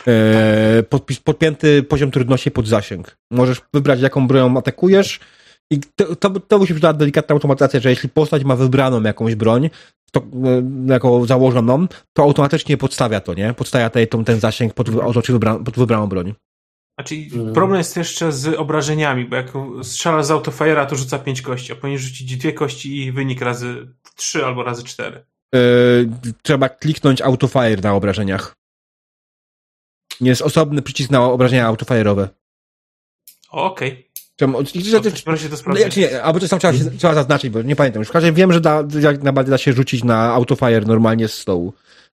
[0.07, 3.17] E, podpis, podpięty poziom trudności pod zasięg.
[3.31, 5.21] Możesz wybrać, jaką bronią atakujesz
[5.71, 9.35] i to, to, to musi być ta delikatna automatyzacja, że jeśli postać ma wybraną jakąś
[9.35, 9.71] broń,
[10.13, 13.55] to, e, jako założoną, to automatycznie podstawia to, nie?
[13.55, 16.35] Podstawia tej, tą, ten zasięg pod, otoczy wybra, pod wybraną broń.
[16.99, 17.55] Znaczy, Mm.
[17.55, 21.77] problem jest jeszcze z obrażeniami, bo jak strzelasz z autofajera, to rzuca 5 kości, a
[21.77, 25.25] powinien rzucić dwie kości i wynik razy 3 albo razy 4.
[25.55, 25.59] E,
[26.43, 28.57] trzeba kliknąć autofire na obrażeniach.
[30.21, 32.29] Jest osobny przycisk na obrażenia autofire'owe.
[33.51, 34.08] Okej.
[34.39, 35.13] Czemu- Okay.
[35.25, 35.83] To razie to No, sprawdzę.
[35.83, 38.01] ja, czy nie, albo coś tam trzeba, się, trzeba zaznaczyć, bo nie pamiętam.
[38.01, 41.29] Już w każdym razie wiem, że da, jak najbardziej da się rzucić na autofire normalnie
[41.29, 41.73] z stołu.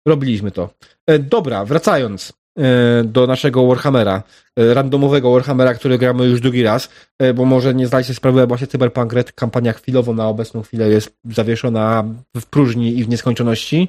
[0.07, 0.69] Robiliśmy to.
[1.07, 4.23] E, dobra, wracając e, do naszego Warhammera,
[4.59, 8.47] e, randomowego Warhammera, który gramy już drugi raz, e, bo może nie zdaliście sprawy, ale
[8.47, 12.03] właśnie Cyberpunk Red kampania chwilowo na obecną chwilę jest zawieszona
[12.37, 13.87] w próżni i w nieskończoności,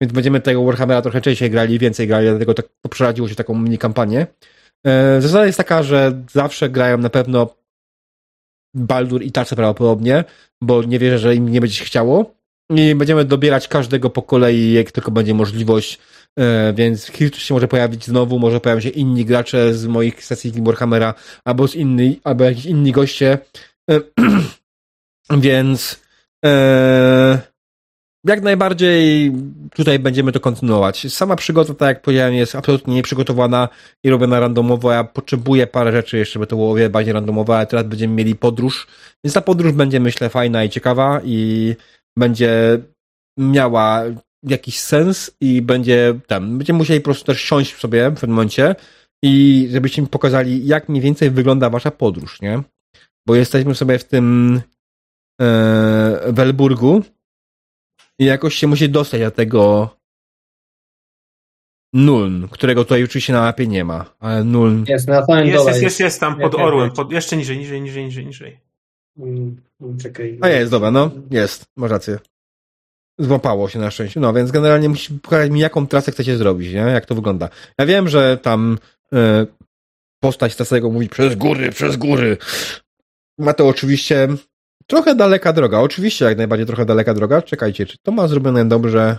[0.00, 3.58] więc będziemy tego Warhammera trochę częściej grali, więcej grali, dlatego tak to przerodziło się taką
[3.58, 4.26] mini kampanię.
[4.86, 7.54] E, Zasada jest taka, że zawsze grają na pewno
[8.76, 10.24] Baldur i Tarce prawdopodobnie,
[10.60, 12.34] bo nie wierzę, że im nie będzie się chciało.
[12.70, 15.98] I będziemy dobierać każdego po kolei, jak tylko będzie możliwość,
[16.38, 20.52] e, więc Hirtus się może pojawić znowu, może pojawią się inni gracze z moich sesji
[20.56, 21.14] Warhammera,
[21.44, 23.38] albo z inni, albo jakiś inni goście.
[23.90, 24.00] E,
[25.46, 26.00] więc
[26.44, 27.38] e,
[28.28, 29.32] jak najbardziej
[29.74, 31.12] tutaj będziemy to kontynuować.
[31.14, 33.68] Sama przygoda, tak jak powiedziałem, jest absolutnie nieprzygotowana
[34.04, 34.92] i robiona randomowo.
[34.92, 38.86] Ja potrzebuję parę rzeczy jeszcze, by to było bardziej randomowe, ale teraz będziemy mieli podróż,
[39.24, 41.74] więc ta podróż będzie, myślę, fajna i ciekawa i
[42.18, 42.78] będzie
[43.38, 44.02] miała
[44.42, 48.74] jakiś sens i będzie tam, będziemy musieli po prostu też siąść sobie w pewnym momencie
[49.24, 52.62] i żebyście mi pokazali, jak mniej więcej wygląda wasza podróż, nie?
[53.26, 54.60] Bo jesteśmy sobie w tym
[55.40, 57.02] e, Welburgu
[58.18, 59.90] jakoś się musi dostać do tego
[61.92, 65.70] Nuln, którego tutaj oczywiście na mapie nie ma, ale Nuln Jest na samym Jest, dole.
[65.70, 68.60] jest, jest, jest tam pod Nie, orłem, pod, jeszcze niżej, niżej, niżej, niżej, niżej.
[69.18, 69.56] Mm,
[70.02, 70.38] Czekaj.
[70.40, 72.18] A jest, dobra, no, jest, masz rację.
[73.18, 74.20] Złapało się na szczęście.
[74.20, 76.80] No, więc generalnie musisz pokazać mi, jaką trasę chcecie zrobić, nie?
[76.80, 77.48] Jak to wygląda.
[77.78, 78.78] Ja wiem, że tam
[79.12, 79.46] e,
[80.20, 82.36] postać Stasego mówi przez góry, przez góry.
[83.38, 84.28] Ma to oczywiście
[84.86, 85.80] trochę daleka droga.
[85.80, 87.42] Oczywiście jak najbardziej trochę daleka droga.
[87.42, 89.18] Czekajcie, czy to ma zrobione dobrze?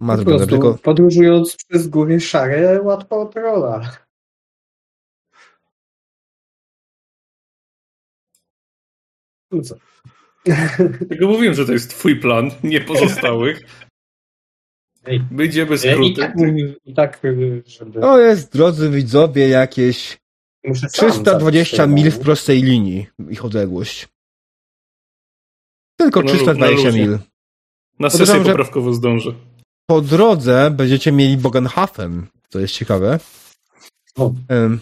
[0.00, 0.78] Ma Po zrobione dobrze, tylko...
[0.78, 3.92] podróżując przez góry szare, łatwo trolla.
[9.50, 9.74] No co?
[11.08, 13.60] Tylko mówiłem, że to jest twój plan, nie pozostałych.
[15.04, 15.24] Ej.
[15.30, 16.20] Wyjdziemy I skróty.
[16.20, 16.34] tak,
[16.84, 17.20] i tak,
[17.66, 18.00] żeby...
[18.00, 20.18] To jest, drodzy widzowie, jakieś
[20.66, 21.90] Muszę sam 320 zapisać.
[22.02, 24.08] mil w prostej linii ich odległość.
[26.00, 27.00] Tylko No, 320 na luzie.
[27.00, 27.18] mil.
[27.98, 29.30] Na sesję że- poprawkową zdążę.
[29.86, 33.18] Po drodze będziecie mieli Bogenhafen, co jest ciekawe.
[34.16, 34.32] O.
[34.48, 34.80] Em,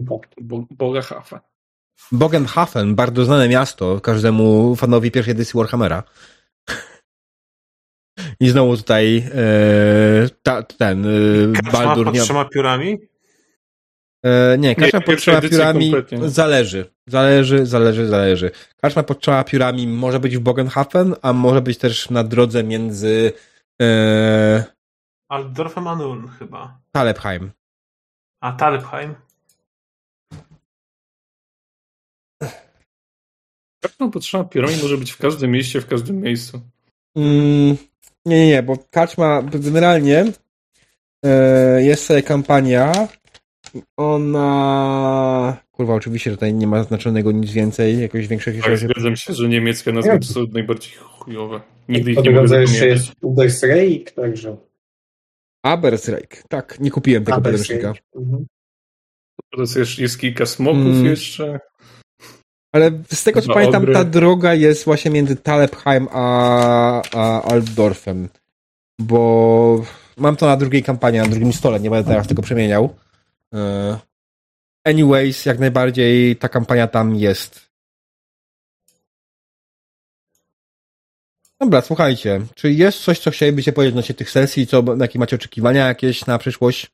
[0.00, 0.20] Bo,
[0.70, 1.40] Boga Hafa.
[2.12, 6.02] Bogenhafen, bardzo znane miasto każdemu fanowi pierwszej edycji Warhammera.
[8.40, 12.98] I znowu tutaj e, ta, ten e, Baldur pod nie, trzema piórami?
[14.24, 16.28] E, nie, kaczma Nie, pod trzema piórami kompletnie.
[16.28, 16.90] zależy.
[17.06, 18.50] Zależy, zależy, zależy.
[18.76, 23.32] Kaczma pod trzema piórami może być w Bogenhafen, a może być też na drodze między
[23.82, 24.64] e,
[25.28, 26.80] Altdorfem Anuln chyba.
[26.92, 27.50] Talepheim.
[28.40, 29.14] A Talepheim?
[33.82, 36.60] Karczma potrzeba piorami może być w każdym mieście, w każdym miejscu.
[37.16, 37.76] Mm,
[38.26, 40.24] nie, nie, nie, bo Kaczma generalnie
[41.24, 43.08] e, jest sobie kampania.
[43.96, 45.56] Ona.
[45.72, 49.92] Kurwa, oczywiście tutaj nie ma znaczonego nic więcej, jakoś większych Tak, zgadzam się, że niemieckie
[49.92, 50.18] nazwy Nie.
[50.18, 51.60] to są najbardziej chujowe.
[51.88, 54.56] Nigdy ich nie mogę jeszcze jest Ubersreik, także...
[55.62, 56.42] Abersreik.
[56.48, 57.92] Tak, nie kupiłem tego podręcznika.
[58.16, 58.46] Mhm.
[59.54, 61.06] To jest, jest kilka smoków Mm.
[61.06, 61.60] jeszcze.
[62.72, 63.94] Ale z tego co pamiętam, ogry.
[63.94, 68.28] ta droga jest właśnie między Talepheim a, a Altdorfem.
[69.00, 69.84] Bo
[70.16, 72.94] mam to na drugiej kampanii, na drugim stole, nie będę teraz tego przemieniał.
[73.54, 73.98] E,
[74.84, 77.68] Anyways, jak najbardziej ta kampania tam jest.
[81.60, 82.40] Dobra, słuchajcie.
[82.54, 84.66] Czy jest coś, co chcielibyście powiedzieć odnośnie tych sesji?
[84.66, 86.86] Co, jakie macie oczekiwania jakieś na przyszłość?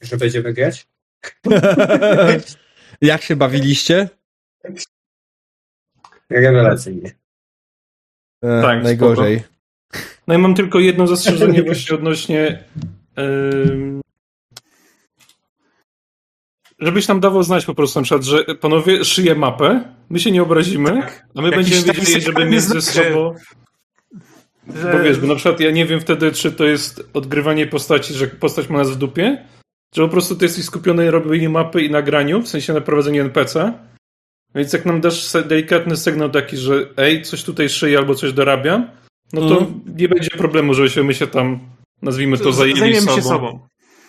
[0.00, 0.88] Że będziemy grać?
[3.00, 4.08] jak się bawiliście?
[6.30, 7.10] Rewelacyjnie.
[8.44, 9.42] E, Tak, najgorzej.
[10.26, 12.64] No i mam tylko jedno zastrzeżenie właśnie odnośnie
[13.18, 13.97] ym,
[16.80, 20.42] żebyś nam dawał znać po prostu na przykład, że panowie szyję mapę, my się nie
[20.42, 20.90] obrazimy,
[21.34, 23.34] a my Jakiś będziemy wiedzieli, żeby między że- sobą...
[24.82, 24.92] Że...
[24.92, 28.26] Bo wiesz, bo na przykład ja nie wiem wtedy, czy to jest odgrywanie postaci, że
[28.26, 29.44] postać ma nas w dupie,
[29.94, 33.22] czy po prostu ty jesteś skupiony na robieniu mapy i nagraniu, w sensie na prowadzeniu
[33.22, 33.72] NPC.
[34.54, 38.90] Więc jak nam dasz delikatny sygnał taki, że ej, coś tutaj szyję albo coś dorabiam,
[39.32, 39.80] no to Mhm.
[39.96, 41.58] nie będzie problemu, żebyśmy my się tam,
[42.02, 43.16] nazwijmy to, zajęli Zajmiemy sobą.
[43.16, 43.60] się sobą.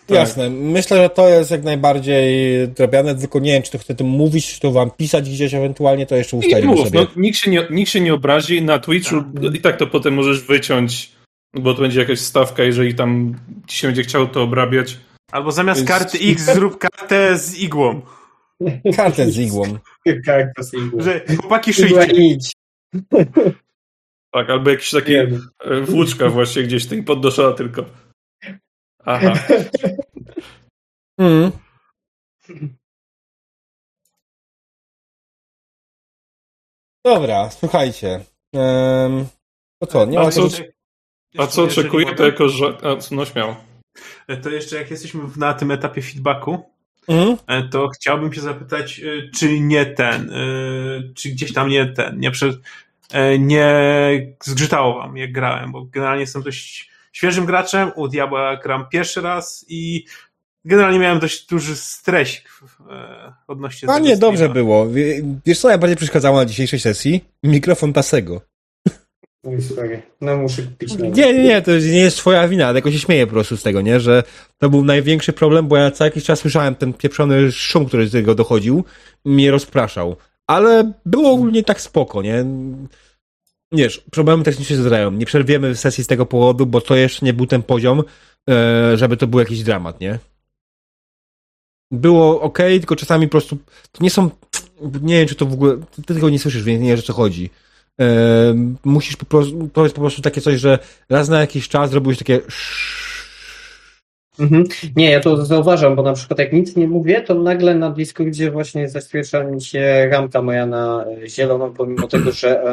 [0.10, 0.18] Tak.
[0.18, 0.50] Jasne.
[0.50, 4.54] Myślę, że to jest jak najbardziej drobiane, tylko nie wiem, czy to chcę tym mówić,
[4.54, 7.00] czy to wam pisać gdzieś ewentualnie, to jeszcze I ustalimy mów, sobie.
[7.00, 9.16] no, nikt, się nie, nikt się nie obrazi na Twitchu
[9.54, 11.12] i tak to potem możesz wyciąć,
[11.54, 13.36] bo to będzie jakaś stawka, jeżeli tam
[13.68, 14.98] ci się będzie chciało to obrabiać.
[15.32, 18.02] Albo zamiast Więc- karty X zrób kartę z igłą.
[18.98, 19.64] Kartę z igłą.
[20.26, 21.04] Karta single.
[21.04, 22.38] Że chłopaki szyjcie.
[24.32, 25.48] Tak, albo jakiś taki Wiem.
[25.66, 27.86] e, włóczka właśnie gdzieś tej podnoszona tylko.
[29.10, 29.34] Aha.
[31.20, 31.52] Mm.
[37.06, 38.26] Dobra, słuchajcie.
[38.54, 39.28] Um,
[39.82, 40.48] to co, nie A ma co-
[41.38, 42.66] A co oczekuję, to jako, że...
[42.68, 43.56] A, no śmiało.
[44.44, 46.70] To jeszcze jak jesteśmy na tym etapie feedbacku,
[47.48, 52.20] e, to chciałbym się zapytać, e, czy nie ten, e, czy gdzieś tam nie ten,
[52.20, 52.54] nie, prze,
[53.40, 53.76] nie
[54.44, 56.90] zgrzytało wam, jak grałem, bo generalnie jestem dość
[57.20, 60.06] świeżym graczem, u Diabła gram pierwszy raz i
[60.66, 62.50] generalnie miałem dość duży stresik
[62.92, 64.54] e, odnośnie A tego nie, dobrze streama.
[64.54, 64.90] było.
[64.90, 67.24] Wie- Wiesz co najbardziej przeszkadzało na dzisiejszej sesji?
[67.44, 68.42] Mikrofon Tasego.
[69.44, 70.02] Oj, sorry.
[70.22, 71.12] No muszę kupić nowy.
[71.12, 73.64] Nie, nie, nie, to nie jest twoja wina, ale tylko się śmieję po prostu z
[73.64, 74.00] tego, nie?
[74.00, 74.24] Że
[74.58, 78.12] to był największy problem, bo ja co jakiś czas słyszałem ten pieprzony szum, który z
[78.12, 78.84] tego dochodził,
[79.26, 80.16] mnie rozpraszał.
[80.48, 82.46] Ale było ogólnie tak spoko, nie?
[83.72, 85.12] Wiesz, problemy techniczne się zdarzają.
[85.12, 88.04] Nie przerwiemy sesji z tego powodu, bo to jeszcze nie był ten poziom,
[88.50, 90.20] e, żeby to był jakiś dramat, nie?
[91.92, 93.58] Było ok, tylko czasami po prostu
[93.92, 94.30] to nie są.
[95.02, 95.78] Nie wiem, czy to w ogóle.
[96.06, 97.50] Ty tego nie słyszysz, więc nie wiesz o co chodzi.
[98.02, 98.06] E,
[98.84, 99.70] musisz po prostu.
[99.84, 102.40] Jest po prostu takie coś, że raz na jakiś czas robiłeś takie.
[104.40, 104.64] Mhm.
[104.96, 108.52] Nie, ja to zauważam, bo na przykład jak nic nie mówię, to nagle na Discordzie
[108.52, 112.64] właśnie zaświecza mi się ramka moja na e, zielono, pomimo tego, że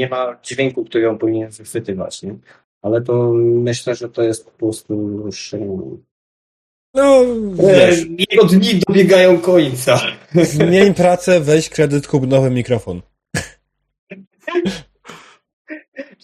[0.00, 2.34] nie ma dźwięku, który ją powinien wychwytywać, nie?
[2.82, 4.94] Ale to myślę, że to jest po prostu
[5.26, 5.54] już...
[5.54, 5.58] e,
[6.94, 7.20] No,
[7.54, 10.00] wiesz, Jego dni dobiegają końca.
[10.34, 13.00] zmień pracę, weź kredyt, kup nowy mikrofon.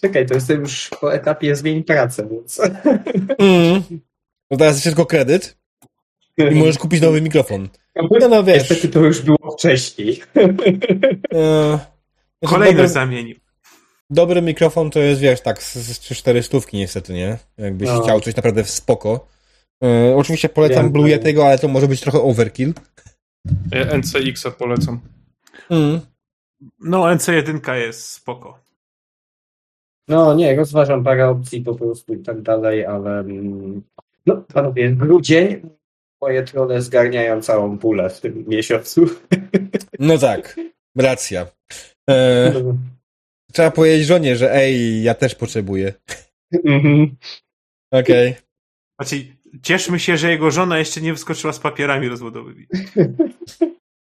[0.01, 2.61] Czekaj, to jestem już po etapie zmień pracę, więc...
[3.39, 3.81] Mm.
[4.51, 5.57] No teraz jeszcze tylko kredyt
[6.37, 7.69] i możesz kupić nowy mikrofon.
[7.95, 8.57] No, no wiesz.
[8.69, 10.21] Niestety to już było wcześniej.
[11.33, 11.79] E,
[12.45, 13.35] Kolejny zamienił.
[14.09, 17.37] Dobry mikrofon to jest, wiesz, tak, z, z 3-4 stówki niestety, nie?
[17.57, 18.01] Jakbyś No.
[18.01, 19.27] chciał coś naprawdę w spoko.
[19.83, 21.09] E, oczywiście polecam Wiem, Blue.
[21.09, 22.73] Yetiego, ale to może być trochę overkill.
[23.71, 24.99] Ja NCX-a polecam.
[25.69, 26.01] Mm.
[26.79, 28.59] No, NC1 jest spoko.
[30.07, 33.83] No nie, rozważam parę opcji po prostu i tak dalej, ale mm,
[34.25, 35.69] no panowie, grudzień,
[36.21, 39.05] moje trole zgarniają całą pulę w tym miesiącu.
[39.99, 40.55] No tak,
[40.97, 41.47] racja.
[42.09, 42.53] E,
[43.53, 45.93] trzeba powiedzieć żonie, że ej, ja też potrzebuję.
[46.65, 47.15] Mhm.
[47.91, 48.35] Okej.
[49.01, 49.25] Znaczy,
[49.61, 52.67] cieszmy się, że jego żona jeszcze nie wyskoczyła z papierami rozwodowymi.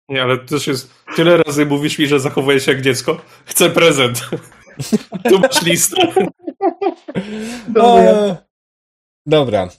[0.10, 0.94] Nie, ale też jest...
[1.16, 3.22] Tyle razy mówisz mi, że zachowuję się jak dziecko.
[3.46, 4.30] Chcę prezent.
[5.30, 6.14] tu masz listę.
[7.68, 8.12] Dobra.
[8.12, 8.38] E,
[9.26, 9.70] Dobra.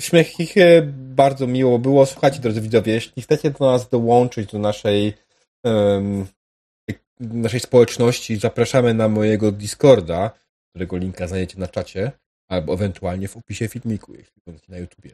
[0.00, 2.06] Śmiechichy, bardzo miło było.
[2.06, 5.12] Słuchajcie, drodzy widzowie, jeśli chcecie do nas dołączyć do naszej
[5.64, 6.26] um,
[7.20, 10.30] naszej społeczności, zapraszamy na mojego Discorda,
[10.70, 12.12] którego linka znajdziecie na czacie,
[12.48, 15.10] albo ewentualnie w opisie filmiku, jeśli będziecie na YouTubie.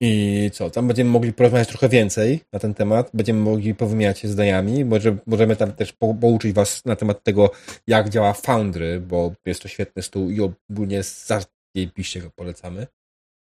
[0.00, 4.28] I co, tam będziemy mogli porozmawiać trochę więcej na ten temat, będziemy mogli powymieniać się
[4.28, 7.50] zdaniami, może, możemy tam też po, pouczyć was na temat tego,
[7.86, 12.86] jak działa Foundry, bo jest to świetny stół i ogólnie zajebiście go polecamy.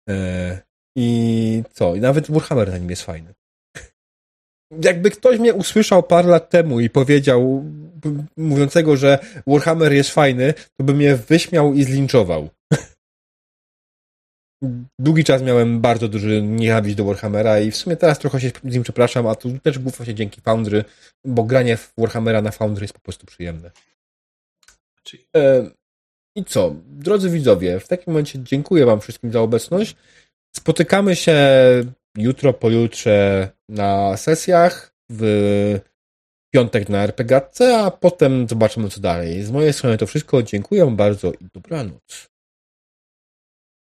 [0.08, 0.62] E,
[0.96, 3.34] I co, i nawet Warhammer na nim jest fajny.
[4.84, 7.64] Jakby ktoś mnie usłyszał parę lat temu i powiedział,
[8.36, 12.48] mówiącego, że Warhammer jest fajny, to by mnie wyśmiał i zlinczował
[14.98, 18.74] długi czas miałem bardzo duży nienawiść do Warhammera i w sumie teraz trochę się z
[18.74, 20.84] nim przepraszam, a to też było właśnie dzięki Foundry,
[21.24, 23.70] bo granie w Warhammera na Foundry jest po prostu przyjemne.
[25.36, 25.70] E,
[26.36, 26.74] I co?
[26.86, 29.96] Drodzy widzowie, w takim momencie dziękuję wam wszystkim za obecność.
[30.56, 31.36] Spotykamy się
[32.16, 35.80] jutro, pojutrze na sesjach, w
[36.54, 39.42] piątek na RPGC, a potem zobaczymy co dalej.
[39.42, 40.42] Z mojej strony to wszystko.
[40.42, 42.31] Dziękuję bardzo i dobranoc.